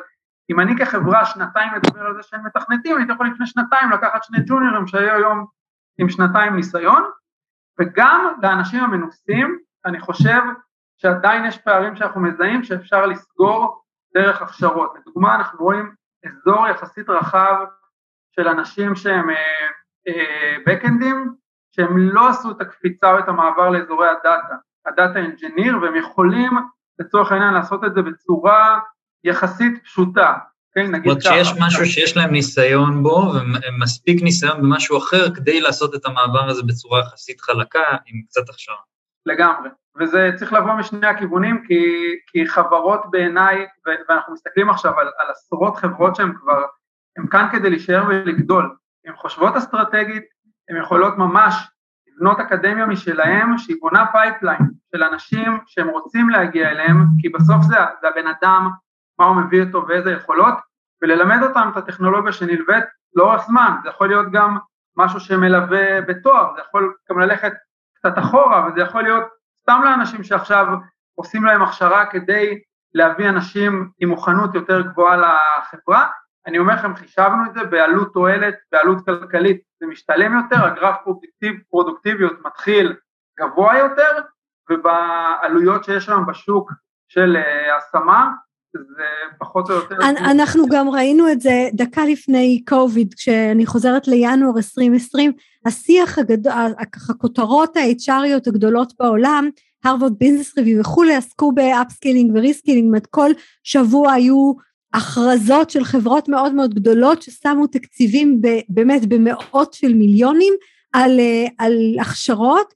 אם 0.52 0.60
אני 0.60 0.78
כחברה 0.78 1.26
שנתיים 1.26 1.72
מדבר 1.76 2.02
על 2.02 2.16
זה 2.16 2.24
שהם 2.24 2.46
מתכנתים, 2.46 2.98
אני 2.98 3.14
יכול 3.14 3.28
לפני 3.28 3.48
שנתיים 3.48 3.92
לקחת 3.92 4.24
שני 4.24 4.38
ג'וניורים 4.46 4.88
שהיו 4.88 5.14
היום 5.14 5.46
עם 5.98 6.10
שנתיים 6.10 6.56
ניסיון, 6.56 7.04
וגם 7.80 8.34
לאנשים 8.42 8.84
המנוסים, 8.84 9.58
אני 9.86 10.00
חושב 10.00 10.42
שעדיין 10.98 11.46
יש 11.46 11.58
פערים 11.58 11.96
שאנחנו 11.96 12.22
מזהים 12.22 12.64
שאפשר 12.64 13.06
לסגור 13.06 13.82
דרך 14.14 14.42
הכשרות. 14.42 14.94
לדוגמה, 15.00 15.36
אנחנו 15.36 15.60
רואים 15.60 15.96
אזור 16.26 16.68
יחסית 16.68 17.10
רחב 17.10 17.56
של 18.36 18.48
אנשים 18.48 18.96
שהם 18.96 19.28
backendים, 20.68 21.16
אה, 21.16 21.22
אה, 21.22 21.28
שהם 21.76 21.98
לא 21.98 22.30
עשו 22.30 22.52
את 22.52 22.62
הקפיצה 22.62 23.14
או 23.14 23.20
את 23.20 23.28
המעבר 23.28 23.70
לאזורי 23.70 24.08
ה 24.10 24.17
data, 24.17 24.56
ה 24.86 24.93
data 24.93 25.20
engineer, 25.20 25.78
והם 25.82 25.96
יכולים 25.96 26.52
לצורך 27.00 27.32
העניין 27.32 27.54
לעשות 27.54 27.84
את 27.84 27.94
זה 27.94 28.02
בצורה 28.02 28.80
יחסית 29.24 29.84
פשוטה, 29.84 30.34
כן, 30.76 30.92
נגיד 30.92 31.12
ככה. 31.12 31.34
שיש 31.34 31.54
משהו 31.60 31.86
שיש 31.86 32.18
להם 32.18 32.32
ניסיון 32.32 33.04
בו, 33.04 33.34
ומספיק 33.34 34.24
ניסיון 34.24 34.62
במשהו 34.62 34.98
אחר 34.98 35.36
כדי 35.36 35.62
לעשות 35.62 35.96
את 35.96 36.06
המעבר 36.06 36.50
הזה 36.50 36.64
בצורה 36.64 37.00
יחסית 37.00 37.42
חלקה, 37.42 37.84
עם 38.06 38.22
קצת 38.28 38.50
הכשרה. 38.50 38.76
לגמרי, 39.26 39.70
וזה 40.00 40.32
צריך 40.36 40.54
לבוא 40.54 40.74
משני 40.74 41.08
הכיוונים, 41.08 41.64
כי, 41.68 42.16
כי 42.28 42.48
חברות 42.48 43.12
בעיניי, 43.12 43.68
ואנחנו 44.10 44.34
מסתכלים 44.34 44.70
עכשיו 44.70 45.00
על, 45.00 45.12
על 45.18 45.28
עשרות 45.30 45.76
חברות 45.76 46.16
שהן 46.16 46.34
כבר, 46.34 46.66
הן 47.18 47.28
כאן 47.28 47.48
כדי 47.52 47.70
להישאר 47.70 48.04
ולגדול, 48.08 48.76
הן 49.06 49.16
חושבות 49.16 49.58
אסטרטגית, 49.58 50.24
הן 50.70 50.78
יכולות 50.78 51.18
ממש 51.18 51.68
לבנות 52.08 52.40
אקדמיה 52.40 52.86
משלהם, 52.86 53.58
שהיא 53.58 53.78
בונה 53.82 54.06
pipeline 54.12 54.62
של 54.96 55.04
אנשים 55.04 55.60
שהם 55.66 55.88
רוצים 55.88 56.30
להגיע 56.30 56.70
אליהם, 56.70 56.98
כי 57.20 57.30
בסוף 57.30 57.62
זה, 57.62 57.76
זה 58.02 58.08
הבן 58.08 58.28
אדם, 58.28 58.70
מה 59.20 59.26
הוא 59.26 59.36
מביא 59.36 59.64
איתו 59.64 59.86
ואיזה 59.88 60.12
יכולות, 60.12 60.54
וללמד 61.02 61.44
אותם 61.44 61.70
את 61.72 61.78
הטכנולוגיה 61.78 62.32
שנלווית 62.32 62.84
לאורך 63.16 63.42
זמן, 63.42 63.76
זה 63.84 63.90
יכול 63.90 64.08
להיות 64.08 64.32
גם 64.32 64.58
משהו 64.98 65.20
שמלווה 65.20 66.02
בתואר, 66.02 66.54
זה 66.56 66.62
יכול 66.62 66.94
גם 67.10 67.20
ללכת 67.20 67.54
קצת 67.94 68.18
אחורה, 68.18 68.68
וזה 68.68 68.82
יכול 68.82 69.04
להיות 69.04 69.41
סתם 69.62 69.82
לאנשים 69.84 70.24
שעכשיו 70.24 70.66
עושים 71.16 71.46
להם 71.46 71.62
הכשרה 71.62 72.06
כדי 72.06 72.62
להביא 72.94 73.30
אנשים 73.30 73.90
עם 74.00 74.10
מוכנות 74.10 74.56
יותר 74.56 74.82
גבוהה 74.82 75.18
לחברה, 75.18 76.08
אני 76.46 76.60
אומר 76.60 76.74
לכם, 76.74 76.96
חישבנו 76.96 77.46
את 77.46 77.54
זה 77.54 77.64
בעלות 77.64 78.14
תועלת, 78.14 78.56
בעלות 78.72 79.06
כלכלית, 79.06 79.62
זה 79.80 79.88
משתלם 79.88 80.38
יותר, 80.38 80.66
הגרף 80.66 80.96
פרודוקטיב, 81.04 81.56
פרודוקטיביות 81.70 82.34
מתחיל 82.46 82.96
גבוה 83.40 83.78
יותר, 83.78 84.18
ובעלויות 84.70 85.84
שיש 85.84 86.10
היום 86.10 86.26
בשוק 86.26 86.72
של 87.08 87.38
אה, 87.38 87.78
השמה, 87.78 88.32
זה 88.78 89.04
פחות 89.40 89.70
או 89.70 89.76
יותר... 89.76 89.96
אנחנו 90.32 90.64
גם 90.70 90.90
ראינו 90.90 91.32
את 91.32 91.42
זה 91.42 91.70
דקה 91.74 92.06
לפני 92.06 92.64
קוביד, 92.68 93.14
כשאני 93.14 93.66
חוזרת 93.66 94.08
לינואר 94.08 94.58
2020, 94.58 95.32
השיח 95.66 96.20
הגדול, 96.20 96.74
ככה 96.92 97.14
כותרות 97.14 97.78
ה-HR 97.78 98.18
יות 98.18 98.48
הגדולות 98.48 98.94
בעולם, 99.00 99.50
Harvard 99.84 100.14
Business 100.18 100.58
Review 100.58 100.80
וכולי, 100.80 101.16
עסקו 101.16 101.52
ב 101.52 101.59
upskilling 101.59 102.32
ו 102.36 102.40
reskilling, 102.40 102.86
זאת 102.86 102.90
אומרת 102.90 103.08
כל 103.08 103.32
שבוע 103.64 104.12
היו 104.12 104.54
הכרזות 104.94 105.70
של 105.70 105.84
חברות 105.84 106.30
מאוד 106.30 106.54
מאוד 106.54 106.74
גדולות 106.74 107.22
ששמו 107.22 107.68
תקציבים 107.68 108.42
באמת 108.70 109.06
במאות 109.06 109.74
של 109.74 109.94
מיליונים 109.94 110.54
על, 110.94 111.20
אה, 111.20 111.48
על 111.58 111.74
הכשרות 112.00 112.74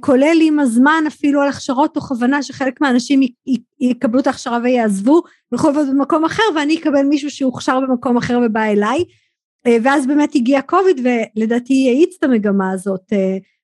כולל 0.00 0.38
עם 0.42 0.58
הזמן 0.58 1.04
אפילו 1.06 1.40
על 1.40 1.48
הכשרות 1.48 1.94
תוך 1.94 2.12
הבנה 2.12 2.42
שחלק 2.42 2.80
מהאנשים 2.80 3.20
יקבלו 3.80 4.20
את 4.20 4.26
ההכשרה 4.26 4.58
ויעזבו 4.62 5.22
וילכו 5.52 5.66
לעבוד 5.66 5.88
במקום 5.90 6.24
אחר 6.24 6.42
ואני 6.56 6.78
אקבל 6.78 7.02
מישהו 7.02 7.30
שהוכשר 7.30 7.80
במקום 7.80 8.16
אחר 8.16 8.40
ובא 8.46 8.62
אליי. 8.62 9.04
אה, 9.66 9.76
ואז 9.82 10.06
באמת 10.06 10.34
הגיע 10.34 10.62
קוביד 10.62 11.06
ולדעתי 11.36 11.88
האיץ 11.88 12.16
את 12.18 12.24
המגמה 12.24 12.70
הזאת. 12.70 13.12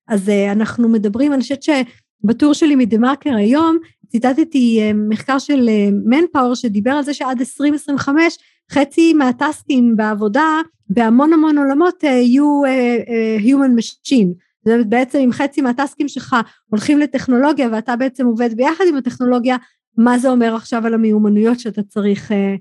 אז 0.08 0.28
אנחנו 0.52 0.88
מדברים 0.88 1.32
אני 1.32 1.42
חושבת 1.42 1.62
שבטור 1.62 2.52
שלי 2.52 2.76
מדה 2.76 2.98
מרקר 2.98 3.34
היום 3.34 3.78
ציטטתי 4.08 4.80
מחקר 4.94 5.38
של 5.38 5.68
מנפאור 6.04 6.54
שדיבר 6.54 6.90
על 6.90 7.02
זה 7.02 7.14
שעד 7.14 7.38
2025 7.38 8.38
חצי 8.72 9.14
מהטסטים 9.14 9.96
בעבודה 9.96 10.60
בהמון 10.90 11.32
המון 11.32 11.58
עולמות 11.58 12.02
יהיו 12.02 12.62
human 13.38 13.80
machine 13.80 14.47
זה 14.68 14.76
בעצם 14.88 15.18
אם 15.18 15.32
חצי 15.32 15.62
מהטסקים 15.62 16.08
שלך 16.08 16.36
הולכים 16.66 16.98
לטכנולוגיה 16.98 17.68
ואתה 17.72 17.96
בעצם 17.96 18.26
עובד 18.26 18.56
ביחד 18.56 18.84
עם 18.88 18.96
הטכנולוגיה, 18.96 19.56
מה 19.96 20.18
זה 20.18 20.28
אומר 20.28 20.54
עכשיו 20.54 20.86
על 20.86 20.94
המיומנויות 20.94 21.60
שאתה 21.60 21.82
צריך 21.82 22.32
אה, 22.32 22.54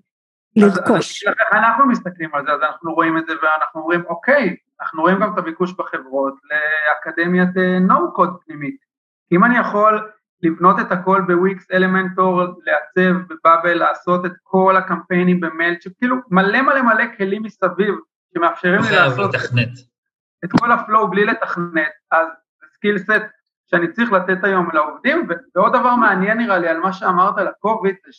לרכוש? 0.55 1.23
אז 1.27 1.33
איך 1.39 1.53
אנחנו 1.53 1.87
מסתכלים 1.87 2.29
על 2.33 2.45
זה, 2.45 2.51
אז 2.51 2.59
אנחנו 2.61 2.93
רואים 2.93 3.17
את 3.17 3.23
זה 3.27 3.33
ואנחנו 3.33 3.81
אומרים 3.81 4.03
אוקיי, 4.09 4.55
אנחנו 4.81 5.01
רואים 5.01 5.19
גם 5.19 5.33
את 5.33 5.37
הביקוש 5.37 5.73
בחברות 5.73 6.33
לאקדמיית 6.49 7.49
נו-קוד 7.81 8.29
אה, 8.29 8.33
פנימית. 8.45 8.77
אם 9.31 9.43
אני 9.43 9.57
יכול 9.57 10.11
לבנות 10.43 10.79
את 10.79 10.91
הכל 10.91 11.21
בוויקס 11.27 11.71
אלמנטור, 11.71 12.41
לעצב 12.41 13.17
בבאבל, 13.29 13.73
לעשות 13.73 14.25
את 14.25 14.31
כל 14.43 14.77
הקמפיינים 14.77 15.39
במיילצ'יפ, 15.39 15.93
כאילו 15.97 16.15
מלא 16.31 16.61
מלא 16.61 16.81
מלא 16.81 17.03
כלים 17.17 17.43
מסביב 17.43 17.95
שמאפשרים 18.33 18.81
לי 18.81 18.95
לעשות... 18.95 19.31
את 20.45 20.49
כל 20.59 20.71
ה 20.71 20.79
flow 20.79 21.09
בלי 21.09 21.25
לתכנת, 21.25 21.91
אז 22.11 22.27
זה 22.59 22.65
skill 22.73 22.97
set 22.97 23.23
שאני 23.65 23.91
צריך 23.91 24.11
לתת 24.11 24.43
היום 24.43 24.69
לעובדים, 24.73 25.27
ועוד 25.55 25.73
דבר 25.73 25.95
מעניין 25.95 26.37
נראה 26.37 26.57
לי 26.57 26.67
על 26.67 26.79
מה 26.79 26.93
שאמרת 26.93 27.37
על 27.37 27.47
הקוביד, 27.47 27.95
זה 28.05 28.11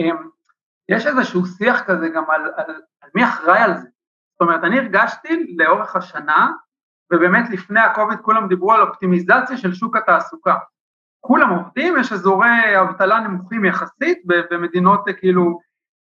שיש 0.00 1.06
איזשהו 1.06 1.46
שיח 1.46 1.82
כזה 1.82 2.08
גם 2.08 2.30
על, 2.30 2.42
על, 2.56 2.74
על 3.00 3.10
מי 3.14 3.24
אחראי 3.24 3.58
על 3.58 3.74
זה. 3.74 3.88
זאת 4.32 4.40
אומרת, 4.40 4.64
אני 4.64 4.78
הרגשתי 4.78 5.54
לאורך 5.58 5.96
השנה, 5.96 6.52
ובאמת 7.12 7.50
לפני 7.50 7.80
הקוביד 7.80 8.18
כולם 8.18 8.48
דיברו 8.48 8.72
על 8.72 8.80
אופטימיזציה 8.80 9.56
של 9.56 9.74
שוק 9.74 9.96
התעסוקה. 9.96 10.56
כולם 11.20 11.50
עובדים, 11.50 11.94
יש 11.98 12.12
אזורי 12.12 12.80
אבטלה 12.80 13.20
נמוכים 13.20 13.64
יחסית 13.64 14.22
במדינות 14.50 15.04
כאילו 15.18 15.60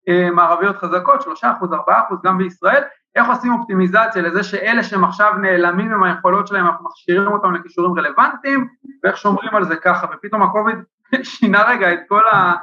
אה, 0.10 0.32
מערביות 0.32 0.78
חזקות, 0.78 1.22
3%, 1.22 1.26
4%, 1.26 1.92
גם 2.24 2.38
בישראל, 2.38 2.84
איך 3.16 3.28
עושים 3.28 3.54
אופטימיזציה 3.54 4.22
לזה 4.22 4.44
שאלה 4.44 4.84
שהם 4.84 5.04
עכשיו 5.04 5.34
נעלמים 5.34 5.94
עם 5.94 6.04
היכולות 6.04 6.48
שלהם, 6.48 6.66
אנחנו 6.66 6.86
מכשירים 6.86 7.28
אותם 7.28 7.54
לכישורים 7.54 8.00
רלוונטיים, 8.00 8.68
ואיך 9.04 9.18
שומרים 9.18 9.56
על 9.56 9.66
זה 9.66 9.76
ככה, 9.76 10.08
ופתאום 10.14 10.44
הקוביד 10.44 10.78
שינה 11.24 11.64
רגע 11.64 11.94
את 11.94 12.00
כל, 12.08 12.28
ה, 12.28 12.54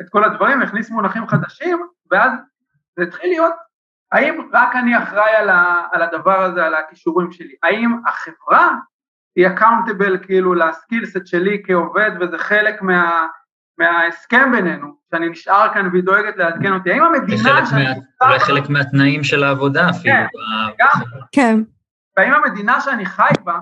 את 0.00 0.06
כל 0.10 0.24
הדברים, 0.24 0.62
הכניס 0.62 0.90
מונחים 0.90 1.26
חדשים, 1.26 1.86
ואז 2.10 2.32
זה 2.96 3.02
התחיל 3.02 3.30
להיות, 3.30 3.54
האם 4.12 4.48
רק 4.52 4.76
אני 4.76 4.98
אחראי 4.98 5.36
על, 5.36 5.48
ה, 5.48 5.86
על 5.92 6.02
הדבר 6.02 6.42
הזה, 6.42 6.64
על 6.64 6.74
הכישורים 6.74 7.32
שלי, 7.32 7.54
האם 7.62 7.96
החברה 8.06 8.74
היא 9.36 9.46
אקאונטבל 9.46 10.18
כאילו 10.24 10.54
לסקילסט 10.54 11.26
שלי 11.26 11.62
כעובד 11.66 12.10
וזה 12.20 12.38
חלק 12.38 12.82
מה, 12.82 13.26
מההסכם 13.80 14.52
בינינו, 14.52 14.94
שאני 15.10 15.28
נשאר 15.28 15.74
כאן 15.74 15.88
והיא 15.92 16.04
דואגת 16.04 16.36
לעדכן 16.36 16.72
אותי. 16.72 16.92
האם 16.92 17.02
המדינה... 17.02 17.60
אולי 18.22 18.40
חלק 18.40 18.68
מהתנאים 18.68 19.24
של 19.24 19.44
העבודה 19.44 19.90
אפילו. 19.90 20.14
כן, 20.14 20.26
גם. 20.78 21.02
כן. 21.32 21.60
והאם 22.16 22.32
המדינה 22.34 22.80
שאני 22.80 23.06
חי 23.06 23.32
בה 23.44 23.58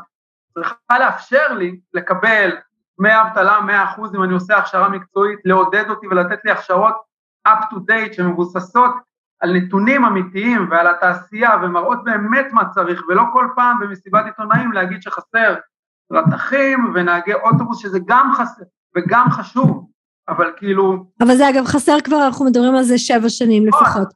צריכה 0.54 0.98
לאפשר 0.98 1.52
לי 1.52 1.80
לקבל 1.94 2.50
דמי 2.98 3.20
אבטלה 3.20 3.58
100% 3.96 4.16
אם 4.16 4.22
אני 4.22 4.32
עושה 4.32 4.58
הכשרה 4.58 4.88
מקצועית, 4.88 5.38
לעודד 5.44 5.90
אותי 5.90 6.06
ולתת 6.06 6.44
לי 6.44 6.50
הכשרות 6.50 6.94
up 7.48 7.62
to 7.72 7.76
date 7.76 8.12
שמבוססות 8.12 8.94
על 9.40 9.52
נתונים 9.52 10.04
אמיתיים 10.04 10.68
ועל 10.70 10.86
התעשייה 10.86 11.50
ומראות 11.62 12.04
באמת 12.04 12.46
מה 12.52 12.68
צריך 12.68 13.02
ולא 13.08 13.22
כל 13.32 13.48
פעם 13.56 13.78
במסיבת 13.80 14.24
עיתונאים 14.24 14.72
להגיד 14.72 15.02
שחסר 15.02 15.54
רתכים 16.12 16.92
ונהגי 16.94 17.34
אוטובוס 17.34 17.82
שזה 17.82 17.98
גם 18.06 18.32
חסר 18.34 18.62
וגם 18.96 19.30
חשוב 19.30 19.88
אבל 20.28 20.50
כאילו... 20.56 21.04
אבל 21.20 21.36
זה 21.36 21.48
אגב 21.48 21.64
חסר 21.64 22.00
כבר 22.04 22.26
אנחנו 22.26 22.44
מדברים 22.44 22.74
על 22.74 22.82
זה 22.82 22.98
שבע 22.98 23.28
שנים 23.28 23.66
נכון. 23.66 23.82
לפחות 23.82 24.08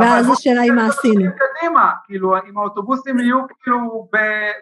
ואז 0.00 0.30
השאלה 0.30 0.60
היא 0.60 0.72
מה 0.72 0.86
עשינו. 0.86 1.14
קדימה, 1.14 1.90
כאילו, 2.06 2.34
אם 2.36 2.58
האוטובוסים 2.58 3.18
יהיו 3.18 3.38
כאילו 3.62 4.08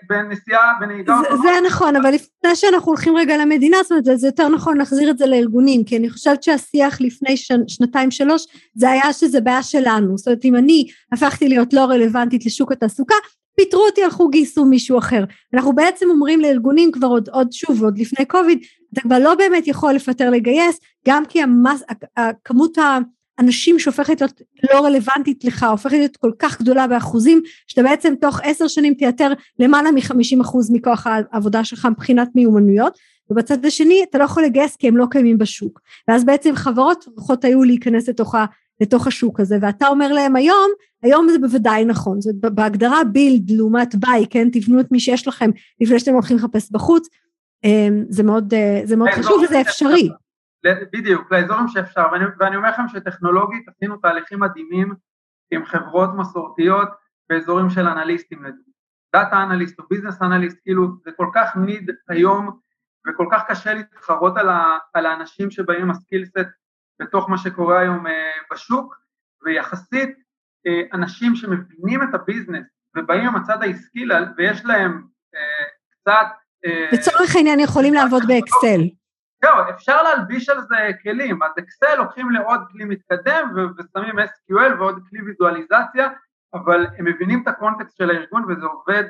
בנסיעה, 0.09 0.73
בנהיגה 0.81 1.17
זה 1.43 1.49
נכון, 1.67 1.97
אבל 1.97 2.11
לפני 2.15 2.57
שאנחנו 2.57 2.89
הולכים 2.89 3.17
רגע 3.17 3.37
למדינה, 3.37 3.77
זאת 3.83 3.91
אומרת, 3.91 4.21
זה 4.21 4.27
יותר 4.27 4.49
נכון 4.49 4.79
להחזיר 4.79 5.11
את 5.11 5.19
זה 5.19 5.27
לארגונים, 5.27 5.85
כי 5.85 5.97
אני 5.97 6.11
חושבת 6.11 6.43
שהשיח 6.43 7.01
לפני 7.01 7.37
שנתיים 7.67 8.11
שלוש, 8.11 8.47
זה 8.75 8.91
היה 8.91 9.13
שזה 9.13 9.41
בעיה 9.41 9.63
שלנו. 9.63 10.19
זאת 10.19 10.27
אומרת, 10.27 10.45
אם 10.45 10.57
אני 10.57 10.87
הפכתי 11.13 11.49
להיות 11.49 11.73
לא 11.73 11.81
רלוונטית 11.85 12.47
לשוק 12.47 12.73
התעסוקה, 12.73 13.15
פיטרו 13.57 13.87
אותי, 13.87 14.05
הלכו 14.05 14.29
גייסו 14.29 14.65
מישהו 14.65 14.99
אחר. 14.99 15.25
אנחנו 15.55 15.73
בעצם 15.73 16.07
אומרים 16.11 16.41
לארגונים 16.41 16.93
כבר 16.93 17.07
עוד, 17.07 17.29
עוד 17.29 17.53
שוב, 17.53 17.85
עוד 17.85 17.99
לפני 17.99 18.25
קוביד, 18.25 18.59
אתה 18.93 19.01
כבר 19.01 19.19
לא 19.19 19.35
באמת 19.35 19.67
יכול 19.67 19.93
לפטר 19.93 20.31
לגייס, 20.31 20.81
גם 21.09 21.27
כי 21.27 21.43
המס, 21.43 21.83
הכמות 22.17 22.79
ה... 22.79 22.99
אנשים 23.39 23.79
שהופכת 23.79 24.21
להיות 24.21 24.43
לא 24.73 24.81
רלוונטית 24.85 25.45
לך, 25.45 25.63
הופכת 25.63 25.97
להיות 25.97 26.17
כל 26.17 26.33
כך 26.39 26.61
גדולה 26.61 26.87
באחוזים, 26.87 27.43
שאתה 27.67 27.83
בעצם 27.83 28.15
תוך 28.21 28.41
עשר 28.43 28.69
שנים 28.69 28.95
תייתר 28.95 29.33
למעלה 29.59 29.91
מחמישים 29.91 30.41
אחוז 30.41 30.71
מכוח 30.71 31.07
העבודה 31.07 31.65
שלך 31.65 31.89
מבחינת 31.91 32.29
מיומנויות, 32.35 32.99
ובצד 33.31 33.65
השני 33.65 34.05
אתה 34.11 34.19
לא 34.19 34.25
יכול 34.25 34.43
לגייס 34.43 34.77
כי 34.77 34.89
הם 34.89 34.97
לא 34.97 35.07
קיימים 35.11 35.39
בשוק, 35.39 35.81
ואז 36.09 36.25
בעצם 36.25 36.55
חברות 36.55 36.99
צריכות 36.99 37.45
היו 37.45 37.63
להיכנס 37.63 38.09
לתוך, 38.09 38.35
ה, 38.35 38.45
לתוך 38.81 39.07
השוק 39.07 39.41
הזה, 39.41 39.59
ואתה 39.61 39.89
אומר 39.89 40.13
להם 40.13 40.37
היום, 40.37 40.71
היום 41.03 41.29
זה 41.31 41.39
בוודאי 41.39 41.85
נכון, 41.85 42.21
זאת 42.21 42.35
בהגדרה 42.35 43.05
בילד 43.05 43.51
לעומת 43.51 43.95
ביי, 43.95 44.27
כן, 44.31 44.49
תבנו 44.51 44.81
את 44.81 44.93
מי 44.93 45.01
שיש 45.01 45.29
לכם 45.29 45.51
לפני 45.81 45.99
שאתם 45.99 46.13
הולכים 46.13 46.37
לחפש 46.37 46.73
בחוץ, 46.73 47.09
זה 48.09 48.23
מאוד, 48.23 48.55
אה, 48.55 48.81
זה 48.85 48.97
מאוד 48.97 49.11
חשוב 49.11 49.43
וזה 49.45 49.61
אפשרי. 49.61 50.09
בדיוק, 50.93 51.33
לאזורים 51.33 51.69
שאפשר, 51.69 52.07
ואני, 52.13 52.25
ואני 52.39 52.57
אומר 52.57 52.71
לכם 52.71 52.89
שטכנולוגית 52.89 53.69
עשינו 53.69 53.97
תהליכים 53.97 54.41
מדהימים 54.41 54.95
עם 55.51 55.65
חברות 55.65 56.11
מסורתיות 56.17 56.89
באזורים 57.29 57.71
של 57.71 57.89
אנליסטים 57.89 58.45
לדוגמה. 58.45 58.73
data 59.13 59.43
analyst 59.43 59.79
או 59.79 59.85
business 59.91 60.23
analyst, 60.23 60.59
כאילו 60.63 60.89
זה 61.05 61.11
כל 61.17 61.27
כך 61.35 61.57
ניד 61.57 61.91
היום 62.09 62.59
וכל 63.09 63.27
כך 63.33 63.43
קשה 63.49 63.75
להתחרות 63.75 64.37
על, 64.37 64.49
ה, 64.49 64.79
על 64.95 65.07
האנשים 65.07 65.51
שבאים 65.51 65.83
עם 65.83 65.91
ה 65.91 65.96
skill 65.96 66.23
set 66.23 66.39
בתוך 67.03 67.31
מה 67.31 67.39
שקורה 67.39 67.81
היום 67.81 68.07
אה, 68.07 68.31
בשוק, 68.53 68.97
ויחסית 69.45 70.11
אה, 70.67 70.83
אנשים 70.93 71.35
שמבינים 71.37 72.03
את 72.03 72.15
ה 72.15 72.21
business 72.21 72.67
ובאים 72.97 73.27
עם 73.27 73.37
הצד 73.37 73.63
העסקי 73.63 74.05
ויש 74.37 74.65
להם 74.65 75.03
אה, 75.35 75.65
קצת... 75.91 76.42
אה, 76.67 76.89
לצורך 76.93 77.37
העניין 77.37 77.61
יכולים 77.61 77.95
לעבוד 77.95 78.23
באקסל. 78.27 78.81
זהו, 79.45 79.55
אפשר 79.71 80.03
להלביש 80.03 80.49
על 80.49 80.61
זה 80.61 80.77
כלים, 81.03 81.43
אז 81.43 81.51
אקסל 81.59 81.97
לוקחים 81.99 82.31
לעוד 82.31 82.61
כלי 82.73 82.85
מתקדם 82.85 83.49
ושמים 83.55 84.19
SQL 84.19 84.79
ועוד 84.79 84.99
כלי 85.11 85.23
ויזואליזציה, 85.23 86.09
אבל 86.55 86.87
הם 86.99 87.05
מבינים 87.05 87.43
את 87.43 87.49
הקונטקסט 87.49 87.97
של 87.97 88.11
הארגון 88.11 88.45
וזה 88.45 88.67
עובד, 88.67 89.05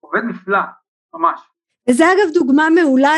עובד 0.00 0.20
נפלא, 0.24 0.60
ממש. 1.14 1.40
וזה 1.88 2.04
אגב 2.04 2.34
דוגמה 2.34 2.70
מעולה 2.70 3.14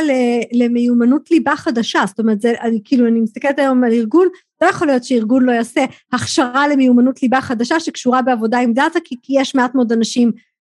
למיומנות 0.53 1.30
ליבה 1.30 1.57
חדשה, 1.57 2.03
זאת 2.07 2.20
אומרת, 2.20 2.41
זה, 2.41 2.53
אני 2.61 2.80
כאילו, 2.85 3.07
אני 3.07 3.20
מסתכלת 3.20 3.59
היום 3.59 3.85
על 3.85 3.93
ארגון, 3.93 4.28
לא 4.62 4.66
יכול 4.66 4.87
להיות 4.87 5.05
שארגון 5.05 5.45
לא 5.45 5.53
יעשה 5.53 5.85
הכשרה 6.12 6.68
למיומנות 6.68 7.22
ליבה 7.22 7.41
חדשה 7.41 7.80
שקשורה 7.80 8.22
בעבודה 8.22 8.59
עם 8.59 8.72
data, 8.72 8.99
כי, 9.05 9.16
כי 9.22 9.33
יש 9.41 9.55
מעט 9.55 9.74
מאוד 9.74 9.93
אנשים 9.93 10.33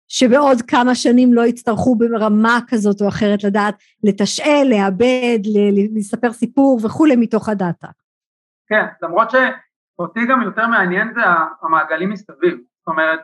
שבעוד 0.07 0.61
כמה 0.61 0.95
שנים 0.95 1.33
לא 1.33 1.45
יצטרכו 1.45 1.95
ברמה 1.95 2.59
כזאת 2.67 3.01
או 3.01 3.07
אחרת 3.07 3.43
לדעת 3.43 3.75
לתשאל, 4.03 4.67
לעבד, 4.69 5.39
לספר 5.95 6.33
סיפור 6.33 6.79
וכולי 6.83 7.15
מתוך 7.15 7.49
ה 7.49 7.55
data. 7.55 7.87
כן, 8.67 8.85
למרות 9.01 9.31
שאותי 9.31 10.25
גם 10.29 10.41
יותר 10.41 10.67
מעניין 10.67 11.13
זה 11.13 11.21
המעגלים 11.61 12.09
מסביב. 12.09 12.53
זאת 12.53 12.87
אומרת, 12.87 13.19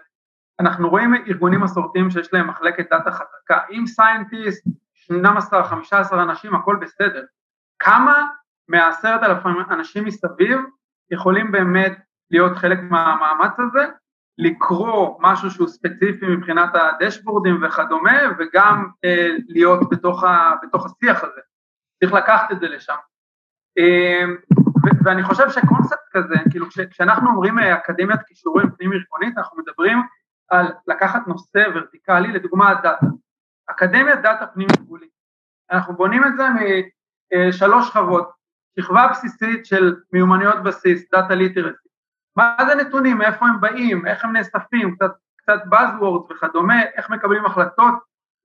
אנחנו 0.59 0.89
רואים 0.89 1.13
ארגונים 1.27 1.61
מסורתיים 1.61 2.09
שיש 2.09 2.33
להם 2.33 2.47
מחלקת 2.47 2.89
data 2.89 3.11
חזקה. 3.11 3.59
עם 3.71 3.87
scientist, 3.87 4.67
12-15 5.11 5.13
אנשים, 6.13 6.55
הכל 6.55 6.77
בסדר. 6.81 7.23
כמה 7.79 8.27
מהעשרת 8.67 9.23
אלפים 9.23 9.51
אנשים 9.69 10.05
מסביב 10.05 10.59
יכולים 11.11 11.51
באמת 11.51 11.97
להיות 12.31 12.57
חלק 12.57 12.79
מהמאמץ 12.81 13.53
הזה 13.59 13.87
לקרוא 14.37 15.17
משהו 15.19 15.51
שהוא 15.51 15.67
ספציפי 15.67 16.25
מבחינת 16.27 16.69
הדשבורדים 16.73 17.63
וכדומה, 17.63 18.19
וגם 18.39 18.89
אה, 19.05 19.27
להיות 19.47 19.89
בתוך, 19.89 20.23
ה, 20.23 20.51
בתוך 20.63 20.85
השיח 20.85 21.23
הזה. 21.23 21.41
צריך 21.99 22.13
לקחת 22.13 22.51
את 22.51 22.59
זה 22.59 22.67
לשם. 22.67 22.95
אה, 23.77 24.23
ו- 24.85 25.03
ואני 25.05 25.23
חושב 25.23 25.49
שקונספט 25.49 25.99
כזה, 26.11 26.35
כאילו 26.51 26.69
כש- 26.69 26.79
כשאנחנו 26.79 27.29
אומרים 27.29 27.59
אה, 27.59 27.73
אקדמיית 27.75 28.19
כישורים 28.27 28.71
פנים 28.77 28.91
ארגונית, 28.93 29.37
אנחנו 29.37 29.57
מדברים 29.61 29.97
על 30.49 30.67
לקחת 30.87 31.27
נושא 31.27 31.63
ורטיקלי, 31.75 32.31
לדוגמה 32.31 32.73
דאטה. 32.73 33.05
אקדמיית 33.67 34.21
דאטה 34.21 34.47
פנים 34.47 34.67
ארגונית. 34.79 35.09
אנחנו 35.71 35.93
בונים 35.95 36.23
את 36.23 36.31
זה 36.37 36.43
משלוש 37.49 37.87
שכבות, 37.87 38.31
שכבה 38.79 39.07
בסיסית 39.11 39.65
של 39.65 39.95
מיומנויות 40.13 40.63
בסיס, 40.63 41.11
data 41.11 41.35
literacy, 41.35 41.87
מה 42.35 42.55
זה 42.67 42.75
נתונים, 42.75 43.17
מאיפה 43.17 43.45
הם 43.45 43.61
באים, 43.61 44.07
איך 44.07 44.25
הם 44.25 44.33
נאספים, 44.33 44.95
קצת, 44.95 45.11
קצת 45.37 45.59
Buzzwords 45.71 46.33
וכדומה, 46.33 46.83
איך 46.95 47.09
מקבלים 47.09 47.45
החלטות? 47.45 47.93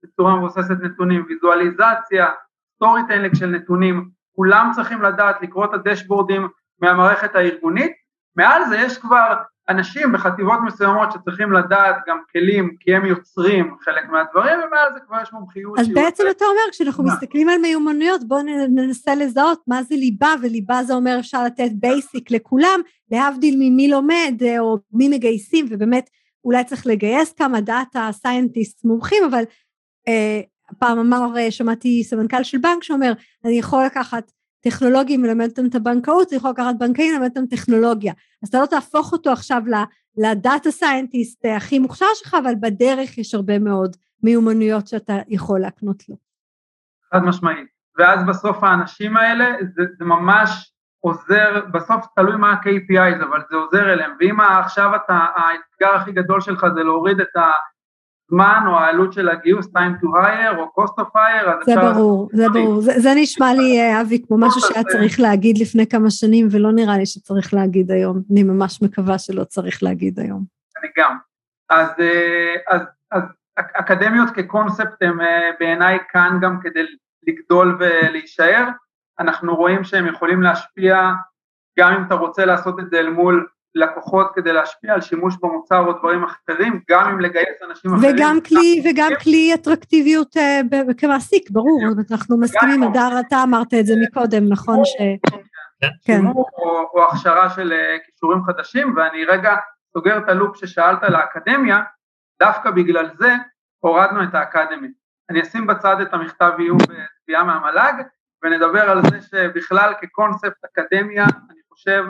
בצורה 0.03 0.35
מבוססת 0.35 0.75
נתונים, 0.81 1.25
ויזואליזציה, 1.27 2.27
storytelling 2.75 3.35
של 3.35 3.45
נתונים, 3.45 4.09
כולם 4.35 4.71
צריכים 4.75 5.01
לדעת 5.01 5.41
לקרוא 5.41 5.65
את 5.65 5.73
הדשבורדים 5.73 6.47
מהמערכת 6.81 7.35
הארגונית, 7.35 7.91
מעל 8.35 8.65
זה 8.65 8.77
יש 8.77 8.97
כבר 8.97 9.35
אנשים 9.69 10.11
בחטיבות 10.11 10.59
מסוימות 10.65 11.11
שצריכים 11.11 11.51
לדעת 11.51 11.95
גם 12.07 12.17
כלים, 12.31 12.75
כי 12.79 12.95
הם 12.95 13.05
יוצרים 13.05 13.75
חלק 13.81 14.09
מהדברים, 14.09 14.59
ומעל 14.67 14.93
זה 14.93 14.99
כבר 15.07 15.17
יש 15.21 15.33
מומחיות. 15.33 15.79
אז 15.79 15.87
בעצם 15.87 16.23
אתה 16.31 16.45
אומר, 16.45 16.71
כשאנחנו? 16.71 17.03
מסתכלים 17.03 17.49
על 17.49 17.57
מיומנויות, 17.61 18.23
בואו 18.23 18.41
ננסה 18.69 19.15
לזהות 19.15 19.61
מה 19.67 19.83
זה 19.83 19.95
ליבה, 19.95 20.33
וליבה 20.41 20.83
זה 20.83 20.93
אומר 20.93 21.17
אפשר 21.19 21.43
לתת 21.43 21.69
basic 21.73 22.31
לכולם, 22.31 22.79
להבדיל 23.11 23.55
ממי 23.59 23.87
לומד 23.87 24.33
אה, 24.41 24.59
או 24.59 24.77
מי 24.91 25.09
מגייסים, 25.09 25.65
ובאמת 25.69 26.09
אולי 26.45 26.63
צריך 26.63 26.87
לגייס 26.87 27.33
כמה 27.33 27.61
data 27.61 28.09
scientist 28.11 28.85
מומחים, 28.85 29.23
אבל 29.29 29.43
אה, 30.07 30.41
פעם 30.79 30.99
אמר, 30.99 31.37
אה, 31.37 31.51
שמעתי 31.51 32.03
סמנכ"ל 32.03 32.43
של 32.43 32.57
בנק 32.57 32.83
שאומר, 32.83 33.13
אני 33.45 33.59
יכול 33.59 33.85
לקחת 33.85 34.31
טכנולוגים 34.61 35.23
ולמד 35.23 35.49
אותם 35.49 35.65
את 35.65 35.75
הבנקאות, 35.75 36.29
ואני 36.29 36.35
יכול 36.35 36.49
לקחת 36.49 36.75
בנקאים 36.79 37.15
ולמד 37.15 37.29
אותם 37.37 37.45
טכנולוגיה. 37.45 38.13
אז 38.43 38.49
אתה 38.49 38.61
לא 38.61 38.65
תהפוך 38.65 39.13
אותו 39.13 39.31
עכשיו 39.31 39.61
ל 40.17 40.28
data 40.28 40.71
scientist 40.71 41.45
הכי 41.57 41.79
מוכשר 41.79 42.05
שלך, 42.15 42.35
אבל 42.43 42.53
בדרך 42.61 43.17
יש 43.17 43.35
הרבה 43.35 43.59
מאוד 43.59 43.95
מיומנויות 44.23 44.87
שאתה 44.87 45.13
יכול 45.27 45.59
להקנות 45.59 46.09
לו. 46.09 46.15
חד 47.11 47.19
משמעית. 47.19 47.67
ואז 47.97 48.19
בסוף 48.27 48.63
האנשים 48.63 49.17
האלה, 49.17 49.45
זה, 49.75 49.83
זה 49.99 50.05
ממש 50.05 50.73
עוזר, 50.99 51.65
בסוף 51.73 52.05
תלוי 52.15 52.35
מה 52.35 52.51
ה-KPIs, 52.51 53.25
אבל 53.25 53.41
זה 53.49 53.55
עוזר 53.55 53.93
אליהם. 53.93 54.11
ואם 54.19 54.41
עכשיו 54.41 54.95
אתה, 54.95 55.25
האתגר 55.35 55.95
הכי 55.95 56.11
גדול 56.11 56.41
שלך 56.41 56.65
זה 56.75 56.83
להוריד 56.83 57.19
את 57.19 57.35
ה... 57.35 57.51
זמן 58.31 58.59
או 58.67 58.79
העלות 58.79 59.13
של 59.13 59.29
הגיוס, 59.29 59.65
time 59.65 60.03
to 60.03 60.05
hire 60.05 60.57
או 60.57 60.71
cost 60.79 60.93
of 60.99 61.15
hire, 61.15 61.49
אז 61.49 61.65
זה 61.65 61.73
אפשר... 61.73 61.93
ברור, 61.93 62.29
זה 62.33 62.45
ברור, 62.53 62.81
זה, 62.81 62.91
זה 62.99 63.09
נשמע 63.15 63.53
לי, 63.53 63.79
אה, 63.79 64.01
אבי, 64.01 64.23
כמו 64.27 64.37
משהו 64.37 64.61
שהיה 64.61 64.83
צריך 64.83 65.19
להגיד 65.19 65.57
לפני 65.57 65.87
כמה 65.87 66.09
שנים, 66.09 66.47
ולא 66.51 66.71
נראה 66.71 66.97
לי 66.97 67.05
שצריך 67.05 67.53
להגיד 67.53 67.91
היום. 67.91 68.21
אני 68.31 68.43
ממש 68.43 68.81
מקווה 68.81 69.19
שלא 69.19 69.43
צריך 69.43 69.83
להגיד 69.83 70.19
היום. 70.19 70.43
אני 70.81 70.91
גם. 70.97 71.17
אז, 71.69 71.89
אה, 71.99 72.55
אז, 72.67 72.81
אז 73.11 73.23
אקדמיות 73.55 74.29
כקונספט 74.29 75.01
הם 75.01 75.21
אה, 75.21 75.49
בעיניי 75.59 75.97
כאן 76.09 76.37
גם 76.41 76.59
כדי 76.61 76.83
לגדול 77.27 77.77
ולהישאר. 77.79 78.67
אנחנו 79.19 79.55
רואים 79.55 79.83
שהם 79.83 80.07
יכולים 80.07 80.41
להשפיע, 80.41 81.11
גם 81.79 81.93
אם 81.93 82.03
אתה 82.03 82.15
רוצה 82.15 82.45
לעשות 82.45 82.79
את 82.79 82.89
זה 82.89 82.99
אל 82.99 83.09
מול 83.09 83.47
לקוחות 83.77 84.31
כדי 84.35 84.53
להשפיע 84.53 84.93
על 84.93 85.01
שימוש 85.01 85.35
במוצר 85.41 85.79
או 85.79 85.93
דברים 85.93 86.23
אחרים, 86.23 86.81
גם 86.89 87.09
אם 87.09 87.19
לגייס 87.19 87.61
אנשים 87.69 87.93
אחרים. 87.93 88.15
וגם 88.15 88.37
כלי, 88.47 88.83
וגם 88.85 89.09
כלי 89.23 89.53
אטרקטיביות 89.53 90.37
אה, 90.37 90.61
כמעסיק, 90.97 91.49
ברור, 91.49 91.81
אנחנו 92.11 92.37
מסכימים, 92.37 92.83
הדר, 92.83 93.19
אתה 93.27 93.43
אמרת 93.43 93.73
את 93.79 93.85
זה 93.85 93.93
מקודם, 94.07 94.43
נכון 94.49 94.85
ש... 94.85 94.95
כן. 96.05 96.25
או, 96.25 96.45
או 96.93 97.03
הכשרה 97.03 97.49
של 97.49 97.73
כישורים 98.05 98.43
חדשים, 98.43 98.93
ואני 98.97 99.25
רגע 99.25 99.55
סוגר 99.93 100.17
את 100.17 100.29
הלופ 100.29 100.57
ששאלת 100.57 101.03
לאקדמיה, 101.03 101.81
דווקא 102.39 102.71
בגלל 102.71 103.09
זה 103.19 103.35
הורדנו 103.79 104.23
את 104.23 104.35
האקדמי. 104.35 104.87
אני 105.29 105.41
אשים 105.41 105.67
בצד 105.67 106.01
את 106.01 106.13
המכתב 106.13 106.51
איום 106.59 106.77
בתביעה 106.77 107.43
מהמל"ג, 107.43 107.93
ונדבר 108.43 108.89
על 108.89 109.01
זה 109.01 109.21
שבכלל 109.21 109.93
כקונספט 110.01 110.65
אקדמיה, 110.65 111.25
אני 111.25 111.59
חושב, 111.69 112.05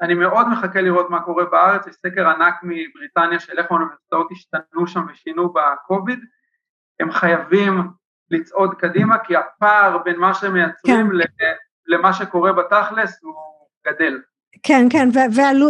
אני 0.00 0.14
מאוד 0.14 0.48
מחכה 0.48 0.80
לראות 0.80 1.10
מה 1.10 1.20
קורה 1.20 1.44
בארץ, 1.44 1.86
יש 1.86 1.94
סקר 1.94 2.28
ענק 2.28 2.54
מבריטניה 2.62 3.40
של 3.40 3.58
איך 3.58 3.66
האוניברסיטאות 3.70 4.28
השתנו 4.32 4.86
שם 4.86 5.06
ושינו 5.12 5.52
בקוביד, 5.52 6.18
הם 7.00 7.12
חייבים 7.12 7.90
לצעוד 8.30 8.74
קדימה, 8.74 9.18
כי 9.18 9.36
הפער 9.36 9.98
בין 10.04 10.16
מה 10.16 10.34
שהם 10.34 10.52
מייצרים 10.52 11.10
כן. 11.38 11.54
למה 11.86 12.12
שקורה 12.12 12.52
בתכלס 12.52 13.18
הוא 13.22 13.34
גדל. 13.86 14.20
כן, 14.62 14.86
כן, 14.90 15.08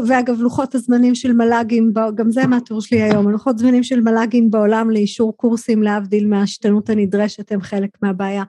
ואגב 0.06 0.40
לוחות 0.40 0.74
הזמנים 0.74 1.14
של 1.14 1.32
מל"גים, 1.32 1.92
גם 2.14 2.30
זה 2.30 2.46
מהטור 2.46 2.80
שלי 2.80 3.02
היום, 3.02 3.30
לוחות 3.30 3.58
זמנים 3.58 3.82
של 3.82 4.00
מל"גים 4.00 4.50
בעולם 4.50 4.90
לאישור 4.90 5.36
קורסים 5.36 5.82
להבדיל 5.82 6.28
מהשתנות 6.28 6.88
הנדרשת 6.88 7.52
הם 7.52 7.60
חלק 7.60 7.90
מהבעיה. 8.02 8.44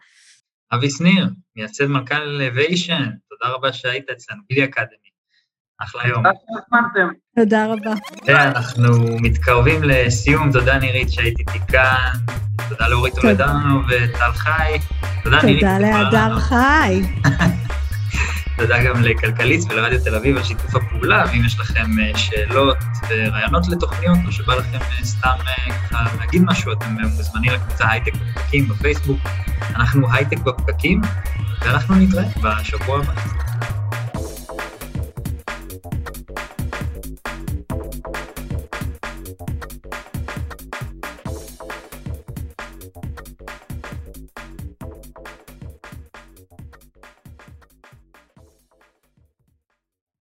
אבי 0.74 0.90
שניר, 0.90 1.28
מייסד 1.56 1.86
מנכ"ל 1.86 2.16
אלוויישן, 2.16 3.04
תודה 3.30 3.54
רבה 3.54 3.74
שהיית 3.74 4.10
אצלנו, 4.10 4.42
גילי 4.50 4.64
אקדמי. 4.64 5.07
אחלה 5.80 6.08
יום. 6.08 6.24
תודה 7.36 7.66
רבה. 7.66 7.94
אנחנו 8.30 9.18
מתקרבים 9.22 9.84
לסיום, 9.84 10.52
תודה 10.52 10.80
נירית 10.80 11.12
שהייתי 11.12 11.44
איתי 11.48 11.72
כאן, 11.72 12.14
תודה 12.70 12.88
לאורית 12.88 13.16
טולדנו 13.16 13.82
וטל 13.88 14.32
חי. 14.32 14.78
תודה 15.24 15.44
נירית. 15.44 15.60
תודה 15.60 15.78
להדר 15.80 16.40
חי. 16.40 17.02
תודה 18.58 18.84
גם 18.84 19.02
לכלכליסט 19.04 19.72
ולרדיו 19.72 20.04
תל 20.04 20.16
אביב 20.16 20.38
על 20.38 20.44
שיתוף 20.44 20.76
הפעולה, 20.76 21.24
ואם 21.32 21.46
יש 21.46 21.60
לכם 21.60 21.86
אה, 22.00 22.18
שאלות 22.18 22.78
ורעיונות 23.10 23.68
לתוכניות, 23.68 24.18
או 24.26 24.32
שבא 24.32 24.56
לכם 24.56 24.78
אה, 24.78 25.06
סתם 25.06 25.36
אה, 25.48 25.74
ככה 25.90 26.16
להגיד 26.20 26.42
משהו, 26.46 26.72
אתם 26.72 26.86
מוזמנים 27.02 27.52
לקבוצה 27.52 27.90
הייטק 27.90 28.14
בפקקים 28.14 28.68
בפייסבוק. 28.68 29.20
אנחנו 29.76 30.14
הייטק 30.14 30.40
בפקקים, 30.40 31.02
ואנחנו 31.62 31.96
נתראה 31.96 32.24
בשבוע 32.44 33.00
הבא. 33.00 33.14